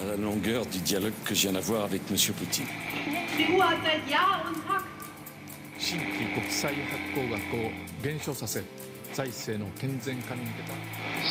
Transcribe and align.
À 0.00 0.04
la 0.04 0.16
longueur 0.16 0.66
du 0.66 0.78
dialogue 0.78 1.12
que 1.24 1.34
je 1.34 1.42
viens 1.42 1.52
d'avoir 1.52 1.84
avec 1.84 2.02
M. 2.10 2.16
Poutine. 2.34 2.66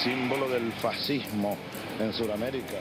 Símbolo 0.03 0.47
del 0.47 0.71
fascismo 0.81 1.57
en 1.99 2.13
Sudamérica. 2.13 2.77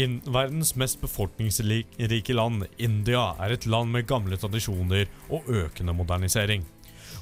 In 0.00 0.22
verdens 0.24 0.72
mest 0.74 1.00
befolkningsrike 1.02 2.32
land, 2.32 2.64
India, 2.80 3.34
er 3.38 3.52
et 3.52 3.66
land 3.68 3.92
med 3.92 4.06
gamle 4.08 4.38
tradisjoner 4.40 5.10
og 5.28 5.48
økende 5.52 5.92
modernisering. 5.92 6.64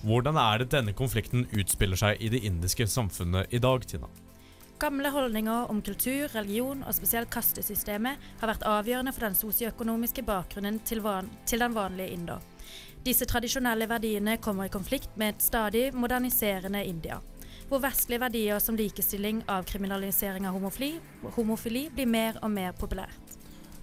Hvordan 0.07 0.39
er 0.39 0.63
det 0.63 0.71
denne 0.77 0.95
konflikten 0.95 1.49
utspiller 1.51 1.99
seg 1.99 2.23
i 2.23 2.31
det 2.31 2.45
indiske 2.47 2.87
samfunnet 2.87 3.51
i 3.51 3.59
dag, 3.59 3.83
Tina? 3.91 4.07
Gamle 4.81 5.11
holdninger 5.11 5.67
om 5.69 5.83
kultur, 5.83 6.31
religion 6.33 6.85
og 6.87 6.95
spesielt 6.95 7.29
kastesystemet 7.35 8.23
har 8.41 8.53
vært 8.53 8.63
avgjørende 8.65 9.13
for 9.13 9.27
den 9.27 9.37
sosioøkonomiske 9.37 10.23
bakgrunnen 10.25 10.79
til, 10.87 11.03
van 11.03 11.29
til 11.51 11.67
den 11.67 11.75
vanlige 11.75 12.15
inder. 12.15 12.47
Disse 13.05 13.27
tradisjonelle 13.27 13.91
verdiene 13.91 14.39
kommer 14.39 14.71
i 14.71 14.73
konflikt 14.73 15.19
med 15.19 15.35
et 15.35 15.43
stadig 15.43 15.91
moderniserende 15.93 16.85
India, 16.87 17.19
hvor 17.71 17.83
vestlige 17.85 18.21
verdier 18.21 18.59
som 18.59 18.77
likestilling, 18.77 19.45
avkriminalisering 19.47 20.47
av 20.49 20.57
homofili, 20.59 20.97
homofili 21.37 21.85
blir 21.95 22.09
mer 22.11 22.39
og 22.43 22.51
mer 22.51 22.75
populært. 22.75 23.37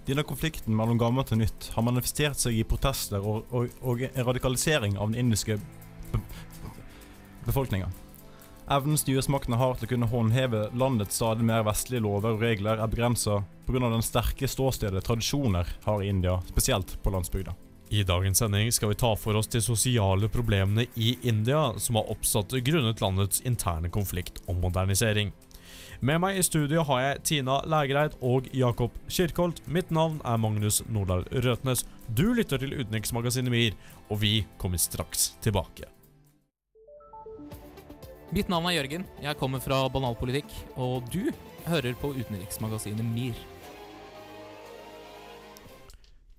Denne 0.08 0.24
konflikten 0.24 0.76
mellom 0.76 1.00
gammelt 1.00 1.32
og 1.32 1.40
nytt 1.40 1.70
har 1.74 1.84
manifestert 1.84 2.40
seg 2.40 2.56
i 2.56 2.66
protester 2.68 3.24
og, 3.24 3.48
og, 3.52 3.72
og 3.80 4.04
en 4.08 4.26
radikalisering 4.28 4.96
av 4.96 5.10
den 5.10 5.24
indiske 5.24 5.58
be 6.12 6.20
befolkninga. 7.48 7.88
Evnen 8.68 9.00
styresmaktene 9.00 9.56
har 9.56 9.78
til 9.78 9.88
å 9.88 9.90
kunne 9.94 10.08
håndheve 10.10 10.66
landets 10.76 11.16
stadig 11.16 11.46
mer 11.48 11.62
vestlige 11.64 12.04
lover 12.04 12.36
og 12.36 12.42
regler, 12.44 12.76
er 12.76 12.92
begrensa 12.92 13.38
pga. 13.64 13.80
den 13.88 14.04
sterke 14.04 14.48
ståstedet 14.48 15.04
tradisjoner 15.04 15.70
har 15.86 16.02
i 16.04 16.10
India, 16.12 16.36
spesielt 16.52 16.98
på 17.02 17.12
landsbygda. 17.14 17.56
I 17.90 18.02
dagens 18.04 18.38
sending 18.38 18.72
skal 18.72 18.88
vi 18.88 18.94
ta 19.00 19.14
for 19.16 19.36
oss 19.38 19.46
de 19.48 19.60
sosiale 19.64 20.28
problemene 20.28 20.84
i 20.94 21.14
India 21.22 21.72
som 21.80 21.96
har 21.96 22.10
oppstått 22.12 22.52
grunnet 22.64 23.00
landets 23.00 23.40
interne 23.48 23.88
konflikt 23.88 24.42
om 24.46 24.60
modernisering. 24.60 25.32
Med 26.04 26.20
meg 26.20 26.36
i 26.38 26.44
studio 26.44 26.84
har 26.86 27.00
jeg 27.00 27.22
Tina 27.30 27.56
Lægreid 27.64 28.18
og 28.20 28.46
Jakob 28.54 28.94
Kirkholt. 29.08 29.62
Mitt 29.66 29.88
navn 29.90 30.20
er 30.20 30.36
Magnus 30.38 30.82
Nordahl 30.86 31.24
Røtnes. 31.32 31.86
Du 32.06 32.28
lytter 32.36 32.60
til 32.60 32.76
Utenriksmagasinet 32.76 33.50
MIR, 33.50 33.74
og 34.12 34.20
vi 34.20 34.44
kommer 34.60 34.78
straks 34.78 35.32
tilbake. 35.42 35.88
Mitt 38.30 38.52
navn 38.52 38.68
er 38.68 38.76
Jørgen. 38.82 39.08
Jeg 39.24 39.40
kommer 39.40 39.64
fra 39.64 39.86
Banalpolitikk, 39.88 40.52
og 40.76 41.08
du 41.08 41.32
hører 41.66 41.96
på 41.96 42.12
utenriksmagasinet 42.20 43.14
MIR. 43.16 43.57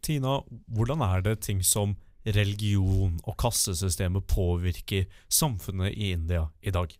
Tina, 0.09 0.39
hvordan 0.73 1.03
er 1.05 1.21
det 1.21 1.35
ting 1.45 1.59
som 1.61 1.91
religion 2.25 3.19
og 3.29 3.35
kassesystemet 3.37 4.25
påvirker 4.25 5.05
samfunnet 5.29 5.93
i 5.93 6.09
India 6.15 6.47
i 6.65 6.73
dag? 6.73 6.95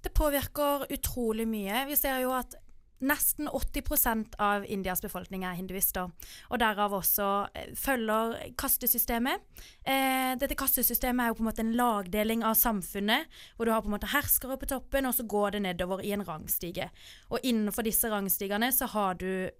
Det 0.00 0.14
påvirker 0.16 0.86
utrolig 0.88 1.44
mye. 1.48 1.82
Vi 1.90 1.98
ser 2.00 2.22
jo 2.22 2.32
at 2.32 2.56
nesten 3.04 3.50
80% 3.52 4.38
av 4.40 4.64
Indias 4.64 5.04
befolkning 5.04 5.44
er 5.44 5.58
hinduister, 5.58 6.08
og 6.48 6.62
derav 6.62 6.96
også 6.96 7.28
eh, 7.52 7.68
følger 7.76 8.32
kastesystemet. 8.58 9.44
Eh, 9.84 10.32
dette 10.40 10.56
kastesystemet 10.58 11.26
er 11.26 11.30
jo 11.30 11.38
på 11.38 11.44
en 11.44 11.50
måte 11.50 11.66
en 11.66 11.76
lagdeling 11.76 12.46
av 12.48 12.56
samfunnet, 12.58 13.28
hvor 13.56 13.68
du 13.68 13.74
har 13.74 13.84
på 13.84 13.92
en 13.92 13.98
måte 13.98 14.14
herskere 14.14 14.56
på 14.56 14.72
toppen, 14.72 15.06
og 15.06 15.14
så 15.20 15.28
går 15.28 15.58
det 15.58 15.62
nedover 15.68 16.00
i 16.00 16.16
en 16.16 16.24
rangstige. 16.24 16.88
Og 17.28 17.44
innenfor 17.44 17.84
disse 17.86 18.08
rangstigene 18.08 18.72
så 18.72 18.88
har 18.96 19.20
du 19.20 19.52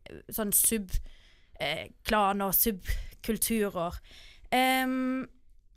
eh, 1.60 1.88
klaner 2.06 2.50
og 2.50 2.56
subkulturer. 2.56 3.98
Um, 4.48 5.26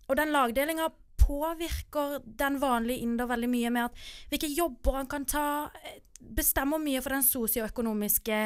og 0.07 0.17
den 0.19 0.31
lagdelinga 0.31 0.89
påvirker 1.21 2.21
den 2.25 2.57
vanlige 2.61 3.05
inder 3.05 3.29
veldig 3.29 3.49
mye 3.51 3.71
med 3.73 3.89
at 3.89 3.99
hvilke 4.31 4.49
jobber 4.51 5.01
han 5.01 5.09
kan 5.11 5.27
ta, 5.29 5.45
eh, 5.83 5.99
bestemmer 6.21 6.81
mye 6.81 7.01
for 7.01 7.15
den 7.15 7.25
sosioøkonomiske 7.25 8.39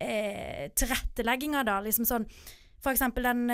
eh, 0.00 0.68
tilrettelegginga, 0.76 1.64
da. 1.66 1.80
Liksom 1.84 2.08
sånn 2.08 2.28
for 2.86 2.94
eksempel 2.94 3.24
den, 3.26 3.48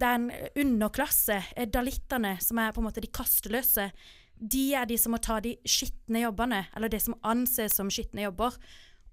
den 0.00 0.30
underklasse, 0.56 1.42
eh, 1.56 1.68
dalittene, 1.68 2.36
som 2.40 2.58
er 2.62 2.72
på 2.72 2.80
en 2.80 2.88
måte 2.88 3.02
de 3.04 3.12
kasteløse. 3.12 3.90
De 4.36 4.64
er 4.76 4.86
de 4.88 4.96
som 5.00 5.12
må 5.12 5.20
ta 5.20 5.40
de 5.44 5.56
skitne 5.68 6.22
jobbene, 6.22 6.62
eller 6.76 6.92
det 6.92 7.02
som 7.04 7.18
anses 7.26 7.76
som 7.76 7.90
skitne 7.92 8.24
jobber. 8.24 8.56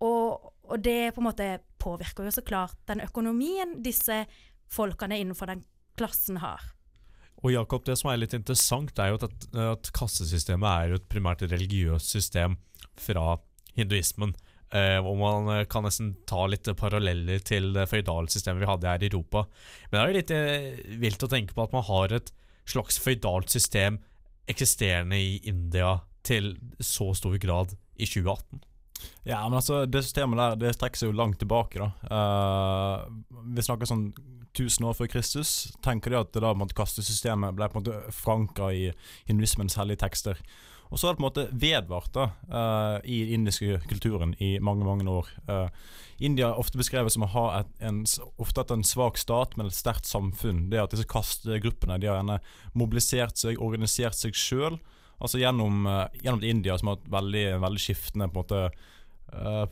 Og, 0.04 0.52
og 0.68 0.84
det 0.84 1.14
på 1.16 1.24
en 1.24 1.30
måte 1.30 1.50
påvirker 1.82 2.28
jo 2.28 2.34
så 2.36 2.44
klart 2.46 2.78
den 2.90 3.04
økonomien 3.04 3.78
disse 3.86 4.24
folkene 4.74 5.20
innenfor 5.22 5.52
den 5.52 5.64
klassen 6.00 6.40
har. 6.44 6.62
Og 7.44 7.52
Jakob, 7.52 7.84
det 7.86 7.98
som 8.00 8.10
er 8.12 8.22
litt 8.22 8.36
interessant, 8.36 8.96
er 9.00 9.12
jo 9.12 9.20
at, 9.20 9.48
at 9.60 9.92
kassesystemet 9.96 10.70
er 10.70 10.94
jo 10.94 11.00
et 11.00 11.10
primært 11.12 11.44
religiøst 11.44 12.16
system 12.16 12.56
fra 13.00 13.36
hinduismen. 13.76 14.32
Eh, 14.74 14.98
og 15.04 15.20
man 15.20 15.68
kan 15.70 15.84
nesten 15.86 16.14
ta 16.30 16.48
litt 16.50 16.70
paralleller 16.80 17.44
til 17.46 17.74
det 17.76 17.86
føydalsystemet 17.92 18.64
vi 18.64 18.70
hadde 18.70 18.90
her 18.90 19.04
i 19.04 19.10
Europa. 19.12 19.44
Men 19.90 19.98
det 19.98 20.02
er 20.02 20.08
jo 20.08 20.18
litt 20.18 20.34
eh, 20.38 20.98
vilt 21.04 21.28
å 21.28 21.30
tenke 21.30 21.58
på 21.58 21.68
at 21.68 21.76
man 21.76 21.86
har 21.90 22.16
et 22.16 22.32
slags 22.70 22.98
føydalt 23.04 23.52
system 23.52 24.00
eksisterende 24.50 25.20
i 25.20 25.38
India 25.50 25.98
til 26.24 26.56
så 26.80 27.12
stor 27.18 27.36
grad 27.44 27.76
i 28.00 28.08
2018. 28.08 28.64
Ja, 29.24 29.42
men 29.48 29.60
altså, 29.60 29.86
det 29.86 30.04
systemet 30.04 30.40
der 30.40 30.60
det 30.60 30.76
strekker 30.76 31.00
seg 31.00 31.12
jo 31.12 31.18
langt 31.18 31.40
tilbake. 31.42 31.80
da. 31.80 31.92
Uh, 32.12 33.44
vi 33.56 33.66
snakker 33.66 33.90
sånn 33.90 34.12
1000 34.54 34.86
år 34.86 34.98
før 34.98 35.10
Kristus. 35.16 35.54
Tenker 35.86 36.14
de 36.14 36.20
at 36.20 36.34
det 36.34 36.44
da 36.44 36.52
på 36.52 36.60
en 36.60 36.64
måte 36.66 36.78
kastesystemet 36.78 37.56
ble 37.58 37.70
på 37.70 37.80
en 37.80 37.84
måte 37.84 38.14
forankra 38.14 38.70
i 38.76 38.86
hinduismens 39.30 39.80
hellige 39.80 40.04
tekster. 40.06 40.40
Og 40.94 41.00
så 41.00 41.08
har 41.08 41.16
det 41.16 41.18
på 41.18 41.24
en 41.24 41.30
måte 41.32 41.48
vedvart 41.58 42.12
da, 42.14 42.28
uh, 42.54 42.98
i 43.02 43.24
den 43.26 43.40
indiske 43.40 43.80
kulturen 43.90 44.36
i 44.38 44.60
mange 44.62 44.86
mange 44.86 45.08
år. 45.10 45.32
Uh, 45.50 45.66
India 46.22 46.52
er 46.52 46.62
ofte 46.62 46.78
beskrevet 46.78 47.16
som 47.16 47.26
å 47.26 47.32
ha 47.34 47.46
et, 47.62 47.72
en, 47.82 48.04
ofte 48.38 48.68
en 48.76 48.86
svak 48.86 49.18
stat, 49.18 49.58
men 49.58 49.72
et 49.72 49.78
sterkt 49.78 50.06
samfunn. 50.06 50.68
Det 50.70 50.84
at 50.84 50.94
disse 50.94 51.10
kastegruppene 51.10 51.98
de 51.98 52.12
har 52.12 52.22
gjerne 52.22 52.38
mobilisert 52.78 53.42
seg, 53.42 53.58
organisert 53.58 54.20
seg 54.20 54.38
sjøl. 54.38 54.78
Altså 55.24 55.40
gjennom, 55.40 55.88
gjennom 56.20 56.44
India, 56.46 56.78
som 56.78 56.92
har 56.92 57.00
hatt 57.00 57.10
veldig, 57.10 57.46
veldig 57.64 57.82
skiftende 57.82 58.28
på 58.30 58.44
en 58.44 58.46
måte 58.46 58.93
eh, 59.34 59.66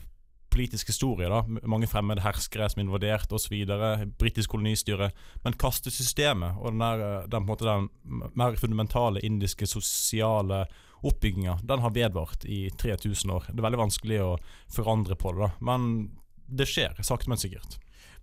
politisk 0.52 0.92
historie. 0.92 1.30
da, 1.30 1.42
Mange 1.68 1.88
fremmede 1.88 2.24
herskere 2.26 2.70
som 2.70 2.82
invaderte 2.84 3.32
invadert 3.32 3.32
osv. 3.32 4.14
Britisk 4.20 4.52
kolonistyre. 4.52 5.12
Men 5.44 5.54
kastesystemet 5.54 6.60
og 6.60 6.74
den, 6.74 6.80
der, 6.80 7.28
den, 7.28 7.46
på 7.46 7.46
en 7.46 7.52
måte, 7.52 7.66
den 7.66 8.32
mer 8.36 8.58
fundamentale 8.60 9.24
indiske 9.24 9.68
sosiale 9.68 10.66
oppbygginga, 11.02 11.60
den 11.64 11.80
har 11.82 11.94
vedvart 11.96 12.46
i 12.46 12.70
3000 12.78 13.32
år. 13.32 13.48
Det 13.50 13.58
er 13.58 13.66
veldig 13.66 13.86
vanskelig 13.86 14.20
å 14.22 14.34
forandre 14.70 15.16
på 15.18 15.32
det, 15.34 15.48
da. 15.48 15.50
men 15.72 16.12
det 16.52 16.68
skjer, 16.70 17.00
sakte, 17.02 17.32
men 17.32 17.40
sikkert. 17.42 17.80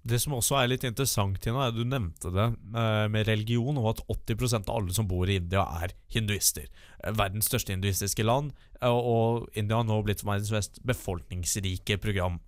Det 0.09 0.19
som 0.23 0.37
også 0.37 0.57
er 0.61 0.71
litt 0.71 0.85
interessant, 0.87 1.41
Tina, 1.43 1.67
er 1.67 1.73
at 1.73 1.77
du 1.77 1.85
nevnte 1.87 2.31
det 2.33 2.47
eh, 2.49 3.05
med 3.13 3.29
religion, 3.29 3.79
og 3.81 3.91
at 3.93 4.03
80% 4.31 4.71
av 4.71 4.79
alle 4.79 4.95
som 4.97 5.09
bor 5.11 5.29
i 5.29 5.39
India, 5.41 5.65
er 5.83 5.95
hinduister. 6.15 6.69
Eh, 7.03 7.15
verdens 7.19 7.51
største 7.51 7.75
hinduistiske 7.75 8.25
land, 8.25 8.55
eh, 8.81 8.89
og 8.89 9.49
India 9.59 9.81
har 9.81 9.89
nå 9.89 9.99
blitt 10.07 10.25
verdens 10.25 10.53
mest 10.55 10.81
befolkningsrike 10.87 11.99
program 12.03 12.39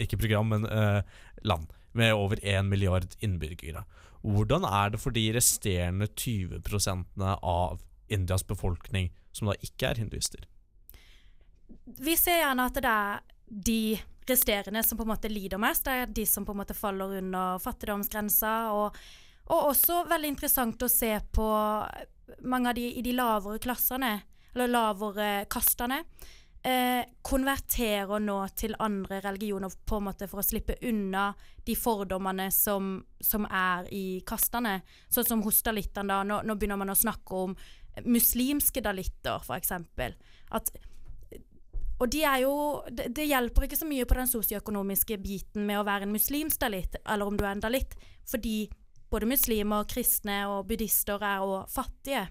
Ikke 0.00 0.18
program, 0.20 0.52
men 0.52 0.66
land, 1.42 1.70
med 1.92 2.14
over 2.14 2.40
1 2.42 2.68
milliard 2.68 3.16
innbyggere. 3.20 3.84
Hvordan 4.22 4.64
er 4.68 4.92
det 4.92 5.00
for 5.02 5.14
de 5.14 5.24
resterende 5.34 6.06
20 6.06 6.62
av 7.42 7.82
Indias 8.12 8.44
befolkning 8.46 9.10
som 9.32 9.50
da 9.50 9.56
ikke 9.64 9.90
er 9.90 10.02
hinduister? 10.04 10.46
Vi 11.98 12.14
ser 12.16 12.42
gjerne 12.44 12.68
at 12.68 12.78
det 12.78 12.92
er 12.92 13.22
de 13.66 13.82
resterende 14.28 14.82
som 14.82 14.98
på 14.98 15.06
en 15.06 15.12
måte 15.12 15.30
lider 15.32 15.60
mest. 15.62 15.86
Det 15.86 15.92
er 15.92 16.12
de 16.14 16.26
som 16.28 16.46
på 16.46 16.54
en 16.54 16.62
måte 16.62 16.76
faller 16.76 17.18
under 17.20 17.58
fattigdomsgrensa. 17.62 18.52
Og, 18.76 19.00
og 19.50 19.70
også 19.72 20.04
veldig 20.10 20.34
interessant 20.34 20.82
å 20.82 20.90
se 20.90 21.14
på 21.32 21.48
mange 22.46 22.70
av 22.70 22.78
de 22.78 22.86
i 22.98 23.02
de 23.04 23.16
lavere 23.16 23.60
klassene, 23.62 24.14
eller 24.54 24.70
lavere 24.70 25.32
kastene. 25.50 26.02
Eh, 26.62 27.02
konverterer 27.26 28.22
nå 28.22 28.36
til 28.54 28.76
andre 28.78 29.18
religioner 29.24 29.72
på 29.82 29.98
en 29.98 30.04
måte 30.06 30.28
for 30.30 30.38
å 30.38 30.46
slippe 30.46 30.76
unna 30.86 31.32
de 31.66 31.74
fordommene 31.74 32.46
som, 32.54 33.00
som 33.18 33.48
er 33.50 33.88
i 33.90 34.04
kastene. 34.26 34.76
Sånn 35.10 35.26
som 35.26 35.42
hos 35.42 35.62
dalittene. 35.66 36.06
da, 36.12 36.22
nå, 36.22 36.42
nå 36.46 36.54
begynner 36.54 36.78
man 36.78 36.94
å 36.94 36.98
snakke 36.98 37.42
om 37.48 37.56
muslimske 38.06 38.80
dalitter, 38.84 39.42
f.eks. 39.42 39.72
At 40.54 40.70
og 42.02 42.10
de 42.10 42.22
jo, 42.42 42.52
det, 42.90 43.12
det, 43.14 43.28
hjelper 43.30 43.68
ikke 43.68 43.78
så 43.78 43.86
mye 43.86 44.06
på 44.08 44.18
den 44.18 44.30
sosioøkonomiske 44.30 45.20
biten 45.22 45.66
med 45.68 45.78
å 45.78 45.86
være 45.86 46.08
en 46.08 46.14
muslimsk 46.16 46.58
dalit, 46.64 46.98
eller 47.06 47.30
om 47.30 47.36
du 47.38 47.44
er 47.46 47.54
en 47.54 47.62
dalitt, 47.62 47.94
fordi 48.26 48.66
både 49.12 49.28
muslimer, 49.30 49.86
kristne 49.86 50.40
og 50.50 50.66
buddhister 50.66 51.22
er 51.22 51.44
òg 51.44 51.70
fattige. 51.70 52.24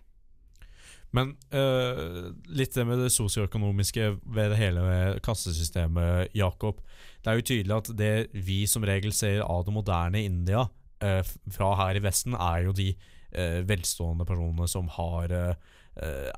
Men 1.15 1.33
uh, 1.51 2.31
litt 2.56 2.75
det 2.75 2.85
med 2.88 3.01
det 3.03 3.12
sosioøkonomiske 3.12 4.06
ved 4.23 4.53
det 4.53 4.59
hele 4.59 4.83
kassesystemet, 5.23 6.31
Jakob. 6.35 6.79
Det 7.21 7.31
er 7.31 7.39
jo 7.39 7.47
tydelig 7.47 7.77
at 7.77 7.91
det 8.00 8.13
vi 8.47 8.63
som 8.68 8.85
regel 8.88 9.15
ser 9.15 9.44
av 9.44 9.65
det 9.68 9.75
moderne 9.75 10.23
India 10.23 10.63
uh, 10.68 11.33
fra 11.51 11.73
her 11.83 12.00
i 12.00 12.03
Vesten, 12.03 12.35
er 12.35 12.68
jo 12.68 12.75
de 12.75 12.94
uh, 12.95 13.59
velstående 13.68 14.27
personene 14.27 14.68
som 14.71 14.88
har 14.95 15.35
eh, 15.35 15.69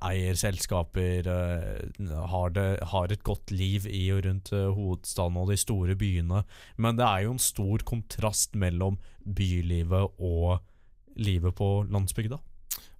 eier 0.02 0.34
selskaper, 0.36 1.28
eh, 1.30 2.14
har, 2.30 2.50
det, 2.50 2.80
har 2.90 3.12
et 3.12 3.24
godt 3.24 3.52
liv 3.54 3.86
i 3.86 4.08
og 4.16 4.24
rundt 4.26 4.54
eh, 4.54 4.70
hovedstaden 4.74 5.38
og 5.38 5.52
de 5.52 5.58
store 5.62 5.96
byene. 5.96 6.44
Men 6.78 6.98
det 6.98 7.06
er 7.06 7.26
jo 7.28 7.36
en 7.36 7.44
stor 7.44 7.86
kontrast 7.86 8.58
mellom 8.58 8.98
bylivet 9.24 10.18
og 10.18 10.58
livet 11.16 11.54
på 11.56 11.84
landsbygda. 11.90 12.40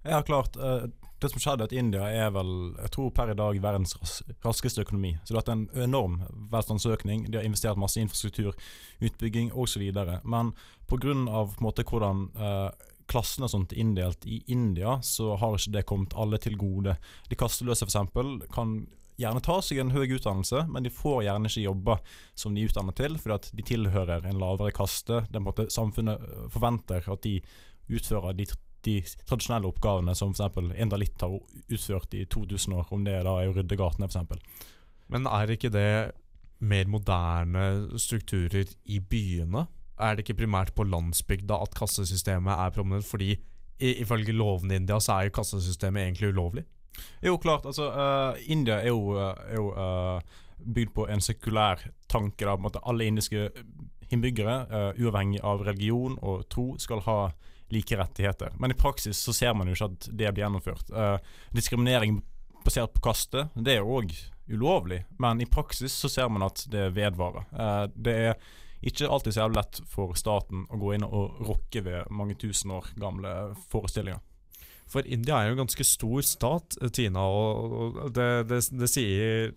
Ja, 0.04 0.22
klart. 0.22 0.56
eh, 0.56 0.86
Det 1.18 1.30
som 1.30 1.40
skjedde, 1.40 1.64
at 1.64 1.72
India 1.72 2.04
er 2.04 2.30
vel, 2.34 2.74
jeg 2.82 2.90
tror 2.92 3.10
per 3.10 3.30
i 3.32 3.34
dag, 3.34 3.56
verdens 3.62 3.94
ras 3.96 4.18
raskeste 4.44 4.82
økonomi. 4.82 5.14
Så 5.24 5.32
det 5.32 5.38
har 5.38 5.42
vært 5.42 5.52
en 5.54 5.84
enorm 5.86 6.18
velstandsøkning. 6.52 7.30
De 7.30 7.38
har 7.38 7.46
investert 7.46 7.80
masse 7.80 8.00
infrastruktur, 8.00 8.52
utbygging 9.00 9.52
osv. 9.54 9.86
Men 10.22 10.52
pga. 10.86 11.14
hvordan 11.88 12.28
klassene 13.10 13.48
og 13.48 13.52
sånt 13.52 13.72
er 13.74 13.80
inndelt 13.82 14.26
i 14.26 14.40
India, 14.52 14.98
så 15.04 15.34
har 15.40 15.56
ikke 15.58 15.76
det 15.76 15.86
kommet 15.88 16.16
alle 16.18 16.40
til 16.42 16.56
gode. 16.60 16.96
De 17.30 17.38
kasteløse 17.38 17.86
f.eks. 17.86 17.98
kan 18.54 18.76
gjerne 19.20 19.42
ta 19.44 19.60
seg 19.62 19.80
en 19.80 19.92
høy 19.94 20.08
utdannelse, 20.16 20.64
men 20.72 20.86
de 20.86 20.92
får 20.92 21.24
gjerne 21.28 21.50
ikke 21.50 21.66
jobber 21.68 22.02
som 22.38 22.54
de 22.54 22.64
er 22.64 22.72
utdannet 22.72 22.98
til, 22.98 23.16
fordi 23.20 23.36
at 23.36 23.50
de 23.54 23.66
tilhører 23.70 24.26
en 24.28 24.40
lavere 24.40 24.74
kaste. 24.74 25.22
Det 25.28 25.38
er 25.38 25.38
på 25.38 25.42
en 25.42 25.48
måte 25.50 25.68
Samfunnet 25.74 26.24
øh, 26.24 26.48
forventer 26.52 27.06
at 27.12 27.26
de 27.26 27.38
utfører 27.92 28.34
de, 28.38 28.48
de 28.86 28.96
tradisjonelle 29.28 29.70
oppgavene 29.70 30.16
som 30.18 30.34
f.eks. 30.34 30.58
en 30.74 30.92
dalit 30.92 31.22
har 31.22 31.38
utført 31.38 32.18
i 32.18 32.24
2000 32.24 32.76
år, 32.80 32.90
om 32.90 33.06
det 33.06 33.20
da 33.26 33.38
er 33.38 33.52
å 33.52 33.56
rydde 33.56 33.78
gatene 33.78 34.10
f.eks. 34.10 34.60
Men 35.12 35.28
er 35.30 35.54
ikke 35.54 35.72
det 35.72 35.88
mer 36.64 36.88
moderne 36.88 37.98
strukturer 38.00 38.70
i 38.88 39.00
byene? 39.00 39.66
Er 40.00 40.14
det 40.14 40.24
ikke 40.24 40.40
primært 40.42 40.72
på 40.74 40.86
landsbygda 40.88 41.60
at 41.62 41.74
kassesystemet 41.78 42.52
er 42.54 42.72
prominent? 42.74 43.06
Fordi 43.06 43.34
i, 43.34 44.00
ifølge 44.02 44.34
lovene 44.34 44.74
i 44.74 44.80
India 44.82 44.98
så 45.02 45.18
er 45.18 45.28
jo 45.28 45.36
kassesystemet 45.38 46.02
egentlig 46.02 46.32
ulovlig. 46.34 46.64
Jo, 47.22 47.38
klart. 47.38 47.66
Altså, 47.66 47.88
uh, 47.90 48.50
India 48.50 48.80
er 48.80 48.92
jo, 48.92 49.16
eh, 49.18 49.46
er 49.50 49.58
jo 49.58 49.70
uh, 49.74 50.20
bygd 50.58 50.94
på 50.94 51.08
en 51.10 51.22
sekulær 51.24 51.82
tanke. 52.10 52.44
Da, 52.46 52.56
måte 52.60 52.82
Alle 52.86 53.08
indiske 53.10 53.48
innbyggere, 54.12 54.58
uh, 54.70 55.00
uavhengig 55.00 55.42
av 55.42 55.64
religion 55.66 56.18
og 56.22 56.46
tro, 56.52 56.74
skal 56.78 57.02
ha 57.08 57.18
like 57.72 57.98
rettigheter. 57.98 58.54
Men 58.60 58.70
i 58.70 58.78
praksis 58.78 59.18
så 59.18 59.34
ser 59.34 59.54
man 59.58 59.68
jo 59.68 59.74
ikke 59.74 59.90
at 59.90 60.06
det 60.12 60.30
blir 60.34 60.44
gjennomført. 60.44 60.92
Diskriminering 61.56 62.20
basert 62.62 62.92
på 62.94 63.02
kaste, 63.08 63.48
det 63.56 63.72
er 63.72 63.80
jo 63.80 63.96
òg 63.98 64.12
ulovlig, 64.52 65.00
men 65.18 65.40
i 65.40 65.48
praksis 65.48 65.96
så 65.96 66.10
ser 66.12 66.28
man 66.30 66.44
at 66.46 66.60
det 66.70 66.90
vedvarer. 66.94 67.48
Det 67.96 68.14
er 68.28 68.36
ikke 68.84 69.08
alltid 69.08 69.36
så 69.36 69.48
lett 69.48 69.80
for 69.90 70.14
staten 70.18 70.66
å 70.68 70.78
gå 70.80 70.94
inn 70.94 71.06
og 71.06 71.40
rokke 71.46 71.84
ved 71.86 72.12
mange 72.12 72.36
tusen 72.40 72.74
år 72.76 72.92
gamle 73.00 73.32
forestillinger. 73.72 74.22
For 74.90 75.06
India 75.08 75.38
er 75.38 75.48
jo 75.48 75.54
en 75.54 75.62
ganske 75.62 75.86
stor 75.88 76.24
stat, 76.26 76.76
eh, 76.82 76.90
Tina, 76.92 77.24
og 77.24 78.10
det, 78.14 78.28
det, 78.50 78.60
det 78.76 78.90
sier 78.92 79.54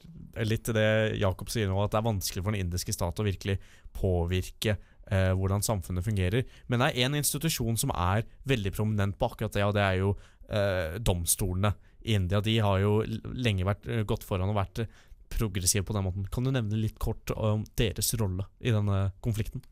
litt 0.47 0.63
til 0.67 0.77
det 0.77 1.17
Jakob 1.19 1.51
sier 1.51 1.67
nå, 1.67 1.79
at 1.83 1.91
det 1.91 1.99
er 1.99 2.07
vanskelig 2.07 2.45
for 2.45 2.55
den 2.55 2.63
indiske 2.63 2.95
stat 2.95 3.19
å 3.19 3.27
virkelig 3.27 3.57
påvirke 3.97 4.77
eh, 4.77 5.33
hvordan 5.35 5.65
samfunnet 5.65 6.05
fungerer. 6.05 6.47
Men 6.71 6.79
det 6.79 6.89
er 6.89 7.07
én 7.07 7.19
institusjon 7.19 7.79
som 7.79 7.91
er 7.91 8.23
veldig 8.47 8.73
prominent 8.77 9.19
på 9.19 9.31
akkurat 9.33 9.57
det, 9.57 9.67
og 9.67 9.75
det 9.75 9.83
er 9.83 9.99
jo 9.99 10.15
eh, 10.47 10.97
domstolene 11.03 11.75
India. 12.07 12.41
De 12.41 12.57
har 12.63 12.79
jo 12.81 13.01
lenge 13.35 13.67
vært, 13.67 13.87
eh, 13.87 14.03
gått 14.07 14.25
foran 14.27 14.51
og 14.53 14.59
vært 14.59 14.83
eh, 14.83 14.91
progressive 15.29 15.85
på 15.85 15.95
den 15.95 16.05
måten. 16.07 16.27
Kan 16.31 16.47
du 16.47 16.51
nevne 16.51 16.79
litt 16.79 16.99
kort 16.99 17.31
om 17.35 17.65
deres 17.79 18.13
rolle 18.19 18.47
i 18.59 18.73
denne 18.73 19.09
konflikten? 19.23 19.63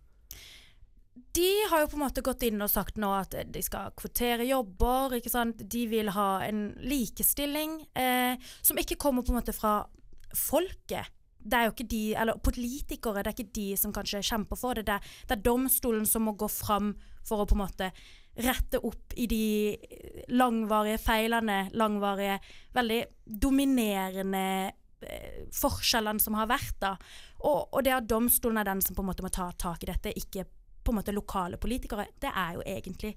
De 1.36 1.50
har 1.69 1.81
jo 1.84 1.90
på 1.92 1.98
en 1.98 2.06
måte 2.06 2.24
gått 2.24 2.46
inn 2.48 2.63
og 2.63 2.72
sagt 2.72 3.00
nå 3.02 3.10
at 3.12 3.36
de 3.52 3.62
skal 3.63 3.92
kvotere 4.00 4.48
jobber. 4.48 5.18
ikke 5.18 5.31
sant? 5.31 5.60
De 5.60 5.84
vil 5.92 6.12
ha 6.16 6.30
en 6.46 6.69
likestilling 6.80 7.81
eh, 7.92 8.40
som 8.62 8.80
ikke 8.80 9.00
kommer 9.00 9.25
på 9.25 9.34
en 9.34 9.42
måte 9.42 9.56
fra 9.56 9.81
folket. 10.36 11.12
Det 11.46 11.57
er 11.57 11.68
jo 11.68 11.74
ikke 11.75 11.90
de, 11.92 12.04
eller 12.18 12.40
Politikere 12.42 13.22
det 13.22 13.31
er 13.31 13.36
ikke 13.36 13.56
de 13.57 13.68
som 13.78 13.94
kanskje 13.94 14.24
kjemper 14.25 14.60
for 14.60 14.80
det. 14.80 14.88
Det 14.88 14.96
er, 14.96 15.12
det 15.28 15.36
er 15.36 15.44
domstolen 15.46 16.07
som 16.10 16.25
må 16.25 16.38
gå 16.40 16.48
fram 16.52 16.94
for 17.25 17.44
å 17.44 17.50
på 17.50 17.57
en 17.57 17.63
måte 17.66 17.92
rette 18.36 18.81
opp 18.84 19.13
i 19.16 19.28
de 19.31 19.46
langvarige 20.36 21.00
feilene, 21.04 21.69
langvarige, 21.78 22.40
veldig 22.75 23.04
dominerende 23.44 24.48
forskjellene 25.56 26.22
som 26.22 26.38
har 26.40 26.50
vært. 26.50 26.75
da. 26.81 26.96
Og, 27.46 27.74
og 27.74 27.84
det 27.86 27.94
at 27.96 28.10
domstolen 28.10 28.62
er 28.62 28.68
den 28.68 28.81
som 28.84 28.98
på 28.98 29.04
en 29.04 29.10
måte 29.12 29.25
må 29.25 29.31
ta 29.34 29.52
tak 29.57 29.84
i 29.84 29.92
dette, 29.92 30.13
ikke 30.18 30.46
på 30.86 30.94
en 30.94 31.00
måte 31.00 31.16
lokale 31.16 31.57
politikere, 31.57 32.07
det 32.22 32.30
er 32.30 32.57
jo 32.57 32.66
egentlig 32.66 33.16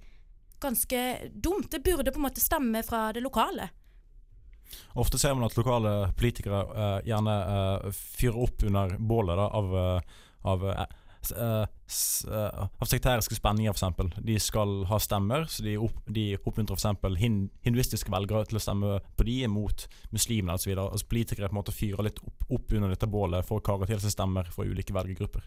ganske 0.60 1.02
dumt. 1.34 1.70
Det 1.70 1.82
burde 1.84 2.12
på 2.12 2.18
en 2.18 2.26
måte 2.28 2.40
stemme 2.40 2.82
fra 2.82 3.10
det 3.12 3.20
lokale. 3.20 3.68
Ofte 4.92 5.18
ser 5.18 5.34
man 5.34 5.46
at 5.46 5.56
lokale 5.56 6.12
politikere 6.16 6.62
eh, 6.76 6.96
gjerne 7.08 7.34
eh, 7.56 7.90
fyrer 7.92 8.40
opp 8.44 8.64
under 8.68 8.96
bålet 8.98 9.38
da, 9.38 9.46
av, 9.60 9.76
eh, 9.76 10.16
av, 10.52 10.66
eh, 11.32 11.66
s- 11.88 12.24
eh, 12.28 12.48
s- 12.48 12.70
eh, 12.82 12.86
sekteriske 12.88 13.34
spenninger, 13.38 13.72
f.eks. 13.74 14.14
De 14.24 14.38
skal 14.38 14.84
ha 14.90 14.98
stemmer, 14.98 15.46
så 15.48 15.62
de, 15.62 15.76
opp, 15.78 15.98
de 16.10 16.36
oppmuntrer 16.38 16.76
f.eks. 16.78 17.16
Hin, 17.20 17.50
hinduistiske 17.64 18.10
velgere 18.12 18.46
til 18.48 18.58
å 18.58 18.62
stemme 18.62 18.98
på 19.16 19.24
de 19.28 19.46
mot 19.48 19.86
muslimene 20.12 20.54
osv. 20.58 20.74
Altså, 20.76 21.06
politikere 21.08 21.48
på 21.48 21.56
en 21.56 21.60
måte 21.62 21.74
fyrer 21.76 22.04
litt 22.08 22.20
opp, 22.24 22.44
opp 22.50 22.72
under 22.72 22.88
dette 22.94 23.06
bålet 23.10 23.44
for 23.48 23.60
å 23.60 23.64
kare 23.64 23.86
til 23.90 24.00
seg 24.00 24.14
stemmer 24.16 24.48
for 24.54 24.64
ulike 24.68 24.94
velgergrupper. 24.96 25.44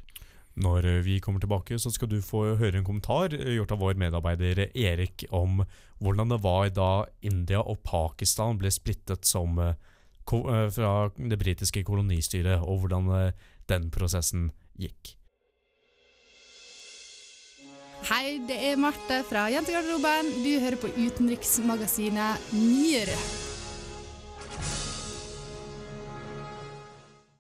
Når 0.62 0.86
eh, 0.86 1.02
vi 1.06 1.20
kommer 1.24 1.40
tilbake, 1.40 1.78
så 1.80 1.92
skal 1.94 2.10
du 2.12 2.18
få 2.22 2.58
høre 2.60 2.78
en 2.82 2.84
kommentar 2.88 3.32
gjort 3.32 3.72
av 3.72 3.80
vår 3.80 3.96
medarbeider 4.02 4.66
Erik 4.76 5.24
om 5.32 5.62
hvordan 6.02 6.34
det 6.34 6.42
var 6.44 6.70
da 6.76 6.90
India 7.22 7.62
og 7.62 7.80
Pakistan 7.88 8.58
ble 8.60 8.72
splittet 8.74 9.24
som 9.26 9.56
fra 10.32 11.10
det 11.18 11.38
britiske 11.42 11.82
kolonistyret, 11.84 12.62
og 12.62 12.84
hvordan 12.84 13.34
den 13.68 13.90
prosessen 13.92 14.52
gikk. 14.80 15.16
Hei, 18.02 18.40
det 18.48 18.56
er 18.58 18.80
Marte 18.82 19.20
fra 19.30 19.44
Jentegarderoben. 19.54 20.30
Du 20.42 20.50
hører 20.60 20.78
på 20.82 20.90
utenriksmagasinet 20.98 22.48
Nyere. 22.50 23.18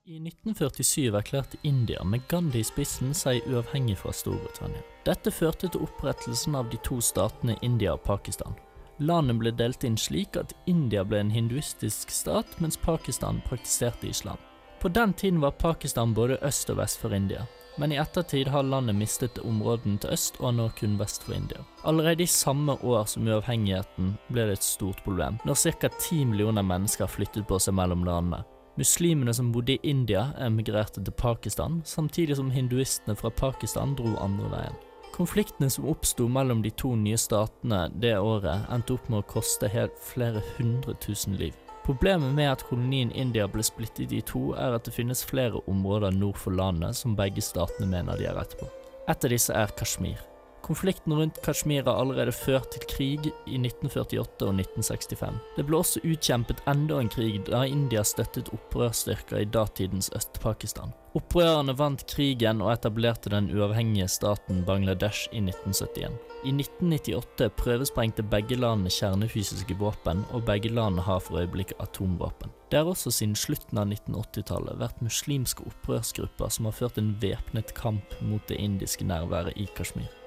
I 0.06 0.20
1947 0.20 1.15
erklærte 1.18 1.58
India 1.63 2.03
med 2.06 2.27
Gandhi 2.30 2.62
i 2.62 2.68
spissen 2.68 3.15
seg 3.18 3.41
uavhengig 3.50 3.96
fra 4.03 4.13
Storbritannia. 4.13 4.84
Dette 5.08 5.34
førte 5.34 5.72
til 5.72 5.82
opprettelsen 5.88 6.53
av 6.60 6.70
de 6.70 6.77
to 6.86 7.00
statene 7.01 7.56
India 7.65 7.96
og 7.98 8.03
Pakistan. 8.06 8.53
Landet 9.01 9.39
ble 9.41 9.53
delt 9.58 9.82
inn 9.88 9.98
slik 9.98 10.38
at 10.38 10.53
India 10.70 11.01
ble 11.01 11.24
en 11.24 11.34
hinduistisk 11.34 12.13
stat, 12.13 12.53
mens 12.62 12.77
Pakistan 12.77 13.41
praktiserte 13.48 14.12
islam. 14.13 14.38
På 14.82 14.94
den 14.94 15.13
tiden 15.18 15.41
var 15.41 15.58
Pakistan 15.58 16.13
både 16.13 16.38
øst 16.46 16.70
og 16.70 16.77
vest 16.77 17.01
for 17.01 17.18
India, 17.18 17.48
men 17.78 17.92
i 17.92 18.00
ettertid 18.01 18.48
har 18.51 18.63
landet 18.68 18.96
mistet 18.96 19.40
områdene 19.48 20.00
til 20.01 20.13
øst 20.16 20.40
og 20.40 20.56
nå 20.58 20.68
kun 20.80 20.98
vest 21.00 21.24
for 21.24 21.36
India. 21.38 21.63
Allerede 21.88 22.24
i 22.24 22.30
samme 22.30 22.75
år 22.84 23.06
som 23.10 23.28
uavhengigheten 23.28 24.16
ble 24.32 24.48
det 24.50 24.60
et 24.60 24.68
stort 24.68 25.04
problem, 25.06 25.40
når 25.46 25.60
ca. 25.63 25.90
10 25.90 26.25
millioner 26.34 26.66
mennesker 26.66 27.08
flyttet 27.08 27.48
på 27.48 27.60
seg 27.60 27.78
mellom 27.78 28.06
landene. 28.08 28.44
Muslimene 28.80 29.34
som 29.34 29.51
bodde 29.51 29.75
i 29.75 29.80
India, 29.84 30.30
emigrerte 30.40 31.04
til 31.04 31.13
Pakistan, 31.13 31.82
samtidig 31.86 32.38
som 32.40 32.51
hinduistene 32.51 33.16
fra 33.20 33.30
Pakistan 33.30 33.96
dro 34.00 34.16
andre 34.24 34.48
veien. 34.54 34.80
Konfliktene 35.12 35.70
som 35.70 35.90
oppsto 35.92 36.28
mellom 36.32 36.62
de 36.63 36.72
to 36.72 36.94
nye 36.96 37.20
statene 37.20 37.90
det 38.00 38.16
året, 38.18 38.63
endte 38.72 38.96
opp 38.96 39.10
med 39.12 39.20
å 39.20 39.28
koste 39.28 39.68
helt 39.70 40.00
flere 40.00 40.40
hundre 40.56 40.96
tusen 41.04 41.36
liv. 41.36 41.54
Problemet 41.85 42.35
med 42.38 42.51
at 42.51 42.63
kolonien 42.69 43.11
India 43.11 43.47
ble 43.50 43.63
splittet 43.65 44.13
i 44.13 44.21
to, 44.21 44.51
er 44.53 44.77
at 44.77 44.85
det 44.85 44.93
finnes 44.93 45.25
flere 45.25 45.63
områder 45.67 46.13
nord 46.13 46.38
for 46.38 46.53
landet 46.53 47.00
som 47.00 47.17
begge 47.17 47.41
statene 47.41 47.89
mener 47.89 48.19
de 48.19 48.29
har 48.29 48.38
rett 48.38 48.53
på. 48.59 48.69
Et 49.09 49.25
av 49.25 49.33
disse 49.33 49.55
er 49.55 49.73
Kashmir. 49.77 50.21
Konflikten 50.62 51.13
rundt 51.13 51.41
Kashmir 51.41 51.84
har 51.84 51.98
allerede 52.00 52.32
ført 52.32 52.70
til 52.72 52.84
krig 52.88 53.25
i 53.50 53.58
1948 53.58 54.46
og 54.46 54.60
1965. 54.60 55.39
Det 55.58 55.65
ble 55.65 55.80
også 55.82 56.03
utkjempet 56.06 56.62
enda 56.70 57.00
en 57.01 57.10
krig 57.10 57.39
da 57.50 57.63
India 57.65 58.03
støttet 58.06 58.51
opprørsstyrker 58.53 59.41
i 59.41 59.50
datidens 59.50 60.12
Øst-Pakistan. 60.15 60.94
Opprørerne 61.18 61.74
vant 61.75 62.06
krigen 62.08 62.62
og 62.63 62.72
etablerte 62.72 63.34
den 63.34 63.50
uavhengige 63.51 64.08
staten 64.08 64.62
Bangladesh 64.68 65.25
i 65.34 65.41
1971. 65.44 66.13
I 66.46 66.53
1998 66.56 67.50
prøvesprengte 67.60 68.24
begge 68.24 68.56
landene 68.56 68.94
kjernefysiske 68.94 69.75
våpen, 69.82 70.24
og 70.32 70.46
begge 70.48 70.72
landene 70.72 71.03
har 71.06 71.20
for 71.20 71.41
øyeblikket 71.41 71.82
atomvåpen. 71.84 72.53
Det 72.72 72.80
har 72.80 72.88
også 72.88 73.12
siden 73.12 73.36
slutten 73.36 73.82
av 73.82 73.91
1980-tallet 73.91 74.80
vært 74.80 75.03
muslimske 75.03 75.68
opprørsgrupper 75.68 76.53
som 76.53 76.70
har 76.70 76.80
ført 76.80 77.01
en 77.01 77.13
væpnet 77.22 77.75
kamp 77.75 78.15
mot 78.22 78.48
det 78.48 78.62
indiske 78.62 79.03
nærværet 79.03 79.60
i 79.60 79.68
Kashmir. 79.75 80.21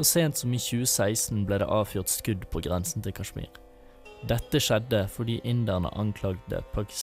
Så 0.00 0.04
sent 0.04 0.38
som 0.40 0.52
i 0.56 0.56
2016 0.56 1.42
ble 1.44 1.58
det 1.60 1.66
avfyrt 1.68 2.08
skudd 2.08 2.46
på 2.48 2.62
grensen 2.64 3.02
til 3.04 3.12
Kashmir. 3.12 3.50
Dette 4.24 4.56
skjedde 4.56 5.02
fordi 5.12 5.34
inderne 5.44 5.90
anklagde 5.92 6.62
Pakistan 6.72 7.04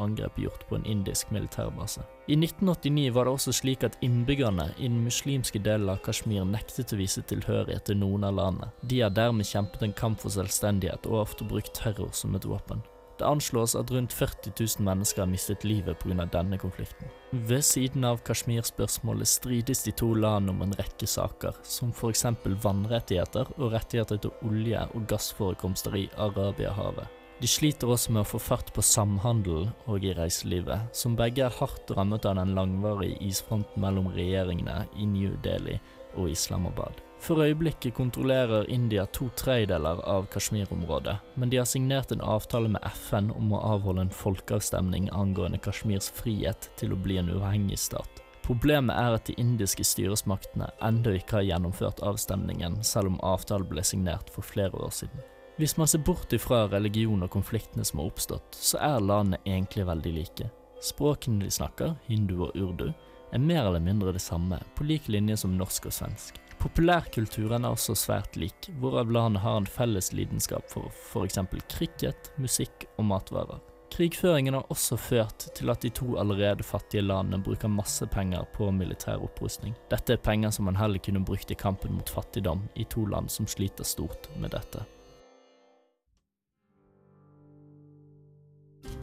angrep 0.00 0.38
gjort 0.40 0.64
på 0.70 0.78
en 0.78 0.86
indisk 0.88 1.28
militærbase. 1.30 2.06
I 2.24 2.38
1989 2.40 3.12
var 3.12 3.28
det 3.28 3.34
også 3.36 3.52
slik 3.52 3.84
at 3.84 3.98
innbyggerne 4.00 4.70
i 4.78 4.88
den 4.88 5.04
muslimske 5.04 5.60
delen 5.60 5.92
av 5.92 6.00
Kashmir 6.06 6.48
nektet 6.48 6.96
å 6.96 7.00
vise 7.02 7.20
tilhørighet 7.20 7.84
til 7.90 8.00
noen 8.00 8.24
av 8.24 8.38
landene. 8.40 8.72
De 8.88 9.02
har 9.04 9.12
dermed 9.12 9.44
kjempet 9.44 9.84
en 9.84 9.92
kamp 9.92 10.24
for 10.24 10.32
selvstendighet 10.32 11.04
og 11.12 11.20
ofte 11.20 11.44
brukt 11.52 11.76
terror 11.76 12.16
som 12.16 12.32
et 12.40 12.48
våpen. 12.48 12.80
Det 13.22 13.28
anslås 13.28 13.76
at 13.78 13.90
rundt 13.94 14.12
40 14.12 14.50
000 14.58 14.82
mennesker 14.82 15.22
har 15.22 15.28
mistet 15.30 15.62
livet 15.64 15.98
pga. 16.02 16.24
denne 16.26 16.58
konflikten. 16.58 17.06
Ved 17.30 17.62
siden 17.62 18.04
av 18.04 18.18
Kashmir-spørsmålet 18.26 19.28
strides 19.30 19.84
de 19.84 19.92
to 19.92 20.08
landene 20.14 20.50
om 20.50 20.62
en 20.62 20.74
rekke 20.74 21.06
saker, 21.06 21.54
som 21.62 21.92
f.eks. 21.94 22.24
vannrettigheter 22.64 23.52
og 23.60 23.76
rettigheter 23.76 24.18
til 24.18 24.32
olje- 24.42 24.88
og 24.96 25.06
gassforekomster 25.06 25.94
i 25.94 26.08
Arabiahavet. 26.18 27.06
De 27.38 27.46
sliter 27.46 27.94
også 27.94 28.10
med 28.10 28.24
å 28.24 28.30
få 28.32 28.42
fart 28.42 28.74
på 28.74 28.82
samhandelen 28.82 29.70
og 29.86 30.02
i 30.02 30.16
reiselivet, 30.18 30.90
som 30.92 31.14
begge 31.14 31.46
er 31.46 31.54
hardt 31.60 31.94
rammet 31.94 32.26
av 32.26 32.40
den 32.42 32.56
langvarige 32.58 33.22
isfronten 33.22 33.86
mellom 33.86 34.10
regjeringene 34.10 34.82
i 34.98 35.06
New 35.06 35.38
Delhi 35.46 35.78
og 36.16 36.34
Islamabad. 36.34 36.98
For 37.22 37.38
øyeblikket 37.38 37.94
kontrollerer 37.94 38.70
India 38.70 39.04
to 39.06 39.28
tredjedeler 39.38 40.00
av 40.10 40.24
Kashmir-området, 40.26 41.16
men 41.34 41.50
de 41.50 41.60
har 41.60 41.68
signert 41.70 42.10
en 42.10 42.20
avtale 42.20 42.66
med 42.68 42.82
FN 42.82 43.30
om 43.30 43.52
å 43.54 43.60
avholde 43.62 44.02
en 44.02 44.10
folkeavstemning 44.10 45.06
angående 45.14 45.60
Kashmirs 45.62 46.08
frihet 46.16 46.66
til 46.80 46.90
å 46.90 46.98
bli 46.98 47.20
en 47.20 47.30
uavhengig 47.30 47.78
stat. 47.78 48.24
Problemet 48.42 48.98
er 48.98 49.14
at 49.14 49.30
de 49.30 49.36
indiske 49.38 49.86
styresmaktene 49.86 50.72
ennå 50.82 51.14
ikke 51.20 51.38
har 51.38 51.46
gjennomført 51.46 52.02
avstemningen, 52.02 52.80
selv 52.82 53.12
om 53.12 53.22
avtalen 53.22 53.70
ble 53.70 53.86
signert 53.86 54.34
for 54.34 54.42
flere 54.42 54.74
år 54.82 54.90
siden. 54.90 55.22
Hvis 55.62 55.76
man 55.78 55.86
ser 55.86 56.02
bort 56.02 56.34
ifra 56.34 56.64
religion 56.72 57.22
og 57.22 57.30
konfliktene 57.30 57.86
som 57.86 58.02
har 58.02 58.10
oppstått, 58.10 58.58
så 58.58 58.82
er 58.82 58.98
landene 58.98 59.38
egentlig 59.46 59.86
veldig 59.86 60.18
like. 60.18 60.50
Språkene 60.82 61.46
de 61.46 61.54
snakker, 61.54 61.94
hindu 62.10 62.40
og 62.48 62.56
urdu, 62.58 62.88
er 63.30 63.38
mer 63.38 63.68
eller 63.68 63.84
mindre 63.84 64.10
det 64.12 64.26
samme, 64.26 64.58
på 64.74 64.90
lik 64.90 65.06
linje 65.06 65.38
som 65.44 65.54
norsk 65.54 65.86
og 65.86 65.94
svensk. 65.94 66.42
Populærkulturen 66.62 67.64
er 67.66 67.74
også 67.74 67.96
svært 67.98 68.36
lik, 68.38 68.68
hvorav 68.78 69.10
landet 69.10 69.42
har 69.42 69.56
en 69.58 69.66
felles 69.66 70.12
lidenskap 70.14 70.68
for 70.70 70.92
f.eks. 70.94 71.40
cricket, 71.74 72.30
musikk 72.38 72.86
og 73.00 73.08
matvarer. 73.08 73.58
Krigføringen 73.92 74.54
har 74.54 74.70
også 74.70 74.96
ført 74.96 75.48
til 75.58 75.72
at 75.74 75.82
de 75.82 75.90
to 75.90 76.14
allerede 76.22 76.62
fattige 76.62 77.02
landene 77.02 77.42
bruker 77.42 77.68
masse 77.68 78.06
penger 78.06 78.46
på 78.54 78.70
militær 78.70 79.20
opprustning. 79.26 79.74
Dette 79.90 80.14
er 80.14 80.22
penger 80.22 80.54
som 80.54 80.70
man 80.70 80.78
heller 80.78 81.02
kunne 81.02 81.24
brukt 81.26 81.50
i 81.50 81.58
kampen 81.58 81.98
mot 81.98 82.08
fattigdom 82.08 82.62
i 82.78 82.86
to 82.86 83.04
land 83.10 83.28
som 83.28 83.50
sliter 83.50 83.84
stort 83.84 84.30
med 84.38 84.54
dette. 84.54 84.86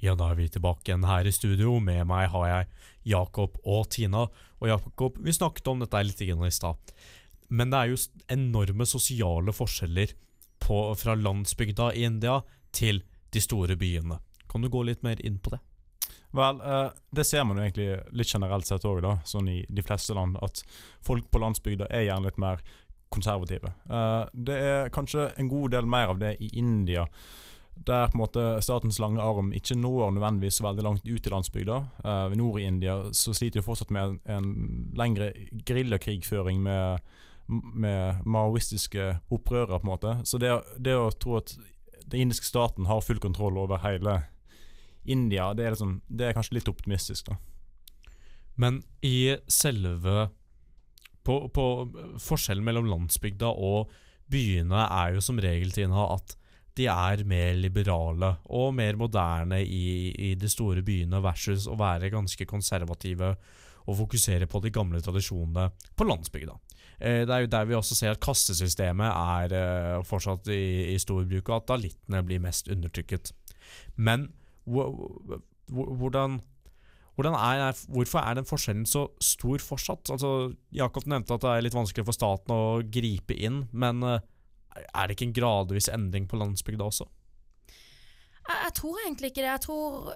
Ja, 0.00 0.14
da 0.14 0.30
er 0.30 0.38
vi 0.38 0.46
tilbake 0.48 0.92
igjen 0.92 1.06
her 1.08 1.26
i 1.26 1.32
studio. 1.34 1.78
Med 1.82 2.06
meg 2.06 2.28
har 2.30 2.46
jeg 2.46 2.66
Jakob 3.14 3.56
og 3.64 3.88
Tina. 3.90 4.28
Og 4.60 4.68
Jakob, 4.70 5.18
vi 5.18 5.34
snakket 5.34 5.70
om 5.72 5.82
dette 5.82 6.02
litt 6.06 6.22
i 6.22 6.50
stad. 6.54 6.92
Men 7.48 7.72
det 7.72 7.78
er 7.78 7.90
jo 7.90 7.98
enorme 8.30 8.86
sosiale 8.86 9.52
forskjeller 9.52 10.12
på, 10.62 10.78
fra 10.94 11.16
landsbygda 11.18 11.92
i 11.94 12.04
India 12.06 12.42
til 12.70 13.02
de 13.34 13.42
store 13.42 13.76
byene. 13.76 14.20
Kan 14.48 14.62
du 14.62 14.70
gå 14.70 14.84
litt 14.86 15.02
mer 15.02 15.18
inn 15.26 15.40
på 15.42 15.50
det? 15.56 15.58
Vel, 16.30 16.60
eh, 16.60 16.90
det 17.10 17.24
ser 17.24 17.44
man 17.48 17.56
jo 17.56 17.64
egentlig 17.64 17.88
litt 18.12 18.30
generelt 18.30 18.68
sett 18.68 18.84
òg, 18.86 19.02
sånn 19.26 19.48
i 19.50 19.64
de 19.68 19.82
fleste 19.82 20.14
land. 20.14 20.38
At 20.44 20.62
folk 21.02 21.26
på 21.32 21.42
landsbygda 21.42 21.88
er 21.90 22.06
gjerne 22.06 22.28
litt 22.28 22.38
mer 22.38 22.62
konservative. 23.10 23.74
Eh, 23.90 24.24
det 24.32 24.62
er 24.62 24.94
kanskje 24.94 25.32
en 25.34 25.50
god 25.50 25.74
del 25.74 25.90
mer 25.90 26.14
av 26.14 26.22
det 26.22 26.36
i 26.38 26.52
India 26.60 27.08
der 27.86 28.10
på 28.10 28.18
en 28.18 28.22
måte 28.22 28.44
statens 28.64 28.98
lange 29.02 29.22
arm 29.22 29.52
ikke 29.56 29.76
når 29.78 30.12
nødvendigvis 30.16 30.62
veldig 30.64 30.84
langt 30.84 31.08
ut 31.08 31.26
i 31.26 31.32
landsbygda. 31.32 31.78
Uh, 32.04 32.36
nord 32.36 32.60
i 32.60 32.66
India 32.68 32.98
så 33.16 33.34
sliter 33.36 33.60
de 33.60 33.66
fortsatt 33.66 33.92
med 33.94 34.02
en, 34.02 34.18
en 34.36 34.48
lengre 34.98 35.30
geriljakrigføring 35.68 36.62
med, 36.62 37.04
med 37.48 38.24
maoistiske 38.26 39.10
opprørere, 39.30 39.78
på 39.78 39.86
en 39.86 39.92
måte. 39.92 40.16
Så 40.24 40.40
det, 40.42 40.52
det, 40.78 40.96
å 40.96 41.12
tro 41.14 41.38
at 41.40 41.54
den 42.08 42.26
indiske 42.26 42.48
staten 42.48 42.88
har 42.88 43.04
full 43.04 43.20
kontroll 43.22 43.60
over 43.60 43.82
hele 43.84 44.22
India, 45.08 45.52
det 45.56 45.64
er, 45.64 45.76
liksom, 45.76 46.00
det 46.08 46.28
er 46.28 46.36
kanskje 46.36 46.58
litt 46.58 46.68
optimistisk, 46.68 47.30
da. 47.30 47.38
Men 48.58 48.82
i 49.06 49.36
selve 49.46 50.28
på, 51.22 51.36
på 51.54 51.64
Forskjellen 52.18 52.64
mellom 52.66 52.88
landsbygda 52.90 53.52
og 53.54 53.92
byene 54.32 54.82
er 54.88 55.14
jo 55.14 55.22
som 55.24 55.38
regel, 55.40 55.70
Tina, 55.72 56.08
at 56.16 56.34
de 56.78 56.86
er 56.90 57.24
mer 57.28 57.58
liberale 57.58 58.34
og 58.54 58.72
mer 58.78 58.98
moderne 59.00 59.60
i, 59.64 60.12
i, 60.12 60.34
de 60.38 60.50
store 60.50 60.84
byene 60.86 61.20
versus 61.24 61.66
å 61.68 61.76
være 61.78 62.12
ganske 62.14 62.46
konservative 62.48 63.34
og 63.88 63.96
fokusere 64.02 64.48
på 64.50 64.60
de 64.64 64.72
gamle 64.72 65.00
tradisjonene 65.04 65.70
på 65.96 66.06
landsbygda. 66.06 66.56
Eh, 66.98 67.22
det 67.26 67.34
er 67.34 67.44
jo 67.44 67.52
der 67.54 67.68
vi 67.68 67.78
også 67.78 67.96
ser 67.96 68.12
at 68.14 68.22
kastesystemet 68.22 69.08
er 69.08 69.54
eh, 69.56 70.04
fortsatt 70.06 70.50
i, 70.52 70.92
i 70.92 70.98
stor 71.00 71.24
bruk, 71.28 71.48
og 71.48 71.56
at 71.60 71.68
dalittene 71.72 72.22
blir 72.26 72.42
mest 72.44 72.68
undertrykket. 72.72 73.32
Men 73.96 74.28
hvordan, 74.66 76.40
er, 77.34 77.84
hvorfor 77.88 78.20
er 78.22 78.38
den 78.38 78.48
forskjellen 78.48 78.86
så 78.88 79.06
stor 79.24 79.62
fortsatt? 79.64 80.10
Altså, 80.14 80.52
Jakob 80.74 81.08
nevnte 81.08 81.38
at 81.38 81.46
det 81.46 81.54
er 81.54 81.64
litt 81.66 81.78
vanskelig 81.78 82.06
for 82.08 82.16
staten 82.16 82.54
å 82.54 82.82
gripe 82.84 83.36
inn, 83.36 83.64
men 83.72 84.04
eh, 84.04 84.20
er 84.86 85.06
det 85.06 85.16
ikke 85.16 85.28
en 85.28 85.36
gradvis 85.36 85.88
endring 85.92 86.28
på 86.28 86.38
landsbygda 86.40 86.84
også? 86.84 87.06
Jeg, 88.48 88.56
jeg, 88.64 88.74
tror 88.80 88.98
egentlig 89.04 89.30
ikke 89.32 89.42
det. 89.42 89.52
Jeg 89.52 89.64
tror 89.66 90.12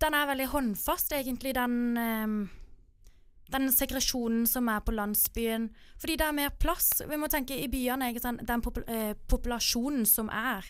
den 0.00 0.14
er 0.14 0.30
veldig 0.30 0.46
håndfast, 0.52 1.12
egentlig, 1.12 1.54
den, 1.56 1.98
um, 1.98 2.38
den 3.52 3.72
segresjonen 3.72 4.46
som 4.46 4.68
er 4.68 4.80
på 4.84 4.94
landsbyen. 4.94 5.68
Fordi 5.98 6.16
det 6.20 6.26
er 6.26 6.36
mer 6.36 6.54
plass. 6.60 6.92
Vi 7.08 7.18
må 7.18 7.30
tenke 7.32 7.56
i 7.58 7.68
byene, 7.72 8.12
den 8.22 8.64
popul 8.64 8.84
eh, 8.86 9.14
populasjonen 9.28 10.06
som 10.06 10.30
er. 10.32 10.66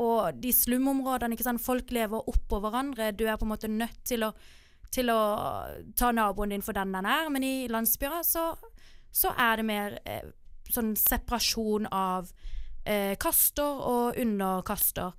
Og 0.00 0.40
de 0.40 0.52
slumområdene. 0.52 1.36
ikke 1.36 1.44
sant? 1.44 1.64
Folk 1.64 1.90
lever 1.92 2.28
oppå 2.28 2.62
hverandre. 2.62 3.12
Du 3.12 3.26
er 3.26 3.36
på 3.36 3.44
en 3.44 3.52
måte 3.52 3.68
nødt 3.68 4.04
til 4.08 4.24
å, 4.24 4.32
til 4.90 5.10
å 5.12 5.20
ta 5.96 6.12
naboen 6.12 6.54
din 6.54 6.64
for 6.64 6.72
den 6.72 6.94
den 6.94 7.08
er. 7.08 7.28
Men 7.28 7.44
i 7.44 7.68
landsbyer 7.68 8.22
så, 8.24 8.52
så 9.12 9.34
er 9.36 9.60
det 9.60 9.68
mer 9.68 9.98
eh, 10.06 10.32
sånn 10.74 10.92
separasjon 10.98 11.88
av 11.92 12.32
eh, 12.84 13.14
kaster 13.20 13.86
og 13.88 14.18
underkaster. 14.20 15.12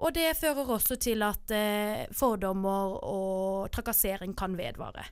Og 0.00 0.14
det 0.16 0.32
fører 0.40 0.76
også 0.76 0.96
til 1.00 1.22
at 1.26 1.52
eh, 1.52 2.06
fordommer 2.16 2.94
og 3.04 3.72
trakassering 3.74 4.32
kan 4.38 4.56
vedvare. 4.56 5.04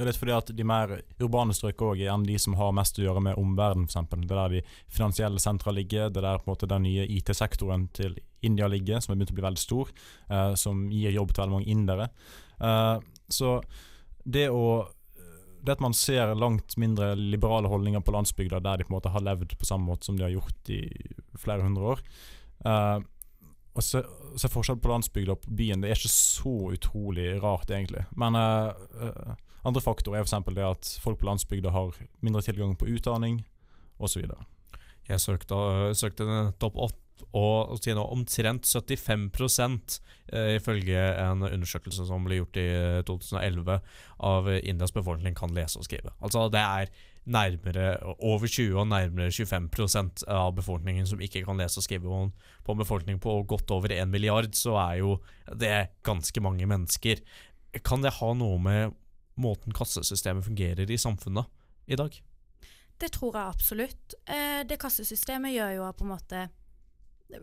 Det 0.00 0.06
er 0.06 0.08
litt 0.08 0.16
fordi 0.20 0.32
at 0.32 0.50
de 0.56 0.64
mer 0.64 0.92
urbane 1.20 1.52
strøk 1.52 1.82
òg 1.84 2.00
er 2.06 2.22
de 2.24 2.38
som 2.40 2.54
har 2.56 2.70
mest 2.72 2.96
å 2.96 3.02
gjøre 3.04 3.20
med 3.26 3.36
omverdenen, 3.36 3.84
f.eks. 3.90 4.06
Det 4.14 4.30
er 4.30 4.38
der 4.38 4.54
de 4.54 4.62
finansielle 4.88 5.42
sentra 5.42 5.74
ligger, 5.76 6.08
det 6.08 6.22
er 6.22 6.28
der 6.30 6.40
på 6.40 6.48
en 6.48 6.54
måte 6.54 6.68
den 6.70 6.86
nye 6.86 7.04
IT-sektoren 7.18 7.88
til 7.92 8.16
India 8.46 8.70
ligger, 8.70 9.02
som 9.02 9.12
har 9.12 9.20
begynt 9.20 9.34
å 9.34 9.36
bli 9.36 9.44
veldig 9.44 9.60
stor, 9.60 9.90
eh, 10.30 10.54
som 10.56 10.86
gir 10.88 11.12
jobb 11.12 11.34
til 11.34 11.44
veldig 11.44 11.56
mange 11.58 11.74
indere. 11.74 12.08
Eh, 12.64 12.96
så 13.28 13.58
det 14.24 14.46
å 14.48 14.64
det 15.60 15.76
at 15.76 15.82
man 15.84 15.94
ser 15.96 16.34
langt 16.38 16.76
mindre 16.80 17.12
liberale 17.18 17.68
holdninger 17.68 18.02
på 18.04 18.14
landsbygda, 18.14 18.60
der 18.64 18.80
de 18.80 18.86
på 18.86 18.92
en 18.92 18.96
måte 18.98 19.12
har 19.12 19.24
levd 19.24 19.56
på 19.58 19.68
samme 19.68 19.90
måte 19.90 20.08
som 20.08 20.18
de 20.18 20.24
har 20.26 20.32
gjort 20.34 20.72
i 20.72 20.82
flere 21.38 21.64
hundre 21.64 21.94
år. 21.94 22.04
Uh, 22.64 23.00
og 23.76 23.84
se, 23.86 24.02
se 24.40 24.50
forskjell 24.50 24.80
på 24.82 24.90
landsbygda 24.90 25.36
og 25.36 25.44
på 25.44 25.54
byen, 25.60 25.82
det 25.82 25.90
er 25.90 26.00
ikke 26.00 26.12
så 26.12 26.54
utrolig 26.74 27.28
rart, 27.42 27.70
egentlig. 27.70 28.06
Men 28.18 28.38
uh, 28.38 28.72
uh, 29.00 29.36
andre 29.66 29.82
faktorer 29.84 30.20
er 30.20 30.26
f.eks. 30.26 30.54
det 30.56 30.66
at 30.66 30.94
folk 31.02 31.20
på 31.20 31.28
landsbygda 31.28 31.72
har 31.74 31.96
mindre 32.24 32.42
tilgang 32.44 32.74
på 32.80 32.88
utdanning, 32.90 33.42
osv. 34.00 34.24
Jeg 35.08 35.20
søkte, 35.20 35.56
søkte 35.98 36.24
topp 36.62 36.78
og 37.36 37.78
omtrent 38.00 38.66
75 38.66 40.00
eh, 40.32 40.56
ifølge 40.56 40.98
en 41.20 41.42
undersøkelse 41.42 42.06
som 42.08 42.24
ble 42.24 42.40
gjort 42.40 42.60
i 42.60 42.68
2011 43.08 43.80
av 44.18 44.50
Indias 44.60 44.92
befolkning 44.92 45.36
kan 45.38 45.54
lese 45.54 45.78
og 45.78 45.88
skrive. 45.88 46.14
Altså 46.20 46.48
Det 46.52 46.60
er 46.60 46.92
nærmere 47.30 47.98
over 48.18 48.48
20 48.48 48.78
og 48.80 48.88
nærmere 48.88 49.30
25% 49.30 50.24
av 50.30 50.54
befolkningen 50.56 51.06
som 51.06 51.20
ikke 51.20 51.44
kan 51.44 51.60
lese 51.60 51.80
og 51.80 51.86
skrive. 51.86 52.30
På 52.64 52.72
en 52.72 52.80
befolkning 52.80 53.20
på 53.20 53.42
godt 53.48 53.70
over 53.70 53.92
1 53.92 54.08
milliard, 54.08 54.54
så 54.54 54.76
er 54.80 55.00
jo 55.02 55.18
det 55.52 55.90
ganske 56.06 56.40
mange 56.40 56.66
mennesker. 56.66 57.20
Kan 57.84 58.02
det 58.02 58.16
ha 58.18 58.32
noe 58.34 58.58
med 58.58 58.96
måten 59.40 59.72
kassesystemet 59.72 60.44
fungerer 60.44 60.90
i 60.90 60.98
samfunnet 61.00 61.46
i 61.86 61.96
dag? 61.96 62.16
Det 63.00 63.12
tror 63.16 63.36
jeg 63.36 63.54
absolutt. 63.54 64.16
Eh, 64.28 64.62
det 64.68 64.80
kassesystemet 64.80 65.54
gjør 65.54 65.76
jo 65.78 65.92
på 65.96 66.04
en 66.04 66.12
måte 66.12 66.48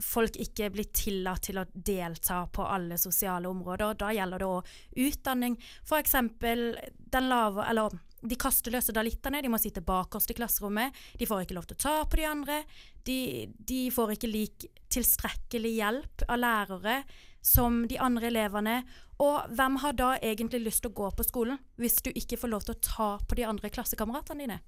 folk 0.03 0.37
ikke 0.41 0.69
blir 0.73 0.89
tillatt 0.95 1.47
til 1.47 1.61
å 1.61 1.67
delta 1.71 2.43
på 2.53 2.65
alle 2.65 2.97
sosiale 3.01 3.49
områder. 3.49 3.97
Da 3.99 4.11
gjelder 4.15 4.43
det 4.43 4.49
òg 4.49 4.73
utdanning. 5.07 5.57
F.eks. 5.87 6.15
den 6.41 7.29
lave 7.31 7.65
Eller 7.69 7.95
de 8.21 8.35
kasteløse 8.39 8.93
dalittene 8.95 9.43
de 9.43 9.49
må 9.51 9.59
sitte 9.61 9.83
bakerst 9.85 10.31
i 10.33 10.37
klasserommet. 10.37 10.95
De 11.19 11.27
får 11.29 11.45
ikke 11.45 11.57
lov 11.57 11.67
til 11.69 11.77
å 11.77 11.83
ta 11.83 11.95
på 12.09 12.19
de 12.19 12.27
andre. 12.27 12.61
De, 13.07 13.19
de 13.57 13.81
får 13.93 14.15
ikke 14.15 14.31
lik 14.31 14.67
tilstrekkelig 14.93 15.75
hjelp 15.77 16.25
av 16.27 16.41
lærere 16.41 17.01
som 17.45 17.83
de 17.87 17.99
andre 18.01 18.31
elevene. 18.31 18.79
Og 19.23 19.53
hvem 19.57 19.77
har 19.83 19.93
da 19.97 20.09
egentlig 20.17 20.65
lyst 20.65 20.83
til 20.83 20.91
å 20.91 20.97
gå 20.97 21.11
på 21.17 21.25
skolen 21.25 21.61
hvis 21.81 22.01
du 22.05 22.11
ikke 22.13 22.39
får 22.41 22.51
lov 22.53 22.65
til 22.65 22.75
å 22.75 22.81
ta 22.89 23.11
på 23.21 23.37
de 23.39 23.45
andre 23.47 23.71
klassekameratene 23.73 24.43
dine? 24.43 24.59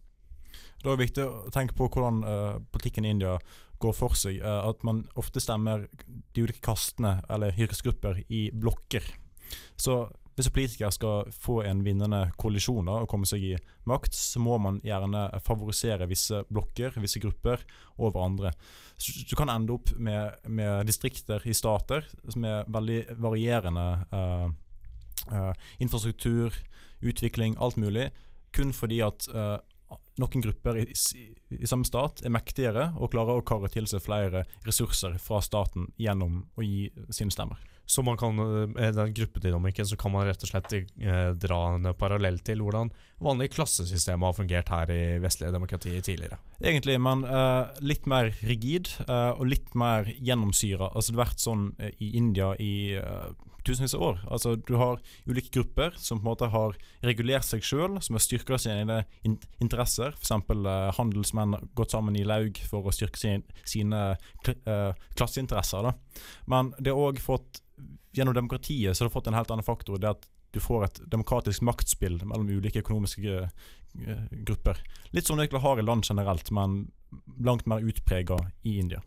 Da 0.80 0.90
er 0.90 0.96
det 0.96 1.10
viktig 1.10 1.26
å 1.26 1.52
tenke 1.54 1.76
på 1.78 1.90
hvordan 1.92 2.22
uh, 2.24 2.62
politikken 2.72 3.06
i 3.06 3.12
India 3.14 3.36
går 3.80 3.96
for 3.96 4.16
seg. 4.18 4.42
Uh, 4.44 4.70
at 4.70 4.86
man 4.88 5.04
ofte 5.20 5.42
stemmer 5.44 5.88
de 6.08 6.46
ulike 6.46 6.64
kastene 6.66 7.20
eller 7.30 7.56
yrkesgrupper 7.56 8.24
i 8.28 8.50
blokker. 8.54 9.06
Så 9.80 10.04
hvis 10.40 10.54
politikere 10.56 10.92
skal 10.96 11.32
få 11.36 11.58
en 11.68 11.82
vinnende 11.84 12.22
koalisjon 12.40 12.88
da, 12.88 13.02
og 13.02 13.10
komme 13.12 13.28
seg 13.28 13.44
i 13.44 13.56
makt, 13.90 14.16
så 14.16 14.40
må 14.40 14.56
man 14.62 14.78
gjerne 14.88 15.26
favorisere 15.44 16.08
visse 16.08 16.46
blokker, 16.48 16.96
visse 17.04 17.20
grupper, 17.20 17.66
over 18.00 18.24
andre. 18.24 18.54
Så 18.96 19.26
du 19.28 19.36
kan 19.36 19.52
ende 19.52 19.76
opp 19.76 19.92
med, 20.00 20.40
med 20.48 20.88
distrikter 20.88 21.44
i 21.44 21.56
stater 21.56 22.08
med 22.40 22.72
veldig 22.72 23.20
varierende 23.20 23.86
uh, 24.16 24.48
uh, 25.34 25.52
infrastruktur, 25.84 26.56
utvikling, 27.04 27.60
alt 27.60 27.76
mulig, 27.76 28.08
kun 28.56 28.72
fordi 28.74 29.02
at 29.04 29.28
uh, 29.36 29.58
noen 30.20 30.44
grupper 30.44 30.82
i, 30.84 30.86
i, 30.92 31.66
samme 31.70 31.88
stat 31.88 32.24
er 32.26 32.34
mektigere 32.34 32.92
og 32.98 33.12
klarer 33.14 33.40
å 33.40 33.46
karre 33.46 33.72
til 33.72 33.88
seg 33.90 34.04
flere 34.06 34.46
ressurser 34.68 35.18
fra 35.22 35.42
staten 35.46 35.90
gjennom 36.00 36.44
å 36.60 36.66
gi 36.66 36.90
sine 37.16 37.34
stemmer. 37.34 37.60
Så 37.90 38.04
man 38.06 38.20
kan, 38.22 38.38
eh, 38.38 38.68
med 38.70 38.94
den 38.94 39.14
gruppedynamikken 39.18 39.88
så 39.90 39.98
kan 39.98 40.12
man 40.14 40.28
rett 40.28 40.44
og 40.46 40.52
slett 40.52 40.74
eh, 40.78 41.32
dra 41.34 41.58
en 41.74 41.90
parallell 41.98 42.38
til 42.46 42.62
hvordan 42.62 42.92
vanlige 43.18 43.56
klassesystemer 43.56 44.30
har 44.30 44.38
fungert 44.38 44.70
her 44.70 44.92
i 44.94 45.18
vestlige 45.24 45.56
demokratier 45.56 46.04
tidligere. 46.06 46.38
Egentlig, 46.62 47.00
men 47.02 47.26
eh, 47.26 47.82
litt 47.82 48.06
mer 48.06 48.30
rigid 48.46 48.92
eh, 49.08 49.32
og 49.32 49.50
litt 49.50 49.74
mer 49.74 50.06
gjennomsyra. 50.06 50.92
Altså, 50.94 51.16
det 51.16 51.18
har 51.18 51.26
vært 51.26 51.42
sånn 51.48 51.66
uh, 51.82 51.90
i 51.98 52.12
India 52.20 52.52
i 52.62 52.74
tusenvis 53.66 53.96
av 53.98 54.04
år. 54.04 54.20
Altså, 54.32 54.56
du 54.56 54.76
har 54.80 55.02
ulike 55.28 55.52
grupper 55.54 55.96
som 55.98 56.20
på 56.20 56.26
en 56.26 56.30
måte 56.32 56.50
har 56.54 56.78
regulert 57.06 57.48
seg 57.48 57.64
sjøl, 57.66 58.00
som 58.02 58.18
har 58.18 58.24
styrka 58.24 58.60
sine 58.62 59.04
in 59.28 59.38
interesser. 59.64 60.16
F.eks. 60.18 60.34
Uh, 60.50 60.90
handelsmenn 60.98 61.56
har 61.58 61.70
gått 61.78 61.96
sammen 61.96 62.18
i 62.20 62.26
laug 62.28 62.60
for 62.70 62.88
å 62.88 62.94
styrke 62.96 63.20
sin, 63.20 63.46
sine 63.68 64.18
klasseinteresser. 64.44 65.90
Da. 65.90 66.24
Men 66.52 66.74
det 66.80 66.94
har 66.94 67.10
òg 67.12 67.22
fått 67.24 67.64
gjennom 68.16 68.34
demokratiet 68.34 68.98
så 68.98 69.04
har 69.04 69.10
det 69.10 69.14
fått 69.14 69.30
en 69.32 69.38
helt 69.38 69.52
annen 69.54 69.68
faktor. 69.68 70.00
Det 70.02 70.10
at 70.10 70.30
du 70.52 70.60
får 70.60 70.88
et 70.88 71.02
demokratisk 71.12 71.62
maktspill 71.62 72.18
mellom 72.26 72.50
ulike 72.50 72.82
økonomiske 72.82 73.44
uh, 73.46 74.26
grupper. 74.32 74.82
Litt 75.14 75.28
som 75.28 75.38
det 75.38 75.48
egentlig 75.48 75.66
har 75.66 75.80
i 75.80 75.86
land 75.86 76.08
generelt, 76.10 76.50
men 76.56 76.82
langt 77.38 77.68
mer 77.70 77.86
utprega 77.86 78.40
i 78.64 78.80
India. 78.82 79.02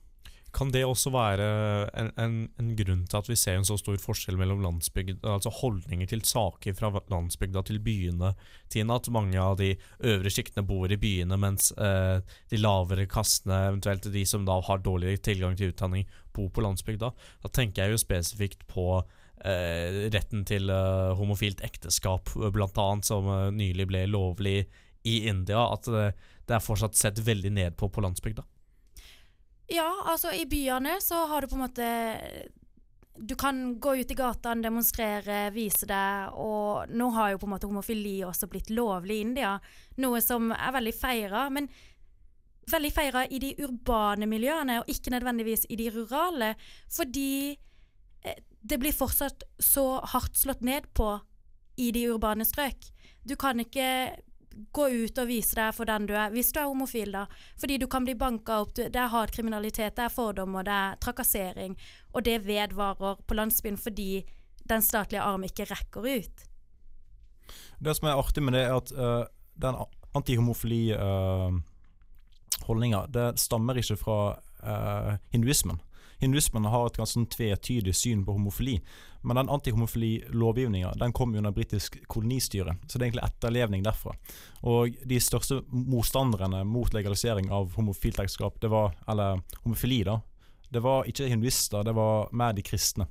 Kan 0.53 0.69
det 0.69 0.83
også 0.85 1.09
være 1.15 1.45
en, 1.97 2.11
en, 2.21 2.35
en, 2.61 2.73
grunn 2.77 3.07
til 3.09 3.19
at 3.19 3.29
vi 3.31 3.37
ser 3.41 3.57
en 3.57 3.65
så 3.65 3.79
stor 3.81 3.97
forskjell 4.01 4.37
mellom 4.37 4.61
altså 4.69 5.53
holdninger 5.63 6.11
til 6.11 6.25
saker 6.29 6.77
fra 6.77 6.91
landsbygda 7.09 7.63
til 7.69 7.81
byene, 7.81 8.35
Tina? 8.69 8.99
At 9.01 9.09
mange 9.15 9.41
av 9.41 9.57
de 9.61 9.71
øvre 10.05 10.33
sjiktene 10.33 10.67
bor 10.69 10.93
i 10.93 11.01
byene, 11.01 11.39
mens 11.41 11.71
eh, 11.73 12.21
de 12.53 12.61
lavere 12.61 13.09
kastene, 13.09 13.63
eventuelt 13.71 14.11
de 14.13 14.27
som 14.29 14.45
da 14.45 14.59
har 14.69 14.85
dårlig 14.85 15.17
tilgang 15.25 15.57
til 15.57 15.73
utdanning, 15.73 16.05
bor 16.37 16.53
på 16.53 16.65
landsbygda? 16.69 17.13
Da 17.41 17.53
tenker 17.53 17.87
jeg 17.87 17.97
jo 17.97 18.05
spesifikt 18.05 18.69
på 18.69 18.87
eh, 19.01 20.05
retten 20.13 20.45
til 20.49 20.69
eh, 20.69 21.17
homofilt 21.17 21.65
ekteskap, 21.65 22.37
blant 22.53 22.77
annet, 22.77 23.09
som 23.09 23.29
eh, 23.29 23.49
nylig 23.57 23.89
ble 23.89 24.05
lovlig 24.13 24.59
i 25.09 25.23
India. 25.33 25.65
At 25.73 25.89
det, 25.89 26.11
det 26.45 26.59
er 26.59 26.65
fortsatt 26.65 26.99
sett 26.99 27.25
veldig 27.25 27.57
ned 27.57 27.81
på 27.81 27.89
på 27.89 28.05
landsbygda. 28.05 28.45
Ja, 29.71 29.89
altså 30.11 30.33
i 30.35 30.47
byene 30.47 30.99
så 31.01 31.27
har 31.31 31.41
du 31.41 31.49
på 31.49 31.57
en 31.57 31.65
måte 31.65 31.87
Du 33.15 33.35
kan 33.39 33.79
gå 33.81 33.95
ut 34.01 34.11
i 34.11 34.17
gatene, 34.19 34.65
demonstrere, 34.65 35.53
vise 35.55 35.87
deg, 35.87 36.35
og 36.35 36.91
nå 36.91 37.11
har 37.15 37.33
jo 37.33 37.41
på 37.43 37.47
en 37.47 37.53
måte 37.55 37.69
homofili 37.69 38.17
også 38.27 38.49
blitt 38.51 38.73
lovlig 38.73 39.21
i 39.21 39.25
India, 39.27 39.53
noe 40.01 40.21
som 40.25 40.51
er 40.57 40.73
veldig 40.75 40.95
feira. 40.97 41.45
Men 41.53 41.69
veldig 42.73 42.93
feira 42.95 43.27
i 43.27 43.39
de 43.43 43.53
urbane 43.63 44.27
miljøene, 44.27 44.81
og 44.81 44.91
ikke 44.91 45.13
nødvendigvis 45.15 45.67
i 45.69 45.79
de 45.79 45.91
rurale. 45.93 46.55
Fordi 46.91 47.53
eh, 48.25 48.41
det 48.63 48.81
blir 48.81 48.97
fortsatt 48.97 49.45
så 49.61 50.01
hardt 50.15 50.39
slått 50.39 50.65
ned 50.67 50.89
på 50.97 51.13
i 51.77 51.91
de 51.95 52.07
urbane 52.13 52.47
strøk. 52.49 52.89
Du 53.23 53.37
kan 53.37 53.61
ikke 53.61 53.89
gå 54.73 54.89
ut 54.89 55.19
og 55.19 55.29
vise 55.29 55.57
deg 55.59 55.75
for 55.77 55.89
den 55.89 56.07
du 56.09 56.15
er, 56.15 56.31
hvis 56.35 56.53
du 56.53 56.61
er 56.61 56.69
homofil, 56.71 57.13
da. 57.15 57.27
Fordi 57.61 57.79
du 57.81 57.87
kan 57.91 58.07
bli 58.07 58.15
banka 58.19 58.61
opp. 58.65 58.75
Det 58.77 58.89
er 58.99 59.11
hatkriminalitet, 59.13 59.97
det 59.97 60.07
er 60.07 60.15
fordommer, 60.15 60.67
det 60.67 60.77
er 60.77 61.03
trakassering. 61.03 61.77
Og 62.13 62.25
det 62.29 62.41
vedvarer 62.47 63.21
på 63.27 63.39
landsbyen 63.39 63.81
fordi 63.81 64.25
den 64.69 64.83
statlige 64.83 65.23
armen 65.23 65.51
ikke 65.51 65.67
rekker 65.71 66.07
ut. 66.07 66.47
Det 67.83 67.97
som 67.99 68.09
er 68.09 68.19
artig 68.19 68.43
med 68.45 68.55
det, 68.57 68.67
er 68.67 68.77
at 68.79 68.93
uh, 68.95 69.25
den 69.61 69.79
antihomofili 70.15 70.93
uh, 70.95 71.51
holdninga, 72.69 73.07
det 73.11 73.33
stammer 73.43 73.81
ikke 73.81 73.99
fra 73.99 74.19
uh, 74.63 75.17
hinduismen. 75.35 75.81
Hinduismen 76.23 76.69
har 76.71 76.87
et 76.87 77.01
ganske 77.01 77.25
tvetydig 77.35 77.95
syn 77.99 78.23
på 78.25 78.37
homofili. 78.37 78.77
Men 79.23 79.39
den 79.39 79.51
antihomofili-lovgivninga 79.55 80.93
den 80.99 81.13
kom 81.15 81.35
under 81.39 81.55
britisk 81.55 82.01
kolonistyre, 82.11 82.77
så 82.87 82.99
det 82.99 83.05
er 83.05 83.09
egentlig 83.11 83.27
etterlevning 83.29 83.85
derfra. 83.87 84.17
Og 84.67 84.97
de 85.07 85.21
største 85.23 85.61
motstanderne 85.71 86.65
mot 86.67 86.95
legalisering 86.95 87.51
av 87.55 87.75
homofilt 87.79 88.19
ekteskap, 88.19 88.59
det 88.63 88.71
var, 88.73 88.97
eller 89.09 89.43
homofili, 89.63 90.03
da, 90.09 90.19
det 90.73 90.83
var 90.83 91.07
ikke 91.07 91.29
hinduister, 91.31 91.85
det 91.87 91.95
var 91.95 92.33
mer 92.33 92.57
de 92.57 92.65
kristne. 92.67 93.07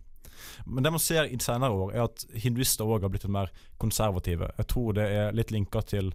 Men 0.66 0.84
det 0.84 0.92
man 0.92 1.00
ser 1.00 1.30
i 1.30 1.40
senere 1.40 1.72
år, 1.72 1.94
er 1.94 2.06
at 2.08 2.26
hinduister 2.44 2.88
òg 2.88 3.06
har 3.06 3.14
blitt 3.14 3.28
mer 3.32 3.52
konservative. 3.82 4.50
Jeg 4.58 4.70
tror 4.72 4.96
det 4.98 5.08
er 5.08 5.36
litt 5.38 5.54
linka 5.54 5.84
til 5.86 6.12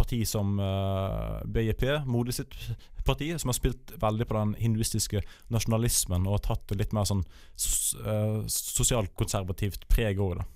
parti 0.00 0.20
som 0.28 0.56
uh, 0.60 1.40
BJP, 1.44 1.84
Modi 2.08 2.34
sitt 2.34 2.56
parti, 3.04 3.30
som 3.40 3.52
har 3.52 3.58
spilt 3.58 3.92
veldig 4.00 4.26
på 4.28 4.36
den 4.36 4.54
hinduistiske 4.60 5.22
nasjonalismen 5.52 6.28
og 6.30 6.42
tatt 6.46 6.72
litt 6.76 6.94
mer 6.96 7.08
sånn 7.08 7.22
uh, 7.24 8.40
sosialkonservativt 8.48 9.86
preg 9.92 10.22
over 10.22 10.40
det. 10.40 10.48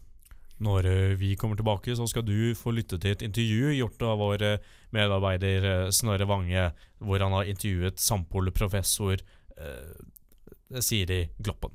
Når 0.65 0.89
uh, 0.89 1.15
vi 1.21 1.35
kommer 1.41 1.61
tilbake, 1.61 1.97
så 1.97 2.09
skal 2.11 2.27
du 2.27 2.55
få 2.59 2.75
lytte 2.77 2.99
til 3.01 3.15
et 3.15 3.25
intervju 3.27 3.77
gjort 3.77 4.09
av 4.09 4.19
vår 4.23 4.49
medarbeider 4.95 5.91
Snorre 5.95 6.29
Vange, 6.31 6.71
hvor 7.03 7.23
han 7.23 7.37
har 7.37 7.51
intervjuet 7.51 8.01
Sampol-professor 8.01 9.23
Siri 10.83 11.21
Gloppen. 11.39 11.75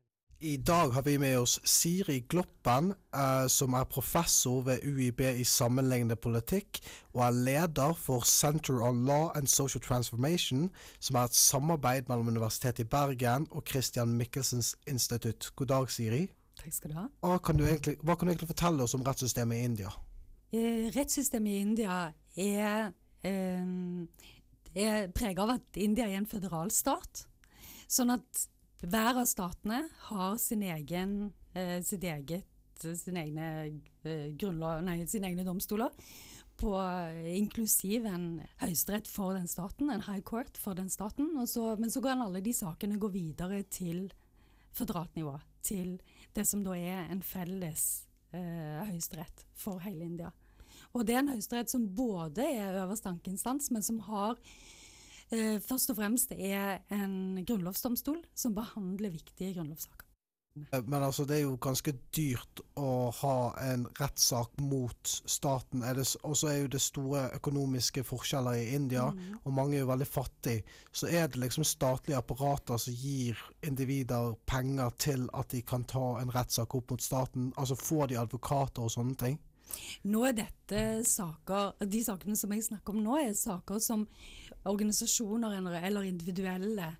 I 0.43 0.57
dag 0.57 0.89
har 0.89 1.01
vi 1.01 1.17
med 1.17 1.39
oss 1.39 1.59
Siri 1.63 2.19
Gloppen, 2.19 2.93
eh, 3.13 3.47
som 3.47 3.73
er 3.77 3.83
professor 3.85 4.63
ved 4.65 4.81
UiB 4.81 5.19
i 5.21 5.43
sammenlignende 5.45 6.15
politikk, 6.17 6.79
og 7.13 7.21
er 7.27 7.35
leder 7.45 7.93
for 7.93 8.25
Center 8.25 8.81
on 8.81 9.03
Law 9.05 9.29
and 9.37 9.47
Social 9.47 9.81
Transformation, 9.81 10.71
som 10.99 11.15
er 11.15 11.29
et 11.29 11.35
samarbeid 11.37 12.09
mellom 12.09 12.27
Universitetet 12.27 12.79
i 12.79 12.89
Bergen 12.89 13.45
og 13.51 13.63
Christian 13.69 14.15
Michelsens 14.17 14.75
institutt. 14.87 15.51
God 15.55 15.67
dag, 15.67 15.91
Siri. 15.91 16.23
Takk 16.57 16.73
skal 16.73 16.89
du 16.89 16.97
ha. 16.97 17.05
Hva 17.21 17.37
kan 17.37 17.57
du 17.57 17.65
egentlig, 17.67 17.99
kan 18.01 18.25
du 18.25 18.31
egentlig 18.33 18.49
fortelle 18.49 18.83
oss 18.83 18.97
om 18.97 19.05
rettssystemet 19.05 19.59
i 19.59 19.67
India? 19.69 19.91
Eh, 20.53 20.89
rettssystemet 20.95 21.51
i 21.51 21.59
India 21.67 21.99
er, 22.35 22.93
eh, 23.23 23.61
er 24.73 25.07
preget 25.13 25.39
av 25.39 25.53
at 25.59 25.77
India 25.77 26.09
er 26.09 26.17
en 26.17 26.25
føderalstat. 26.25 27.27
Sånn 27.87 28.09
at 28.17 28.47
hver 28.81 29.21
av 29.21 29.27
statene 29.29 29.83
har 30.07 30.37
sin 30.41 30.63
egen, 30.63 31.33
eh, 31.53 31.81
sitt 31.83 32.03
eget, 32.03 32.47
sin 32.81 33.17
egne, 33.17 33.81
eh, 34.03 34.31
grunnlov, 34.33 34.81
nei, 34.83 35.05
sine 35.05 35.29
egne 35.29 35.45
domstoler. 35.45 35.91
På, 36.57 36.75
eh, 36.77 37.37
inklusiv 37.37 38.05
en 38.05 38.41
høyesterett 38.59 39.07
for 39.07 39.33
den 39.33 39.47
staten, 39.47 39.89
en 39.89 40.01
high 40.01 40.21
court 40.21 40.57
for 40.57 40.73
den 40.73 40.89
staten. 40.89 41.47
Så, 41.47 41.79
men 41.79 41.89
så 41.89 42.01
kan 42.01 42.21
alle 42.21 42.41
de 42.41 42.53
sakene 42.53 42.99
gå 42.99 43.11
videre 43.11 43.63
til 43.63 44.11
føderalt. 44.73 45.43
Til 45.61 45.99
det 46.33 46.47
som 46.47 46.63
da 46.63 46.71
er 46.71 47.07
en 47.11 47.21
felles 47.21 48.07
eh, 48.33 48.85
høyesterett 48.87 49.45
for 49.53 49.79
hele 49.79 50.05
India. 50.05 50.31
Og 50.93 51.05
det 51.05 51.15
er 51.15 51.19
en 51.19 51.33
høyesterett 51.35 51.69
som 51.69 51.87
både 51.95 52.41
er 52.41 52.81
øverste 52.83 53.09
ankeinstans, 53.09 53.69
men 53.71 53.83
som 53.83 53.99
har 53.99 54.37
eh, 55.31 55.59
først 55.63 55.89
og 55.93 55.97
fremst 55.97 56.31
er 56.31 56.79
en 56.91 57.43
grunnlovsdomstol 57.45 58.23
som 58.35 58.55
behandler 58.55 59.13
viktige 59.13 59.53
grunnlovssaker. 59.55 60.07
Eh, 60.73 60.81
Men 60.85 61.03
altså, 61.03 61.23
det 61.25 61.37
er 61.37 61.41
jo 61.45 61.55
ganske 61.55 61.93
dyrt 62.15 62.59
å 62.75 63.11
ha 63.21 63.53
en 63.71 63.85
rettssak 63.99 64.59
mot 64.59 65.07
staten. 65.25 65.83
Og 66.23 66.35
så 66.35 66.47
er 66.51 66.57
jo 66.61 66.67
det 66.67 66.81
store 66.81 67.29
økonomiske 67.37 68.03
forskjeller 68.03 68.59
i 68.59 68.75
India, 68.75 69.05
Mm. 69.11 69.37
og 69.45 69.53
mange 69.53 69.75
er 69.75 69.79
jo 69.79 69.87
veldig 69.93 70.07
fattige. 70.07 70.63
Så 70.91 71.07
er 71.07 71.27
det 71.27 71.39
liksom 71.39 71.63
statlige 71.63 72.17
apparater 72.17 72.77
som 72.77 72.93
gir 72.93 73.37
individer 73.63 74.35
penger 74.45 74.89
til 74.97 75.29
at 75.33 75.47
de 75.49 75.61
kan 75.61 75.83
ta 75.85 76.19
en 76.19 76.29
rettssak 76.35 76.75
opp 76.75 76.91
mot 76.91 77.01
staten. 77.01 77.53
Altså 77.57 77.75
får 77.75 78.07
de 78.07 78.17
advokater 78.17 78.81
og 78.83 78.91
sånne 78.91 79.15
ting. 79.17 79.39
Nå 80.03 80.25
er 80.27 80.33
dette 80.33 81.05
saker, 81.07 81.71
De 81.87 82.03
sakene 82.03 82.35
som 82.35 82.51
jeg 82.51 82.63
snakker 82.63 82.89
om 82.89 83.03
nå, 83.03 83.15
er 83.29 83.33
saker 83.33 83.79
som 83.79 84.05
organisasjoner 84.69 85.57
eller- 85.57 86.03
individuelle 86.03 86.95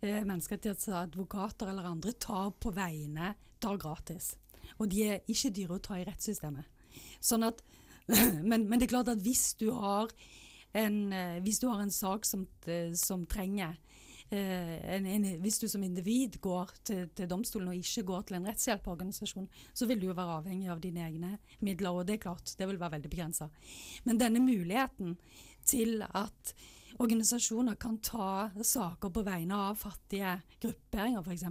eh, 0.00 0.24
menneskerettighetsadvokater 0.24 1.68
eller 1.68 1.84
andre 1.84 2.12
tar 2.12 2.50
på 2.50 2.70
vegne, 2.70 3.34
tar 3.60 3.76
gratis. 3.76 4.36
Og 4.78 4.88
de 4.90 5.02
er 5.08 5.20
ikke 5.28 5.52
dyre 5.54 5.76
å 5.76 5.82
ta 5.82 5.98
i 5.98 6.04
rettssystemet. 6.04 6.64
Sånn 7.20 7.44
at, 7.44 7.62
men, 8.50 8.68
men 8.68 8.78
det 8.78 8.88
er 8.88 8.96
klart 8.96 9.12
at 9.12 9.22
hvis 9.24 9.54
du 9.60 9.70
har 9.72 10.12
en, 10.74 11.12
eh, 11.12 11.40
hvis 11.44 11.60
du 11.62 11.68
har 11.68 11.82
en 11.82 11.94
sak 11.94 12.26
som, 12.26 12.46
eh, 12.66 12.92
som 12.92 13.26
trenger 13.26 13.78
en, 14.34 15.04
en, 15.06 15.24
Hvis 15.42 15.60
du 15.60 15.68
som 15.68 15.82
individ 15.84 16.40
går 16.40 16.70
til, 16.82 17.08
til 17.14 17.28
domstolen 17.28 17.68
og 17.68 17.76
ikke 17.76 18.02
går 18.08 18.22
til 18.26 18.36
en 18.38 18.46
rettshjelporganisasjon, 18.48 19.46
så 19.76 19.86
vil 19.86 20.00
du 20.00 20.06
jo 20.08 20.16
være 20.16 20.38
avhengig 20.40 20.70
av 20.72 20.80
dine 20.80 21.04
egne 21.06 21.36
midler, 21.60 21.92
og 21.92 22.06
det 22.08 22.16
er 22.16 22.22
klart, 22.24 22.54
det 22.58 22.66
vil 22.66 22.80
være 22.80 22.96
veldig 22.96 23.10
begrensa. 23.12 23.50
Men 24.08 24.18
denne 24.18 24.40
muligheten 24.42 25.14
til 25.68 26.02
at 26.02 26.54
organisasjoner 27.02 27.74
kan 27.80 27.98
ta 27.98 28.50
saker 28.62 29.10
på 29.10 29.22
vegne 29.26 29.56
av 29.70 29.78
fattige 29.78 30.36
grupperinger 30.62 31.24
f.eks., 31.24 31.46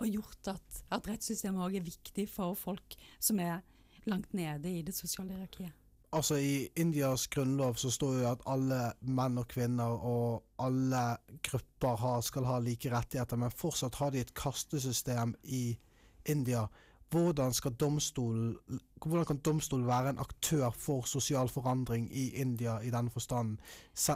har 0.00 0.06
gjort 0.06 0.52
at, 0.52 0.84
at 0.96 1.08
rettssystemet 1.10 1.66
òg 1.66 1.78
er 1.78 1.88
viktig 1.88 2.28
for 2.32 2.56
folk 2.58 2.96
som 3.18 3.40
er 3.42 3.60
langt 4.06 4.32
nede 4.36 4.70
i 4.70 4.84
det 4.86 4.94
sosiale 4.96 5.34
hierarkiet. 5.34 5.74
Altså 6.16 6.38
I 6.38 6.68
Indias 6.78 7.26
grunnlov 7.26 7.74
så 7.80 7.90
står 7.92 8.20
jo 8.20 8.28
at 8.30 8.44
alle 8.48 8.78
menn 9.04 9.40
og 9.40 9.48
kvinner 9.50 9.98
og 10.06 10.46
alle 10.62 11.02
grupper 11.44 11.98
har, 12.00 12.22
skal 12.24 12.46
ha 12.48 12.60
like 12.62 12.92
rettigheter, 12.92 13.36
men 13.36 13.52
fortsatt 13.52 13.98
har 14.00 14.14
de 14.14 14.22
et 14.22 14.34
kastesystem 14.38 15.34
i 15.42 15.76
India. 16.24 16.66
Hvordan, 17.10 17.52
skal 17.54 17.72
domstolen, 17.78 18.56
hvordan 19.04 19.24
kan 19.24 19.38
domstolen 19.38 19.86
være 19.86 20.10
en 20.10 20.18
aktør 20.18 20.70
for 20.70 21.06
sosial 21.06 21.48
forandring 21.48 22.08
i 22.10 22.28
India 22.42 22.78
i 22.82 22.90
den 22.90 23.10
forstand? 23.10 23.58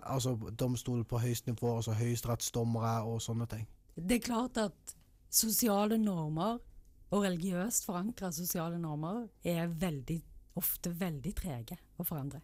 Altså 0.02 0.34
domstolen 0.58 1.04
på 1.04 1.18
høyest 1.18 1.46
nivå, 1.46 1.76
altså 1.76 1.92
høyesterettsdommere 1.92 3.02
og 3.02 3.22
sånne 3.22 3.46
ting. 3.46 3.68
Det 3.94 4.18
er 4.18 4.26
klart 4.26 4.58
at 4.58 4.96
sosiale 5.30 5.98
normer 5.98 6.58
og 7.10 7.22
religiøst 7.22 7.86
forankra 7.86 8.32
sosiale 8.32 8.78
normer 8.78 9.26
er 9.44 9.70
veldig 9.70 10.20
ofte 10.58 10.92
veldig 11.00 11.32
trege 11.36 11.78
å 12.00 12.06
forandre. 12.06 12.42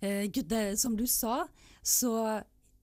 Eh, 0.00 0.26
det, 0.30 0.64
som 0.80 0.96
du 0.98 1.06
sa, 1.10 1.44
så 1.82 2.14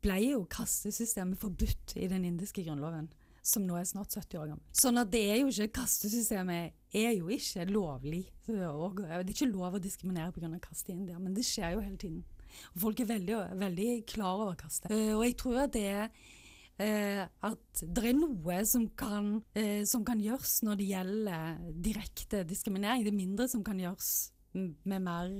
ble 0.02 0.18
jo 0.32 0.46
kastesystemet 0.50 1.40
forbudt 1.42 1.96
i 2.02 2.08
den 2.10 2.26
indiske 2.26 2.64
grunnloven, 2.66 3.12
som 3.44 3.66
nå 3.66 3.78
er 3.78 3.88
snart 3.90 4.14
70 4.14 4.40
år 4.40 4.52
gammel. 4.54 4.64
Sånn 4.78 5.02
at 5.02 5.12
det 5.14 5.24
er 5.34 5.42
jo 5.42 5.52
ikke 5.52 5.82
kastesystemet 5.82 6.78
er 6.94 7.14
jo 7.16 7.32
ikke 7.32 7.66
lovlig. 7.70 8.26
Det 8.46 8.58
er 8.60 9.24
ikke 9.32 9.50
lov 9.52 9.78
å 9.78 9.82
diskriminere 9.82 10.34
pga. 10.36 10.52
India, 10.92 11.20
men 11.20 11.34
det 11.36 11.46
skjer 11.48 11.76
jo 11.76 11.84
hele 11.86 11.98
tiden. 11.98 12.24
Og 12.74 12.84
folk 12.84 13.00
er 13.00 13.10
veldig, 13.14 13.40
veldig 13.62 13.90
klar 14.10 14.44
over 14.44 14.60
kaste. 14.60 14.92
Eh, 14.92 15.14
og 15.16 15.24
jeg 15.26 15.38
tror 15.40 15.64
at 15.64 15.74
det 15.76 15.86
er 15.88 16.04
eh, 16.82 17.24
at 17.48 17.82
det 17.82 18.06
er 18.10 18.18
noe 18.18 18.60
som 18.68 18.90
kan, 18.98 19.38
eh, 19.56 19.84
som 19.88 20.04
kan 20.08 20.20
gjøres 20.20 20.62
når 20.68 20.82
det 20.82 20.90
gjelder 20.92 21.64
direkte 21.88 22.44
diskriminering. 22.50 23.06
Det 23.06 23.14
er 23.14 23.22
mindre 23.22 23.48
som 23.52 23.64
kan 23.64 23.80
gjøres 23.80 24.32
med 24.52 25.00
mer 25.00 25.32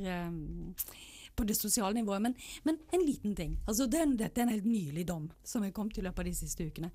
på 1.36 1.44
det 1.48 1.58
sosiale 1.58 1.98
nivået. 2.00 2.22
Men, 2.22 2.36
men 2.64 2.80
en 2.94 3.06
liten 3.06 3.36
ting. 3.36 3.58
Altså, 3.68 3.88
det, 3.92 4.06
dette 4.20 4.40
er 4.40 4.48
en 4.48 4.56
helt 4.56 4.68
nylig 4.68 5.08
dom 5.08 5.30
som 5.44 5.64
er 5.64 5.76
kommet 5.76 6.00
i 6.00 6.06
løpet 6.06 6.24
av 6.24 6.30
de 6.30 6.36
siste 6.38 6.68
ukene. 6.68 6.92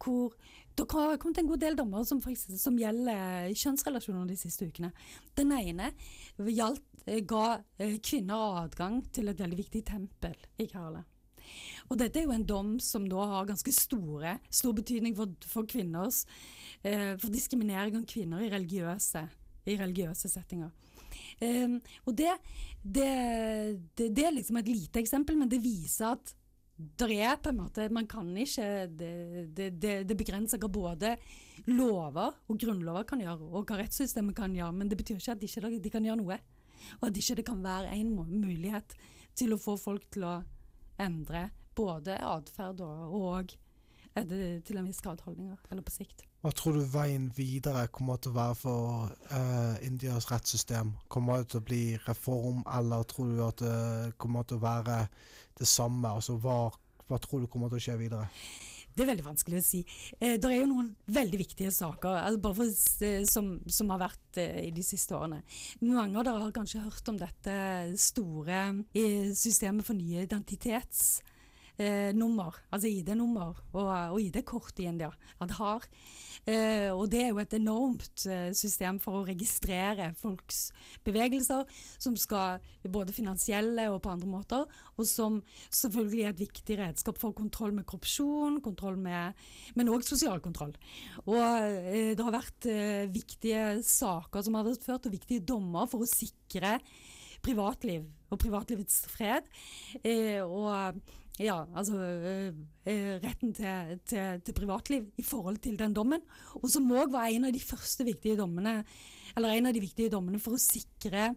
Hvor 0.00 0.34
det 0.74 0.86
har 0.90 1.16
kommet 1.22 1.38
en 1.38 1.48
god 1.48 1.62
del 1.62 1.76
dommer 1.78 2.04
som, 2.06 2.20
eksempel, 2.20 2.58
som 2.58 2.78
gjelder 2.78 3.52
kjønnsrelasjoner 3.54 4.26
de 4.30 4.36
siste 4.38 4.66
ukene. 4.66 4.90
Den 5.38 5.52
ene 5.54 5.92
gjaldt, 6.38 6.82
eh, 7.06 7.20
ga 7.22 7.60
eh, 7.78 7.98
kvinner 8.02 8.64
adgang 8.64 9.02
til 9.14 9.30
et 9.30 9.40
veldig 9.40 9.60
viktig 9.60 9.84
tempel 9.86 10.34
i 10.58 10.66
Kerala. 10.66 11.04
Og 11.92 11.98
dette 12.00 12.18
er 12.18 12.24
jo 12.24 12.34
en 12.34 12.46
dom 12.48 12.74
som 12.80 13.04
da 13.06 13.26
har 13.28 13.46
ganske 13.46 13.70
store, 13.76 14.38
stor 14.48 14.72
betydning 14.74 15.14
for, 15.14 15.34
for 15.46 15.68
kvinners 15.68 16.22
eh, 16.82 17.12
For 17.20 17.28
diskriminering 17.28 17.98
av 18.00 18.06
kvinner 18.08 18.42
i 18.42 18.50
religiøse, 18.50 19.26
i 19.68 19.76
religiøse 19.78 20.30
settinger. 20.32 20.72
Og 21.44 22.14
det, 22.16 22.32
det, 22.82 23.10
det, 23.94 24.08
det 24.16 24.24
er 24.24 24.32
liksom 24.34 24.56
et 24.58 24.70
lite 24.70 25.02
eksempel, 25.02 25.36
men 25.38 25.50
det 25.50 25.60
viser 25.62 26.16
at 26.16 26.32
det 26.74 27.20
er 27.22 27.36
på 27.38 27.52
en 27.52 27.60
måte 27.62 27.86
Man 27.94 28.06
kan 28.10 28.30
ikke 28.36 28.86
Det, 28.90 29.54
det, 29.56 29.92
det, 30.08 30.16
begrenser 30.18 30.58
hva 30.58 30.68
både 30.68 31.14
lover 31.70 32.34
og 32.50 32.58
grunnlover 32.58 33.06
kan 33.08 33.20
gjøre, 33.22 33.46
og 33.46 33.68
hva 33.68 33.78
rettssystemet 33.78 34.34
kan 34.36 34.52
gjøre, 34.52 34.74
men 34.74 34.90
det 34.90 34.98
betyr 34.98 35.20
ikke 35.20 35.36
at 35.36 35.40
de 35.40 35.46
ikke 35.46 35.78
de 35.84 35.92
kan 35.92 36.04
gjøre 36.04 36.18
noe. 36.18 36.38
Og 36.98 37.06
at 37.08 37.16
ikke 37.16 37.36
det 37.38 37.44
kan 37.46 37.62
være 37.64 37.94
en 37.94 38.10
mulighet 38.16 38.96
til 39.38 39.54
å 39.54 39.60
få 39.60 39.76
folk 39.80 40.08
til 40.12 40.26
å 40.26 40.34
endre 41.00 41.46
både 41.78 42.18
atferd 42.18 42.82
og, 42.84 43.54
det 44.14 44.64
til 44.66 44.78
en 44.78 44.86
viss 44.86 45.00
grad 45.02 45.22
holdninger, 45.24 45.58
eller 45.70 45.82
på 45.82 45.94
sikt. 45.94 46.26
Hva 46.44 46.52
tror 46.54 46.76
du 46.76 46.84
veien 46.86 47.30
videre 47.34 47.86
kommer 47.88 48.18
til 48.20 48.34
å 48.34 48.36
være 48.36 48.56
for 48.60 49.14
uh, 49.32 49.74
Indias 49.86 50.28
rettssystem? 50.30 50.92
Kommer 51.08 51.40
det 51.40 51.54
til 51.54 51.62
å 51.62 51.66
bli 51.70 51.84
reform, 52.04 52.60
eller 52.76 53.06
tror 53.10 53.32
du 53.32 53.40
at 53.46 53.62
det 53.64 54.12
kommer 54.20 54.44
til 54.46 54.60
å 54.60 54.66
være 54.66 54.98
det 55.58 55.68
samme? 55.70 56.10
Altså, 56.10 56.38
hva, 56.40 56.68
hva 57.08 57.20
tror 57.22 57.44
du 57.44 57.50
kommer 57.50 57.72
til 57.72 57.80
å 57.80 57.84
skje 57.88 57.98
videre? 58.00 58.28
Det 58.94 59.02
er 59.02 59.10
veldig 59.10 59.26
vanskelig 59.26 59.58
å 59.58 59.64
si. 59.66 59.80
Eh, 60.20 60.36
det 60.38 60.50
er 60.50 60.60
jo 60.60 60.70
noen 60.70 60.92
veldig 61.10 61.38
viktige 61.40 61.72
saker 61.74 62.20
altså 62.20 62.52
for, 62.54 62.74
som, 63.26 63.48
som 63.66 63.90
har 63.90 64.04
vært 64.04 64.38
eh, 64.38 64.60
i 64.68 64.70
de 64.74 64.84
siste 64.86 65.16
årene. 65.18 65.40
Mange 65.82 66.20
av 66.20 66.28
dere 66.28 66.44
har 66.44 66.54
kanskje 66.54 66.84
hørt 66.84 67.10
om 67.10 67.18
dette 67.18 67.56
store 67.98 68.60
eh, 68.94 69.32
systemet 69.34 69.86
for 69.86 69.98
nye 69.98 70.22
identitets 70.28 71.18
eh, 71.78 72.10
nummer, 72.16 72.56
altså 72.70 72.90
ID-nummer 72.90 73.54
og, 73.72 73.88
og 74.14 74.20
ID-kort 74.20 74.78
i 74.82 74.88
India. 74.90 75.10
Aadhaar. 75.42 75.86
Eh, 76.44 76.90
og 76.92 77.08
det 77.08 77.22
er 77.24 77.30
jo 77.32 77.40
et 77.40 77.54
enormt 77.56 78.26
eh, 78.28 78.50
system 78.56 78.98
for 79.00 79.20
å 79.20 79.24
registrere 79.24 80.10
folks 80.18 80.66
bevegelser, 81.06 81.64
som 81.96 82.18
skal 82.20 82.60
både 82.84 83.14
finansielle 83.16 83.86
og 83.92 84.02
på 84.04 84.12
andre 84.12 84.28
måter, 84.28 84.66
og 84.98 85.08
som 85.08 85.40
selvfølgelig 85.70 86.24
er 86.26 86.34
et 86.34 86.44
viktig 86.44 86.78
redskap 86.82 87.20
for 87.20 87.36
kontroll 87.36 87.72
med 87.76 87.88
korrupsjon, 87.88 88.60
kontroll 88.64 89.00
med, 89.00 89.40
men 89.78 89.92
òg 89.92 90.04
sosial 90.04 90.42
kontroll. 90.44 90.76
Og 91.24 91.40
eh, 91.40 92.12
det 92.12 92.20
har 92.20 92.36
vært 92.36 92.68
eh, 92.70 93.08
viktige 93.12 93.66
saker 93.88 94.44
som 94.44 94.60
har 94.60 94.68
vært 94.68 94.84
ført, 94.84 95.08
og 95.08 95.16
viktige 95.16 95.46
dommer 95.48 95.88
for 95.88 96.04
å 96.04 96.10
sikre 96.12 96.76
privatliv 97.44 98.04
og 98.32 98.40
privatlivets 98.40 99.04
fred. 99.12 99.48
Eh, 100.02 100.40
og 100.44 101.00
ja, 101.40 101.64
altså 101.74 101.98
øh, 101.98 102.52
retten 103.24 103.54
til, 103.54 103.98
til, 104.06 104.40
til 104.44 104.54
privatliv 104.54 105.08
i 105.18 105.22
forhold 105.22 105.56
til 105.64 105.78
den 105.78 105.94
dommen. 105.94 106.22
Og 106.60 106.70
som 106.70 106.90
òg 106.94 107.10
var 107.10 107.26
en 107.26 107.48
av 107.48 107.54
de 107.54 107.62
første 107.62 108.06
viktige 108.06 108.38
dommene, 108.38 108.84
eller 109.34 109.56
en 109.56 109.66
av 109.66 109.74
de 109.74 109.82
viktige 109.82 110.12
dommene 110.12 110.38
for 110.42 110.54
å 110.54 110.62
sikre, 110.62 111.32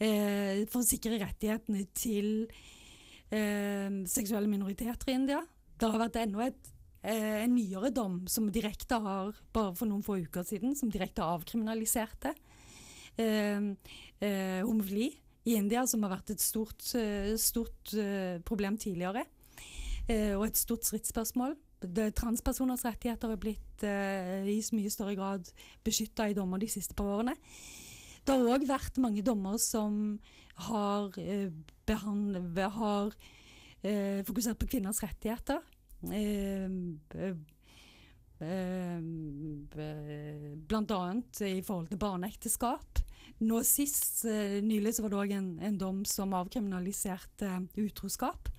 øh, 0.00 0.64
for 0.70 0.80
å 0.80 0.88
sikre 0.88 1.20
rettighetene 1.20 1.84
til 1.92 2.48
øh, 2.48 4.00
seksuelle 4.08 4.48
minoriteter 4.48 5.12
i 5.12 5.18
India. 5.20 5.42
Det 5.78 5.92
har 5.92 6.06
vært 6.06 6.20
enda 6.24 6.48
et, 6.48 6.74
en 7.08 7.52
nyere 7.54 7.92
dom 7.94 8.22
som 8.28 8.48
direkte 8.52 8.96
har, 9.00 9.36
bare 9.54 9.76
for 9.76 9.86
noen 9.88 10.02
få 10.02 10.18
uker 10.24 10.42
siden, 10.44 10.74
som 10.76 10.90
direkte 10.90 11.22
avkriminaliserte 11.22 12.34
homofili 14.18 15.08
i 15.48 15.56
India, 15.56 15.86
som 15.88 16.04
har 16.04 16.12
vært 16.12 16.34
et 16.34 16.42
stort, 16.42 16.84
eh, 16.98 17.32
stort 17.40 17.94
eh, 17.96 18.38
problem 18.44 18.76
tidligere. 18.80 19.24
Eh, 20.08 20.34
og 20.36 20.46
et 20.48 20.60
stort 20.60 20.84
stridsspørsmål 20.88 21.56
transpersoners 22.18 22.82
rettigheter 22.82 23.30
er 23.30 23.38
blitt 23.38 23.82
i 23.86 24.56
mye 24.74 24.90
større 24.90 25.12
grad 25.14 25.46
beskytta 25.86 26.24
i 26.26 26.34
dommer 26.34 26.58
de 26.58 26.66
siste 26.66 26.90
par 26.98 27.06
årene. 27.06 27.36
Det 28.26 28.34
har 28.34 28.50
òg 28.50 28.64
vært 28.66 28.98
mange 28.98 29.22
dommer 29.22 29.60
som 29.62 30.18
har, 30.66 31.14
har 32.74 33.14
fokusert 34.26 34.58
på 34.58 34.66
kvinners 34.74 34.98
rettigheter. 35.06 35.62
Blant 40.66 40.96
annet 40.98 41.44
i 41.46 41.62
forhold 41.62 41.92
til 41.94 42.02
barneekteskap. 42.02 43.06
Nå 43.44 43.62
sist, 43.66 44.24
eh, 44.26 44.58
nylig, 44.64 44.94
så 44.96 45.04
var 45.04 45.12
det 45.12 45.20
òg 45.22 45.34
en, 45.36 45.50
en 45.62 45.78
dom 45.78 46.02
som 46.08 46.34
avkriminaliserte 46.38 47.50
utroskap. 47.78 48.50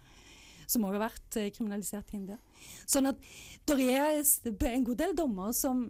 Som 0.70 0.86
òg 0.86 0.98
har 0.98 1.10
vært 1.10 1.40
eh, 1.42 1.52
kriminalisert 1.56 2.14
i 2.14 2.22
India. 2.22 2.40
Sånn 2.86 3.10
at 3.10 3.22
det 3.68 3.78
er 3.90 4.74
en 4.74 4.88
god 4.88 5.00
del 5.02 5.16
dommer 5.18 5.54
som, 5.58 5.88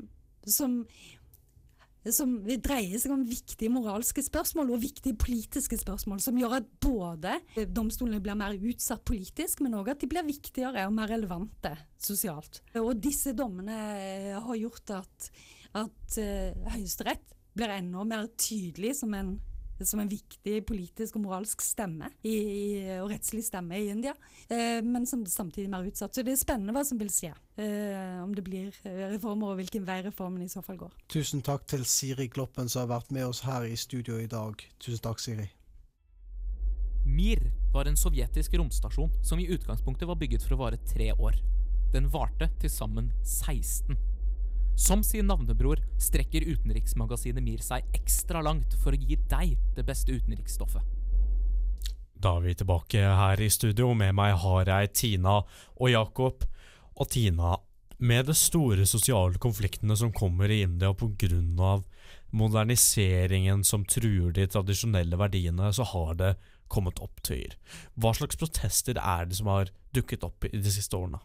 som 0.48 0.84
som 2.16 2.32
dreier 2.48 2.96
seg 2.98 3.12
om 3.12 3.26
viktige 3.28 3.70
moralske 3.74 4.24
spørsmål 4.24 4.70
og 4.72 4.82
viktige 4.82 5.18
politiske 5.20 5.78
spørsmål, 5.78 6.22
som 6.24 6.38
gjør 6.40 6.56
at 6.62 6.70
både 6.82 7.34
domstolene 7.76 8.22
blir 8.24 8.38
mer 8.40 8.56
utsatt 8.56 9.04
politisk, 9.06 9.60
men 9.66 9.76
òg 9.78 9.92
at 9.92 10.00
de 10.02 10.08
blir 10.10 10.24
viktigere 10.26 10.86
og 10.88 10.96
mer 10.96 11.12
relevante 11.12 11.74
sosialt. 12.00 12.62
Og 12.80 12.96
disse 13.04 13.36
dommene 13.38 13.76
eh, 14.00 14.32
har 14.40 14.62
gjort 14.62 14.96
at, 15.02 15.30
at 15.84 16.20
Høyesterett 16.72 17.36
blir 17.58 17.76
enda 17.76 18.04
mer 18.08 18.28
tydelig 18.40 18.96
som 19.00 19.14
en, 19.14 19.36
som 19.82 20.02
en 20.04 20.10
viktig 20.12 20.62
politisk 20.68 21.16
og 21.16 21.24
moralsk 21.24 21.64
stemme 21.64 22.12
i, 22.22 22.36
i, 22.36 22.64
og 23.00 23.10
rettslig 23.14 23.46
stemme 23.48 23.80
i 23.80 23.90
India, 23.92 24.14
eh, 24.52 24.80
men 24.86 25.08
som 25.10 25.26
samtidig 25.26 25.68
er 25.68 25.74
mer 25.74 25.88
utsatt. 25.88 26.16
Så 26.16 26.26
det 26.26 26.36
er 26.36 26.42
spennende 26.42 26.76
hva 26.76 26.84
som 26.88 27.00
vil 27.00 27.12
skje. 27.14 27.34
eh, 27.60 28.24
om 28.24 28.36
det 28.36 28.44
blir 28.44 28.74
eh, 28.84 29.06
reformer, 29.14 29.54
og 29.54 29.62
hvilken 29.62 29.88
vei 29.88 30.02
reformen 30.06 30.44
i 30.44 30.52
så 30.52 30.64
fall 30.66 30.78
går. 30.80 30.92
Tusen 31.12 31.42
takk 31.46 31.68
til 31.68 31.86
Siri 31.86 32.28
Gloppen 32.28 32.70
som 32.70 32.86
har 32.86 33.00
vært 33.00 33.12
med 33.16 33.26
oss 33.28 33.44
her 33.48 33.68
i 33.68 33.76
studio 33.76 34.20
i 34.20 34.28
dag. 34.32 34.60
Tusen 34.80 35.04
takk, 35.04 35.20
Siri. 35.20 35.50
Mir 37.10 37.42
var 37.74 37.88
en 37.90 37.98
sovjetisk 37.98 38.54
romstasjon 38.60 39.12
som 39.26 39.40
i 39.40 39.48
utgangspunktet 39.50 40.08
var 40.08 40.20
bygget 40.20 40.46
for 40.46 40.56
å 40.56 40.64
vare 40.66 40.80
tre 40.92 41.12
år. 41.14 41.36
Den 41.94 42.10
varte 42.14 42.50
til 42.62 42.70
sammen 42.70 43.10
16. 43.24 43.98
Som 44.76 45.04
sin 45.04 45.28
navnebror 45.28 45.82
strekker 46.02 46.46
utenriksmagasinet 46.48 47.44
Mir 47.44 47.64
seg 47.64 47.86
ekstra 47.96 48.42
langt 48.46 48.76
for 48.84 48.96
å 48.96 49.00
gi 49.00 49.18
deg 49.30 49.58
det 49.76 49.86
beste 49.88 50.16
utenriksstoffet. 50.16 50.84
Da 52.20 52.36
er 52.36 52.44
vi 52.44 52.56
tilbake 52.60 53.00
her 53.00 53.40
i 53.40 53.48
studio. 53.52 53.94
Med 53.96 54.16
meg 54.18 54.36
har 54.42 54.68
jeg 54.68 54.94
Tina 54.94 55.40
og 55.80 55.92
Jakob. 55.92 56.44
Og 57.00 57.08
Tina, 57.14 57.56
med 58.00 58.28
de 58.28 58.36
store 58.36 58.86
sosiale 58.88 59.40
konfliktene 59.40 59.96
som 59.96 60.12
kommer 60.12 60.52
i 60.52 60.62
India 60.66 60.92
pga. 60.94 61.84
moderniseringen 62.32 63.64
som 63.64 63.86
truer 63.86 64.32
de 64.32 64.46
tradisjonelle 64.48 65.18
verdiene, 65.18 65.74
så 65.74 65.84
har 65.84 66.14
det 66.16 66.36
kommet 66.68 67.00
opptøyer. 67.00 67.56
Hva 67.96 68.14
slags 68.14 68.38
protester 68.38 69.00
er 69.02 69.26
det 69.26 69.40
som 69.40 69.48
har 69.48 69.72
dukket 69.96 70.24
opp 70.24 70.46
i 70.46 70.58
de 70.58 70.72
siste 70.72 70.96
årene? 70.96 71.20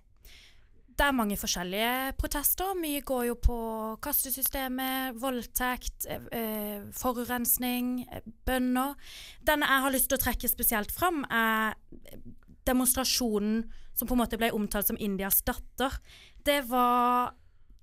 Det 0.94 1.02
er 1.02 1.16
mange 1.16 1.37
forskjellige 1.37 2.14
protester. 2.18 2.74
Mye 2.78 3.00
går 3.02 3.24
jo 3.26 3.35
på 3.42 3.59
kastesystemet, 4.02 5.16
voldtekt, 5.18 6.07
eh, 6.09 6.26
eh, 6.33 6.83
forurensning, 6.92 8.07
bønder. 8.07 8.35
bønner. 8.46 8.94
Den 9.42 9.61
jeg 9.61 9.83
har 9.83 9.90
lyst 9.90 10.09
til 10.09 10.18
å 10.18 10.22
trekke 10.22 10.48
spesielt 10.48 10.92
fram, 10.92 11.24
er 11.30 11.74
demonstrasjonen 12.64 13.64
som 13.94 14.09
på 14.09 14.14
en 14.14 14.22
måte 14.22 14.38
ble 14.38 14.52
omtalt 14.52 14.87
som 14.87 14.98
Indias 15.00 15.42
datter. 15.42 15.98
Det 16.44 16.62
var 16.68 17.35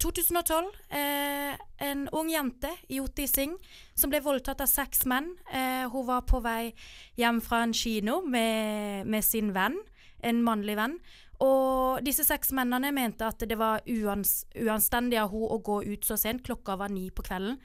2012. 0.02 0.72
Eh, 0.90 1.56
en 1.78 2.08
ung 2.12 2.30
jente, 2.30 2.72
Yoti 2.90 3.28
Singh, 3.28 3.58
som 3.94 4.10
ble 4.10 4.22
voldtatt 4.24 4.64
av 4.64 4.70
seks 4.70 5.06
menn. 5.06 5.36
Eh, 5.54 5.86
hun 5.92 6.08
var 6.08 6.26
på 6.30 6.42
vei 6.42 6.74
hjem 7.20 7.42
fra 7.42 7.64
en 7.64 7.74
kino 7.74 8.22
med, 8.26 9.08
med 9.08 9.26
sin 9.26 9.54
venn, 9.54 9.78
en 10.24 10.42
mannlig 10.46 10.78
venn. 10.80 10.98
Og 11.42 12.02
disse 12.06 12.26
seks 12.28 12.52
mennene 12.56 12.92
mente 12.94 13.26
at 13.26 13.42
det 13.50 13.58
var 13.58 13.82
uans 13.90 14.44
uanstendig 14.62 15.18
av 15.22 15.32
hun 15.34 15.48
å 15.50 15.62
gå 15.66 15.82
ut 15.90 16.06
så 16.06 16.18
sent, 16.20 16.44
klokka 16.46 16.78
var 16.78 16.94
ni 16.94 17.10
på 17.10 17.26
kvelden, 17.26 17.58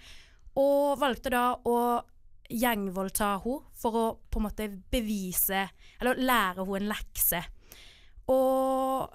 og 0.57 0.97
valgte 1.01 1.33
da 1.35 1.51
å 1.69 1.79
gjengvoldta 2.49 3.35
hun 3.45 3.65
for 3.77 3.99
å 3.99 4.05
på 4.31 4.41
en 4.41 4.47
måte 4.47 4.69
bevise, 4.93 5.67
eller 6.01 6.23
lære 6.23 6.65
hun 6.65 6.81
en 6.81 6.93
lekse. 6.95 7.43
Og 8.33 9.13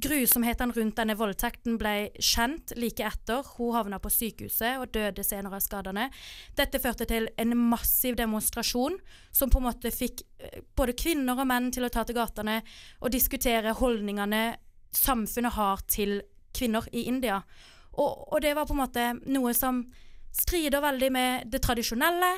grusomhetene 0.00 0.74
rundt 0.74 0.96
denne 0.98 1.14
voldtekten 1.18 1.76
ble 1.78 2.10
kjent 2.18 2.74
like 2.78 3.04
etter. 3.06 3.44
Hun 3.56 3.74
havna 3.76 4.00
på 4.02 4.10
sykehuset 4.12 4.80
og 4.82 4.92
døde 4.94 5.24
senere 5.26 5.58
av 5.58 5.64
skadene. 5.64 6.08
Dette 6.56 6.80
førte 6.82 7.06
til 7.10 7.28
en 7.40 7.54
massiv 7.58 8.18
demonstrasjon 8.18 8.98
som 9.34 9.52
på 9.52 9.60
en 9.60 9.68
måte 9.68 9.92
fikk 9.94 10.24
eh, 10.40 10.62
både 10.76 10.96
kvinner 10.98 11.38
og 11.38 11.48
menn 11.50 11.70
til 11.74 11.86
å 11.86 11.92
ta 11.92 12.04
til 12.06 12.18
gatene 12.18 12.60
og 13.00 13.14
diskutere 13.14 13.76
holdningene 13.78 14.44
samfunnet 14.94 15.56
har 15.58 15.84
til 15.90 16.20
kvinner 16.54 16.86
i 16.92 17.06
India. 17.10 17.40
Og, 17.94 18.34
og 18.34 18.42
det 18.42 18.54
var 18.56 18.66
på 18.66 18.74
en 18.74 18.82
måte 18.82 19.06
noe 19.30 19.54
som 19.54 19.84
strider 20.34 20.82
veldig 20.82 21.10
med 21.14 21.46
det 21.50 21.62
tradisjonelle. 21.62 22.32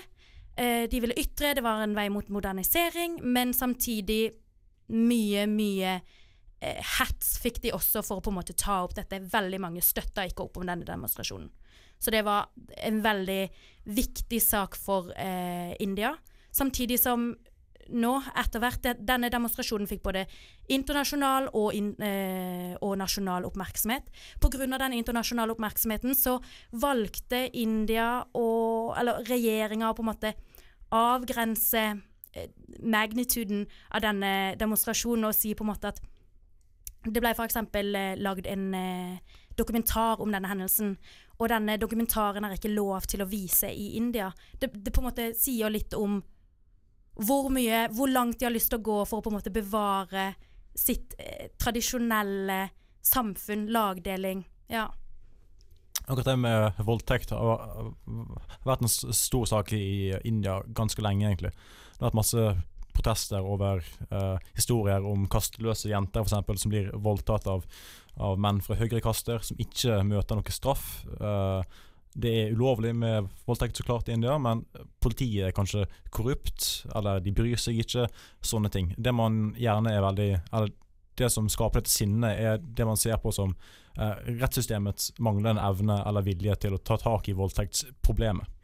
Eh, 0.57 0.85
de 0.91 1.01
ville 1.01 1.17
ytre, 1.21 1.55
det 1.57 1.65
var 1.65 1.85
en 1.85 1.97
vei 1.97 2.09
mot 2.13 2.29
modernisering, 2.33 3.21
men 3.25 3.55
samtidig 3.57 4.31
mye, 4.93 5.47
mye 5.51 5.99
hats 6.97 7.37
fikk 7.43 7.61
de 7.63 7.75
også 7.77 8.01
for 8.07 8.19
å 8.19 8.25
på 8.25 8.33
en 8.33 8.39
måte 8.39 8.57
ta 8.57 8.81
opp 8.85 8.95
dette. 8.97 9.21
Veldig 9.33 9.61
mange 9.61 9.85
støtta 9.85 10.25
ikke 10.27 10.47
opp 10.47 10.57
om 10.61 10.69
denne 10.69 10.89
demonstrasjonen. 10.89 11.51
Så 11.99 12.13
det 12.13 12.23
var 12.27 12.49
en 12.85 13.03
veldig 13.05 13.43
viktig 13.97 14.41
sak 14.43 14.77
for 14.77 15.13
eh, 15.17 15.73
India. 15.81 16.15
Samtidig 16.53 16.99
som 17.01 17.31
nå, 17.87 18.13
etter 18.35 18.63
hvert, 18.63 18.89
denne 19.07 19.31
demonstrasjonen 19.31 19.89
fikk 19.89 20.03
både 20.07 20.25
internasjonal 20.75 21.49
og, 21.53 21.69
in, 21.77 21.93
eh, 22.03 22.75
og 22.83 22.97
nasjonal 22.99 23.47
oppmerksomhet. 23.47 24.11
Pga. 24.43 24.67
den 24.67 24.99
internasjonale 24.99 25.55
oppmerksomheten 25.55 26.15
så 26.19 26.39
valgte 26.73 27.47
India 27.53 28.25
og 28.35 28.97
Eller 28.99 29.23
regjeringa 29.27 29.91
å 29.91 29.95
på 29.95 30.03
en 30.03 30.11
måte 30.11 30.35
avgrense 30.91 31.85
eh, 32.33 32.51
magnituden 32.83 33.67
av 33.91 34.03
denne 34.03 34.57
demonstrasjonen 34.59 35.27
og 35.27 35.35
si 35.35 35.55
på 35.55 35.65
en 35.65 35.73
måte 35.73 35.89
at 35.95 36.03
det 37.07 37.23
ble 37.23 37.33
f.eks. 37.35 37.57
Eh, 37.57 38.17
lagd 38.23 38.47
en 38.51 38.67
eh, 38.75 39.37
dokumentar 39.57 40.21
om 40.21 40.33
denne 40.33 40.51
hendelsen, 40.51 40.97
og 41.37 41.51
denne 41.53 41.77
dokumentaren 41.81 42.45
er 42.45 42.57
ikke 42.57 42.73
lov 42.73 43.07
til 43.09 43.23
å 43.25 43.29
vise 43.29 43.71
i 43.73 43.95
India. 44.01 44.31
Det, 44.59 44.71
det 44.73 44.93
på 44.93 45.03
en 45.03 45.09
måte 45.11 45.31
sier 45.37 45.73
litt 45.73 45.97
om 45.97 46.21
hvor 47.17 47.49
mye, 47.53 47.87
hvor 47.97 48.11
langt 48.13 48.41
de 48.41 48.49
har 48.49 48.53
lyst 48.53 48.69
til 48.73 48.81
å 48.81 48.85
gå 48.85 48.99
for 49.09 49.21
å 49.21 49.25
på 49.25 49.33
en 49.33 49.39
måte 49.39 49.53
bevare 49.53 50.31
sitt 50.77 51.17
eh, 51.19 51.49
tradisjonelle 51.57 52.67
samfunn, 53.07 53.67
lagdeling. 53.73 54.45
Ja. 54.73 54.91
Akkurat 56.05 56.29
det 56.29 56.37
med 56.39 56.81
voldtekt 56.87 57.33
har 57.33 57.93
vært 58.67 58.85
en 58.85 58.91
stor 58.91 59.47
sak 59.49 59.73
i 59.75 60.13
India 60.29 60.61
ganske 60.77 61.03
lenge, 61.03 61.31
egentlig. 61.31 61.55
Det 61.97 62.03
har 62.03 62.11
vært 62.11 62.21
masse 62.21 62.49
protester 62.97 63.45
over 63.45 63.83
eh, 64.11 64.47
historier 64.57 65.05
om 65.07 65.27
kasteløse 65.31 65.91
jenter 65.93 66.25
for 66.25 66.31
eksempel, 66.31 66.61
som 66.61 66.73
blir 66.73 66.89
voldtatt 66.93 67.49
av, 67.51 67.67
av 68.17 68.41
menn 68.41 68.63
fra 68.65 68.79
høyere 68.81 69.05
kaster, 69.05 69.45
som 69.45 69.61
ikke 69.63 70.01
møter 70.09 70.39
noe 70.39 70.55
straff. 70.55 70.89
Eh, 71.21 71.85
det 72.17 72.33
er 72.33 72.55
ulovlig 72.57 72.95
med 72.97 73.29
voldtekt 73.45 73.77
så 73.77 73.85
klart 73.85 74.09
i 74.09 74.15
India, 74.17 74.39
men 74.41 74.65
politiet 75.05 75.51
er 75.51 75.57
kanskje 75.57 75.85
korrupt, 76.15 76.87
eller 76.97 77.21
de 77.21 77.35
bryr 77.37 77.61
seg 77.61 77.83
ikke. 77.85 78.07
Sånne 78.41 78.73
ting. 78.73 78.95
Det 78.97 79.13
man 79.13 79.51
gjerne 79.61 79.93
er 79.93 80.05
veldig 80.05 80.31
Eller 80.53 80.73
det 81.17 81.31
som 81.33 81.49
skaper 81.49 81.81
dette 81.81 81.93
sinnet, 81.93 82.41
er 82.41 82.59
det 82.61 82.87
man 82.89 82.99
ser 83.01 83.21
på 83.21 83.33
som 83.33 83.55
eh, 83.99 84.33
rettssystemets 84.41 85.15
manglende 85.19 85.65
evne 85.65 86.01
eller 86.09 86.25
vilje 86.25 86.57
til 86.65 86.77
å 86.77 86.81
ta 86.81 86.99
tak 87.01 87.29
i 87.29 87.37
voldtektsproblemet. 87.37 88.56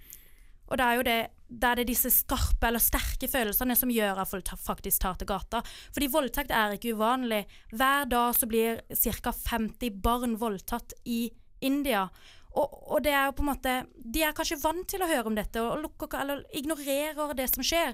Og 0.72 0.78
det 0.80 0.84
er 0.88 0.96
jo 0.96 1.04
det, 1.04 1.16
det 1.52 1.68
er 1.68 1.80
det 1.80 1.88
disse 1.90 2.10
skarpe 2.12 2.70
eller 2.70 2.80
sterke 2.80 3.28
følelsene 3.28 3.76
som 3.76 3.92
gjør 3.92 4.22
at 4.22 4.30
folk 4.30 4.52
faktisk 4.56 5.04
tar 5.04 5.18
til 5.20 5.28
gata. 5.28 5.60
Fordi 5.92 6.08
voldtekt 6.12 6.54
er 6.56 6.78
ikke 6.78 6.94
uvanlig. 6.96 7.42
Hver 7.76 8.08
dag 8.08 8.38
så 8.38 8.48
blir 8.48 8.80
ca. 8.88 9.34
50 9.36 9.98
barn 10.02 10.38
voldtatt 10.40 10.96
i 11.04 11.26
India. 11.60 12.06
Og, 12.52 12.72
og 12.96 13.04
det 13.04 13.12
er 13.16 13.30
jo 13.30 13.34
på 13.38 13.44
en 13.46 13.48
måte 13.48 13.74
De 14.12 14.24
er 14.26 14.34
kanskje 14.36 14.58
vant 14.60 14.84
til 14.88 15.00
å 15.00 15.08
høre 15.08 15.24
om 15.30 15.36
dette 15.36 15.60
og 15.62 15.80
lukker, 15.86 16.12
eller 16.20 16.42
ignorerer 16.56 17.32
det 17.36 17.48
som 17.52 17.64
skjer. 17.64 17.92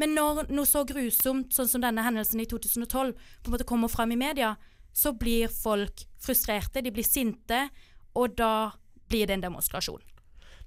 Men 0.00 0.14
når 0.16 0.48
noe 0.50 0.66
så 0.66 0.82
grusomt 0.86 1.54
sånn 1.54 1.70
som 1.70 1.84
denne 1.84 2.04
hendelsen 2.06 2.42
i 2.42 2.48
2012 2.50 3.14
på 3.14 3.50
en 3.50 3.54
måte 3.54 3.68
kommer 3.68 3.92
fram 3.92 4.14
i 4.14 4.18
media, 4.18 4.56
så 4.94 5.12
blir 5.14 5.50
folk 5.50 6.02
frustrerte, 6.22 6.82
de 6.82 6.90
blir 6.94 7.06
sinte, 7.06 7.68
og 8.18 8.34
da 8.38 8.72
blir 9.10 9.28
det 9.28 9.38
en 9.38 9.46
demonstrasjon. 9.46 10.02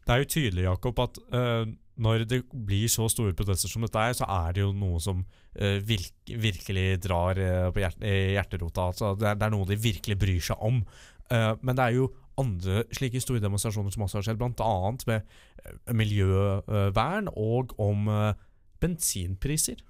Det 0.04 0.14
er 0.14 0.22
jo 0.22 0.30
tydelig, 0.30 0.66
Jakob, 0.68 1.00
at 1.04 1.20
uh, 1.34 1.64
når 2.04 2.26
det 2.28 2.42
blir 2.52 2.90
så 2.92 3.08
store 3.12 3.36
protester 3.38 3.72
som 3.72 3.86
dette 3.86 4.02
er, 4.02 4.16
så 4.18 4.28
er 4.28 4.56
det 4.56 4.64
jo 4.64 4.74
noe 4.76 5.00
som 5.04 5.22
uh, 5.24 5.78
virk, 5.88 6.14
virkelig 6.28 6.88
drar 7.06 7.40
uh, 7.40 7.70
på 7.74 7.84
hjert, 7.84 8.04
hjerterota. 8.04 8.90
Altså, 8.92 9.14
det, 9.20 9.30
er, 9.30 9.40
det 9.40 9.48
er 9.48 9.56
noe 9.56 9.70
de 9.70 9.80
virkelig 9.80 10.20
bryr 10.20 10.44
seg 10.52 10.70
om. 10.72 10.84
Men 11.34 11.74
det 11.74 11.82
er 11.82 11.94
jo 11.96 12.10
andre 12.38 12.84
slike 12.94 13.18
store 13.24 13.42
demonstrasjoner 13.42 13.94
som 13.96 14.04
også 14.06 14.20
har 14.20 14.26
skjedd, 14.28 14.38
bl.a. 14.38 14.74
med 15.08 15.96
miljøvern 15.98 17.32
og 17.32 17.72
om 17.82 18.12
bensinpriser. 18.84 19.82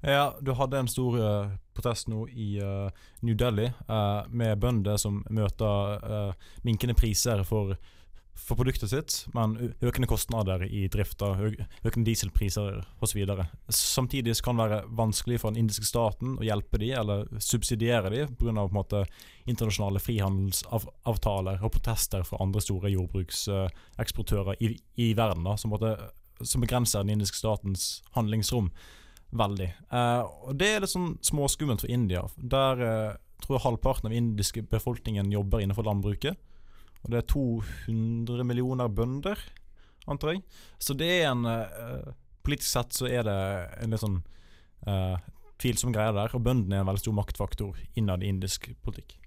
Ja, 0.00 0.36
du 0.40 0.54
hadde 0.56 0.78
en 0.80 0.88
stor 0.90 1.16
uh, 1.18 1.50
protest 1.76 2.08
nå 2.10 2.24
i 2.30 2.56
uh, 2.62 2.88
New 3.26 3.36
Delhi 3.38 3.66
uh, 3.88 4.24
med 4.30 4.58
bønder 4.62 4.98
som 5.00 5.20
møter 5.34 6.34
minkende 6.66 6.96
priser 6.98 7.42
for, 7.48 7.74
for 8.38 8.56
produktet 8.56 8.90
sitt, 8.90 9.14
men 9.34 9.56
økende 9.84 10.08
kostnader 10.08 10.62
i 10.64 10.86
drifta, 10.92 11.32
økende 11.36 12.06
dieselpriser 12.06 12.78
osv. 13.04 13.20
Samtidig 13.68 14.36
kan 14.44 14.56
det 14.58 14.68
være 14.68 14.80
vanskelig 15.00 15.40
for 15.42 15.52
den 15.52 15.64
indiske 15.64 15.88
staten 15.88 16.36
å 16.38 16.46
hjelpe 16.46 16.80
de 16.80 16.92
eller 16.96 17.26
subsidiere 17.42 18.12
de 18.14 18.26
pga. 18.38 19.04
internasjonale 19.48 20.00
frihandelsavtaler 20.00 21.64
og 21.64 21.72
protester 21.72 22.24
fra 22.24 22.40
andre 22.40 22.60
store 22.60 22.90
jordbrukseksportører 22.92 24.62
i, 24.62 24.76
i 24.96 25.12
verden, 25.14 25.44
da, 25.44 25.56
som, 25.56 25.70
på 25.70 25.78
måte, 25.78 26.10
som 26.40 26.60
begrenser 26.60 27.04
den 27.04 27.16
indiske 27.16 27.36
statens 27.36 28.02
handlingsrom 28.16 28.70
veldig. 29.30 29.72
Eh, 29.92 30.20
og 30.20 30.56
Det 30.56 30.68
er 30.72 30.84
litt 30.84 30.94
sånn 30.94 31.16
småskummelt 31.24 31.84
for 31.84 31.92
India. 31.92 32.24
Der 32.36 32.84
eh, 32.84 33.16
tror 33.44 33.58
jeg 33.58 33.64
halvparten 33.66 34.10
av 34.10 34.16
indiske 34.16 34.62
befolkningen 34.62 35.32
jobber 35.32 35.62
innenfor 35.62 35.86
landbruket. 35.88 36.38
Og 37.04 37.12
det 37.12 37.20
er 37.20 37.28
200 37.30 38.46
millioner 38.48 38.88
bønder, 38.90 39.40
antar 40.08 40.34
jeg. 40.34 40.42
Så 40.82 40.96
det 40.98 41.10
er 41.20 41.30
en 41.32 41.46
uh, 41.46 42.14
Politisk 42.48 42.70
sett 42.70 42.94
så 42.96 43.08
er 43.10 43.26
det 43.28 43.38
en 43.82 43.92
litt 43.92 44.00
sånn 44.00 44.20
uh, 44.88 45.18
tvilsom 45.60 45.92
greie 45.92 46.14
der. 46.16 46.32
Og 46.32 46.44
bøndene 46.46 46.78
er 46.78 46.84
en 46.84 46.88
veldig 46.88 47.02
stor 47.02 47.16
maktfaktor 47.18 47.80
innad 47.98 48.24
i 48.24 48.30
indisk 48.32 48.70
politikk. 48.86 49.18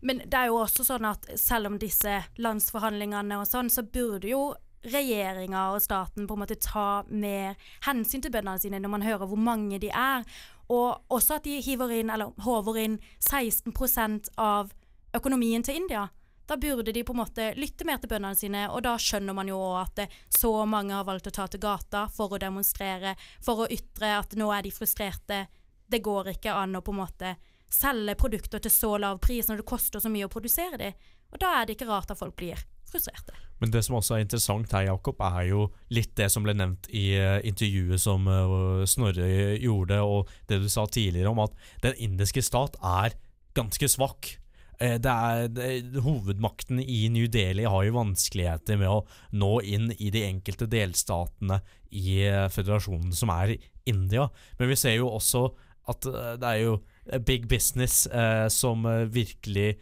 Men 0.00 0.22
det 0.22 0.38
er 0.38 0.52
jo 0.52 0.60
også 0.62 0.86
sånn 0.86 1.08
at 1.08 1.26
selv 1.40 1.72
om 1.72 1.78
disse 1.82 2.20
landsforhandlingene 2.38 3.40
og 3.40 3.48
sånn, 3.50 3.70
så 3.72 3.82
burde 3.82 4.30
jo 4.30 4.52
regjeringa 4.86 5.72
og 5.72 5.82
staten 5.82 6.28
på 6.28 6.36
en 6.36 6.42
måte 6.44 6.58
ta 6.62 7.02
mer 7.10 7.58
hensyn 7.86 8.22
til 8.22 8.30
bøndene 8.30 8.62
sine 8.62 8.78
når 8.78 8.92
man 8.92 9.06
hører 9.06 9.26
hvor 9.26 9.40
mange 9.42 9.80
de 9.82 9.90
er. 9.90 10.22
Og 10.70 11.00
også 11.10 11.38
at 11.38 11.48
de 11.48 11.58
hiver 11.64 11.90
inn, 11.96 12.12
eller 12.12 12.30
håver 12.44 12.78
inn 12.84 12.98
16% 13.24 14.30
av 14.38 14.70
økonomien 15.16 15.64
til 15.64 15.80
India. 15.82 16.08
Da 16.48 16.56
burde 16.56 16.92
de 16.96 17.04
på 17.04 17.12
en 17.12 17.20
måte 17.20 17.50
lytte 17.60 17.84
mer 17.84 17.98
til 18.00 18.08
bøndene 18.08 18.36
sine, 18.38 18.62
og 18.72 18.80
da 18.86 18.94
skjønner 18.96 19.36
man 19.36 19.50
jo 19.50 19.58
at 19.76 20.06
så 20.32 20.52
mange 20.64 20.96
har 20.96 21.04
valgt 21.04 21.28
å 21.28 21.34
ta 21.36 21.44
til 21.50 21.60
gata 21.60 22.06
for 22.08 22.32
å 22.32 22.40
demonstrere, 22.40 23.12
for 23.44 23.66
å 23.66 23.68
ytre 23.68 24.14
at 24.16 24.32
nå 24.40 24.48
er 24.56 24.64
de 24.64 24.72
frustrerte. 24.72 25.42
Det 25.84 26.00
går 26.04 26.32
ikke 26.32 26.56
an 26.56 26.78
å 26.78 26.82
på 26.84 26.94
en 26.96 27.02
måte 27.02 27.34
selge 27.68 28.16
produkter 28.16 28.64
til 28.64 28.72
så 28.72 28.94
lav 28.96 29.20
pris 29.20 29.48
når 29.48 29.60
det 29.60 29.68
koster 29.68 30.00
så 30.00 30.08
mye 30.08 30.24
å 30.24 30.32
produsere 30.32 30.80
de. 30.80 30.90
Og 31.34 31.44
da 31.44 31.52
er 31.58 31.68
det 31.68 31.76
ikke 31.76 31.90
rart 31.90 32.16
at 32.16 32.20
folk 32.20 32.38
blir 32.40 32.64
frustrerte. 32.88 33.36
Men 33.60 33.72
det 33.74 33.84
som 33.84 33.98
også 33.98 34.16
er 34.16 34.24
interessant 34.24 34.72
her, 34.72 34.86
Jakob, 34.88 35.20
er 35.20 35.50
jo 35.50 35.68
litt 35.92 36.14
det 36.16 36.30
som 36.32 36.46
ble 36.46 36.56
nevnt 36.56 36.88
i 36.94 37.10
eh, 37.18 37.42
intervjuet 37.44 38.00
som 38.00 38.24
eh, 38.24 38.84
Snorre 38.88 39.28
gjorde, 39.60 40.00
og 40.00 40.32
det 40.48 40.62
du 40.62 40.68
sa 40.72 40.86
tidligere 40.88 41.32
om 41.34 41.42
at 41.44 41.56
den 41.84 41.98
indiske 42.08 42.40
stat 42.46 42.78
er 42.80 43.18
ganske 43.58 43.90
svak. 43.90 44.38
Eh, 44.78 44.96
Det 45.02 45.10
er, 45.10 45.48
det, 45.48 46.00
hovedmakten 46.04 46.80
i 46.80 47.08
New 47.12 47.26
Delhi 47.26 47.66
har 47.66 47.84
jo 47.84 47.96
vanskeligheter 47.98 48.78
med 48.78 48.90
å 48.92 49.04
nå 49.32 49.52
inn 49.66 49.90
i 49.98 50.10
de 50.14 50.24
enkelte 50.28 50.68
delstatene 50.70 51.60
i 51.90 52.20
eh, 52.26 52.46
føderasjonen 52.52 53.12
som 53.16 53.32
er 53.34 53.56
India. 53.88 54.28
Men 54.58 54.70
vi 54.70 54.78
ser 54.78 54.98
jo 54.98 55.10
også 55.10 55.48
at 55.88 56.06
eh, 56.06 56.34
det 56.38 56.48
er 56.52 56.62
jo 56.62 56.78
big 57.26 57.48
business 57.48 58.06
eh, 58.06 58.46
som 58.52 58.84
virkelig 59.10 59.78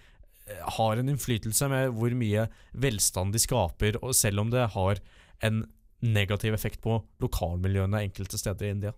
har 0.78 0.94
en 0.94 1.08
innflytelse 1.10 1.66
med 1.66 1.88
hvor 1.98 2.12
mye 2.14 2.44
velstand 2.78 3.34
de 3.34 3.40
skaper, 3.42 3.96
og 3.98 4.14
selv 4.14 4.44
om 4.44 4.52
det 4.52 4.68
har 4.76 5.00
en 5.42 5.64
negativ 6.06 6.54
effekt 6.54 6.78
på 6.84 7.00
lokalmiljøene 7.18 8.04
enkelte 8.06 8.38
steder 8.38 8.68
i 8.68 8.70
India. 8.76 8.92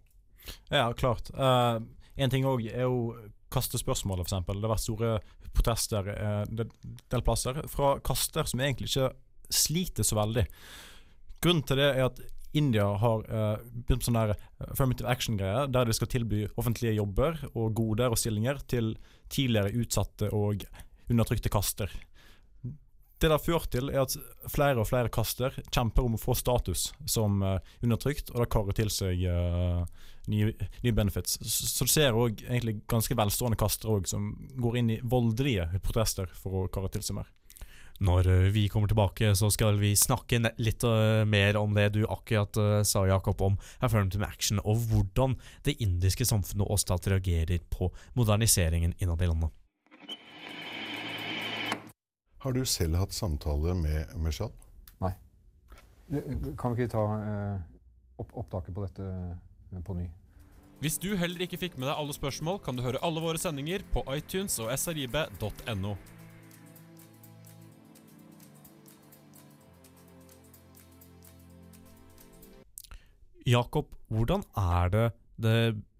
Ja, 0.69 0.93
klart. 0.93 1.31
Uh, 1.33 1.81
en 2.21 2.33
ting 2.33 2.45
òg 2.49 2.67
er 2.69 2.85
jo 2.85 3.15
kastespørsmålet, 3.55 4.29
f.eks. 4.29 4.47
Det 4.47 4.65
har 4.65 4.75
vært 4.75 4.85
store 4.85 5.13
protester 5.57 6.11
uh, 6.13 6.43
del, 6.49 7.23
plasser 7.25 7.63
fra 7.73 7.97
kaster 8.05 8.49
som 8.49 8.61
egentlig 8.61 8.91
ikke 8.93 9.13
sliter 9.49 10.05
så 10.05 10.19
veldig. 10.19 10.45
Grunnen 11.41 11.65
til 11.67 11.81
det 11.81 11.93
er 11.95 12.09
at 12.09 12.21
India 12.57 12.87
har 12.97 13.25
eh, 13.29 13.61
begynt 13.61 14.01
med 14.01 14.07
sånn 14.07 14.17
der 14.17 14.31
affirmative 14.65 15.11
action-greie, 15.13 15.67
der 15.71 15.87
de 15.87 15.95
skal 15.97 16.09
tilby 16.11 16.47
offentlige 16.59 16.97
jobber 16.97 17.37
og 17.53 17.75
goder 17.77 18.13
og 18.13 18.19
stillinger 18.19 18.63
til 18.73 18.95
tidligere 19.33 19.75
utsatte 19.77 20.31
og 20.35 20.65
undertrykte 21.13 21.53
kaster. 21.53 21.93
Det 23.19 23.27
det 23.27 23.35
har 23.35 23.43
ført 23.43 23.73
til, 23.75 23.89
er 23.91 24.05
at 24.05 24.15
flere 24.47 24.79
og 24.79 24.87
flere 24.87 25.11
kaster 25.11 25.57
kjemper 25.75 26.07
om 26.07 26.15
å 26.15 26.21
få 26.23 26.37
status 26.39 26.93
som 27.11 27.41
uh, 27.43 27.57
undertrykt, 27.83 28.31
og 28.31 28.45
det 28.45 28.53
karrer 28.55 28.79
til 28.79 28.93
seg 28.95 29.25
uh, 29.27 29.83
nye, 30.31 30.53
nye 30.85 30.95
benefits. 30.95 31.41
Så, 31.43 31.67
så 31.67 31.89
du 31.89 31.91
ser 31.91 32.15
òg 32.15 32.45
egentlig 32.47 32.79
ganske 32.91 33.19
velstående 33.19 33.59
kastere 33.59 33.97
også, 33.97 34.15
som 34.15 34.31
går 34.63 34.79
inn 34.79 34.95
i 34.95 35.01
voldelige 35.03 35.67
protester 35.83 36.31
for 36.39 36.63
å 36.63 36.65
karre 36.71 36.93
til 36.95 37.03
seg 37.03 37.19
mer. 37.19 37.35
Når 38.07 38.31
eh, 38.31 38.49
vi 38.55 38.69
kommer 38.71 38.87
tilbake, 38.87 39.33
så 39.35 39.51
skal 39.51 39.81
vi 39.81 39.97
snakke 39.99 40.39
litt 40.63 40.87
mer 41.27 41.59
om 41.59 41.75
det 41.75 41.89
du 41.97 42.05
akkurat 42.07 42.55
sa, 42.87 43.03
Jakob, 43.11 43.43
om 43.43 43.59
affirmative 43.83 44.29
action, 44.31 44.63
og 44.63 44.85
hvordan 44.93 45.35
det 45.67 45.81
indiske 45.83 46.29
samfunnet 46.29 46.71
og 46.71 46.79
stat 46.79 47.11
reagerer 47.11 47.67
på 47.75 47.91
moderniseringen 48.15 48.95
innad 49.03 49.27
i 49.27 49.33
landet. 49.33 49.58
Har 52.39 52.55
du 52.55 52.63
selv 52.65 53.01
hatt 53.01 53.15
samtale 53.15 53.75
med 53.75 54.13
Meshal? 54.23 54.53
Nei. 55.03 55.11
Kan 56.59 56.75
vi 56.75 56.85
ikke 56.85 56.93
ta 56.93 57.03
eh, 57.19 57.57
opp 58.23 58.37
opptaket 58.45 58.77
på 58.77 58.85
dette 58.85 59.09
eh, 59.09 59.81
på 59.83 59.97
ny? 59.99 60.07
Hvis 60.79 61.01
du 61.03 61.11
heller 61.19 61.43
ikke 61.43 61.59
fikk 61.59 61.75
med 61.75 61.89
deg 61.91 61.99
alle 61.99 62.15
spørsmål, 62.15 62.61
kan 62.63 62.79
du 62.79 62.85
høre 62.85 63.01
alle 63.03 63.23
våre 63.25 63.41
sendinger 63.43 63.83
på 63.91 64.05
iTunes 64.15 64.55
og 64.63 64.71
srib.no. 64.79 65.97
Jakob, 73.49 73.91
hvordan 74.13 74.45
er 74.55 74.95
det 74.95 75.07
det 75.43 75.59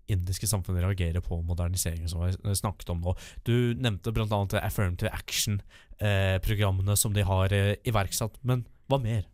indiske 0.09 0.49
samfunnet 0.51 0.85
reagerer 0.85 1.25
på 1.25 1.41
moderniseringen 1.47 2.09
som 2.11 2.25
vi 2.25 2.55
snakket 2.57 2.93
om 2.95 3.03
nå? 3.05 3.15
Du 3.49 3.75
nevnte 3.79 4.13
bl.a. 4.15 4.41
affirmative 4.63 5.13
action-programmene 5.13 6.97
som 6.97 7.15
de 7.17 7.27
har 7.29 7.55
eh, 7.55 7.75
iverksatt, 7.89 8.41
men 8.43 8.67
hva 8.89 9.01
mer? 9.03 9.27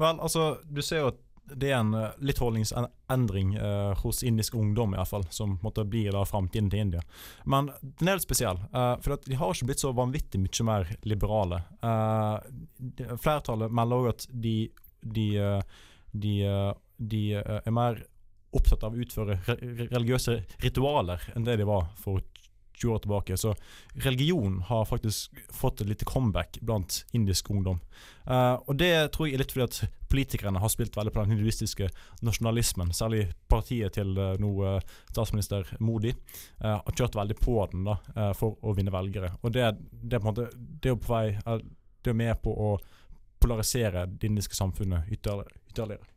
Vel, 0.00 0.20
altså, 0.20 0.56
du 0.64 0.82
ser 0.82 1.04
jo 1.04 1.10
at 1.12 1.20
det 1.50 1.70
er 1.70 1.80
en 1.80 1.94
eh, 1.94 2.18
litt 2.24 2.38
holdningsendring 2.38 3.54
eh, 3.58 3.92
hos 4.02 4.22
indisk 4.26 4.54
ungdom, 4.54 4.94
i 4.94 5.00
hvert 5.00 5.10
fall, 5.10 5.26
som 5.34 5.56
måtte 5.64 5.84
bli 5.88 6.04
da 6.12 6.24
framtiden 6.28 6.70
til 6.70 6.84
India. 6.84 7.02
Men 7.44 7.70
den 7.80 8.10
er 8.10 8.18
litt 8.18 8.26
spesiell, 8.26 8.60
eh, 8.70 8.94
for 9.02 9.18
de 9.26 9.38
har 9.38 9.54
ikke 9.54 9.70
blitt 9.70 9.82
så 9.82 9.92
vanvittig 9.96 10.42
mye 10.42 10.68
mer 10.68 10.92
liberale. 11.08 11.62
Eh, 11.82 13.16
flertallet 13.16 13.74
melder 13.74 14.04
òg 14.04 14.12
at 14.14 14.28
de, 14.30 14.56
de, 15.00 15.26
eh, 15.40 15.82
de, 16.12 16.36
eh, 16.46 16.72
de 16.98 17.24
eh, 17.40 17.60
er 17.64 17.76
mer 17.76 18.04
opptatt 18.56 18.84
av 18.86 18.94
å 18.94 19.02
utføre 19.04 19.38
re 19.46 19.56
re- 19.60 19.88
religiøse 19.92 20.40
ritualer 20.64 21.22
enn 21.34 21.46
det 21.46 21.60
de 21.60 21.68
var 21.68 21.90
for 22.00 22.22
20 22.80 22.94
år 22.94 22.98
tilbake. 22.98 23.36
Så 23.36 23.54
religion 23.94 24.60
har 24.60 24.84
faktisk 24.84 25.30
fått 25.52 25.80
et 25.80 25.86
lite 25.86 26.04
comeback 26.04 26.58
blant 26.60 27.04
indisk 27.12 27.50
ungdom. 27.50 27.80
Uh, 28.24 28.56
og 28.66 28.76
det 28.76 29.12
tror 29.12 29.28
jeg 29.28 29.36
er 29.36 29.42
litt 29.42 29.52
fordi 29.54 29.66
at 29.66 29.98
politikerne 30.10 30.62
har 30.62 30.72
spilt 30.72 30.96
veldig 30.96 31.12
på 31.14 31.22
den 31.22 31.36
hinduistiske 31.36 31.90
nasjonalismen. 32.26 32.94
Særlig 32.96 33.26
partiet 33.50 33.94
til 33.98 34.16
uh, 34.18 34.34
nå 34.40 34.52
eh, 34.66 34.80
statsminister 35.12 35.68
Modi 35.78 36.12
uh, 36.12 36.80
har 36.80 36.96
kjørt 36.96 37.18
veldig 37.18 37.36
på 37.40 37.58
den 37.72 37.84
da, 37.86 37.98
for 38.36 38.58
å 38.62 38.74
vinne 38.76 38.94
velgere. 38.94 39.34
Og 39.42 39.54
det, 39.54 39.68
det, 39.92 40.16
er 40.16 40.22
på 40.22 40.30
en 40.30 40.32
måte, 40.32 40.48
det 40.56 40.94
er 40.94 40.98
på 40.98 41.12
vei 41.12 41.58
Det 42.00 42.12
er 42.12 42.16
med 42.16 42.40
på 42.42 42.54
å 42.54 42.70
polarisere 43.40 44.06
det 44.06 44.28
indiske 44.28 44.56
samfunnet 44.56 45.08
ytterligere. 45.12 46.09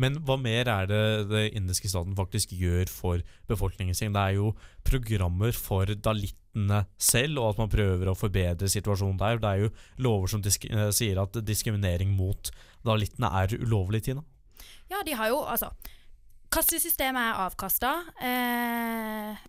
Men 0.00 0.16
hva 0.24 0.36
mer 0.40 0.68
er 0.72 0.88
det 0.88 1.04
det 1.30 1.44
indiske 1.58 1.90
staten 1.90 2.16
faktisk 2.16 2.54
gjør 2.56 2.88
for 2.90 3.24
befolkningen 3.50 3.96
sin? 3.96 4.14
Det 4.16 4.22
er 4.22 4.38
jo 4.38 4.54
programmer 4.86 5.52
for 5.56 5.90
dalittene 5.92 6.84
selv, 6.96 7.42
og 7.42 7.52
at 7.52 7.62
man 7.62 7.72
prøver 7.72 8.10
å 8.10 8.16
forbedre 8.18 8.70
situasjonen 8.70 9.20
der. 9.20 9.40
Det 9.42 9.52
er 9.52 9.64
jo 9.66 9.72
lover 10.06 10.32
som 10.32 10.44
eh, 10.44 10.90
sier 10.96 11.20
at 11.22 11.38
diskriminering 11.44 12.14
mot 12.16 12.52
dalittene 12.86 13.30
er 13.42 13.56
ulovlig, 13.60 14.04
Tina. 14.08 14.24
Ja, 14.90 15.04
de 15.06 15.14
har 15.14 15.30
jo 15.30 15.44
altså 15.44 15.70
Kastesystemet 16.50 17.22
er 17.22 17.44
avkasta. 17.46 17.94
Eh, 18.26 19.48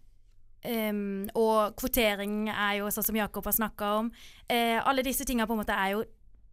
Um, 0.61 1.25
og 1.33 1.73
kvotering 1.73 2.45
er 2.51 2.75
jo 2.77 2.89
sånn 2.93 3.07
som 3.07 3.17
Jakob 3.17 3.47
har 3.49 3.55
snakka 3.55 3.87
om. 3.97 4.11
Eh, 4.45 4.77
alle 4.77 5.01
disse 5.01 5.25
tinga 5.25 5.47
på 5.49 5.55
en 5.55 5.61
måte 5.63 5.73
er 5.73 5.95
jo 5.95 6.03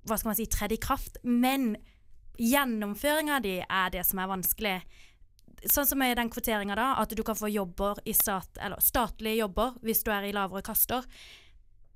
hva 0.09 0.17
skal 0.17 0.31
man 0.31 0.39
si, 0.39 0.47
tredd 0.49 0.73
i 0.73 0.81
kraft. 0.81 1.19
Men 1.29 1.75
Gjennomføringa 2.39 3.41
di 3.43 3.59
er 3.61 3.93
det 3.93 4.05
som 4.07 4.21
er 4.23 4.31
vanskelig. 4.31 4.79
Sånn 5.67 5.89
som 5.91 6.03
i 6.07 6.15
den 6.15 6.31
kvoteringa, 6.31 6.77
da, 6.79 6.93
at 7.03 7.11
du 7.11 7.23
kan 7.27 7.39
få 7.39 7.51
jobber 7.51 7.99
i 8.07 8.15
stat, 8.15 8.61
eller 8.63 8.83
statlige 8.85 9.41
jobber 9.41 9.75
hvis 9.83 10.05
du 10.07 10.13
er 10.15 10.29
i 10.29 10.35
lavere 10.35 10.63
kaster. 10.63 11.07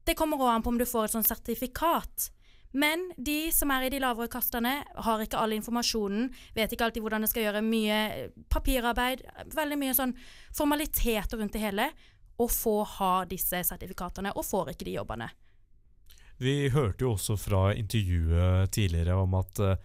Det 0.03 0.17
kommer 0.19 0.41
også 0.41 0.57
an 0.57 0.65
på 0.65 0.73
om 0.73 0.81
du 0.81 0.87
får 0.89 1.07
et 1.07 1.15
sånt 1.15 1.31
sertifikat. 1.31 2.33
Men 2.73 3.05
de 3.17 3.53
som 3.53 3.71
er 3.71 3.87
i 3.87 3.93
de 3.93 4.01
lavere 4.01 4.31
kastene, 4.33 4.79
har 5.07 5.23
ikke 5.23 5.39
all 5.39 5.53
informasjonen, 5.55 6.31
vet 6.57 6.73
ikke 6.73 6.89
alltid 6.89 7.05
hvordan 7.05 7.23
de 7.23 7.31
skal 7.31 7.47
gjøre, 7.47 7.63
mye 7.67 7.99
papirarbeid, 8.51 9.23
veldig 9.53 9.79
mye 9.79 9.97
sånn 9.97 10.17
formaliteter 10.57 11.39
rundt 11.39 11.55
det 11.55 11.63
hele, 11.63 11.91
og 12.41 12.51
få 12.51 12.79
ha 12.97 13.15
disse 13.29 13.61
sertifikatene, 13.69 14.33
og 14.35 14.47
får 14.49 14.73
ikke 14.73 14.89
de 14.89 14.97
jobbene. 14.97 15.29
Vi 16.43 16.71
hørte 16.75 17.05
jo 17.05 17.13
også 17.13 17.37
fra 17.39 17.67
intervjuet 17.77 18.73
tidligere 18.75 19.21
om 19.21 19.37
at, 19.39 19.61
eh, 19.61 19.77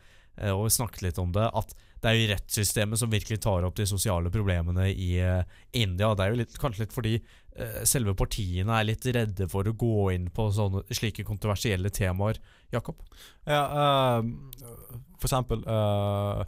og 0.53 0.67
vi 0.67 0.73
snakket 0.75 1.05
litt 1.05 1.21
om 1.21 1.31
det, 1.35 1.47
at 1.49 1.73
det 2.01 2.09
er 2.09 2.17
jo 2.17 2.29
rettssystemet 2.31 2.99
som 3.01 3.09
virkelig 3.09 3.39
tar 3.41 3.65
opp 3.65 3.77
de 3.77 3.87
sosiale 3.89 4.29
problemene 4.33 4.85
i 4.91 5.15
eh, 5.23 5.41
India. 5.77 6.11
Det 6.13 6.25
er 6.25 6.33
jo 6.33 6.39
litt, 6.43 6.57
kanskje 6.61 6.85
litt 6.85 6.93
fordi 6.93 7.15
eh, 7.17 7.79
selve 7.89 8.13
partiene 8.17 8.75
er 8.77 8.85
litt 8.85 9.07
redde 9.15 9.47
for 9.49 9.67
å 9.67 9.73
gå 9.73 10.11
inn 10.13 10.27
på 10.33 10.49
sånne, 10.53 10.83
slike 10.93 11.25
kontroversielle 11.27 11.89
temaer. 11.93 12.37
Jakob? 12.73 13.01
Ja, 13.47 13.63
uh, 13.71 15.01
for 15.17 15.29
eksempel 15.29 15.63
uh, 15.65 16.43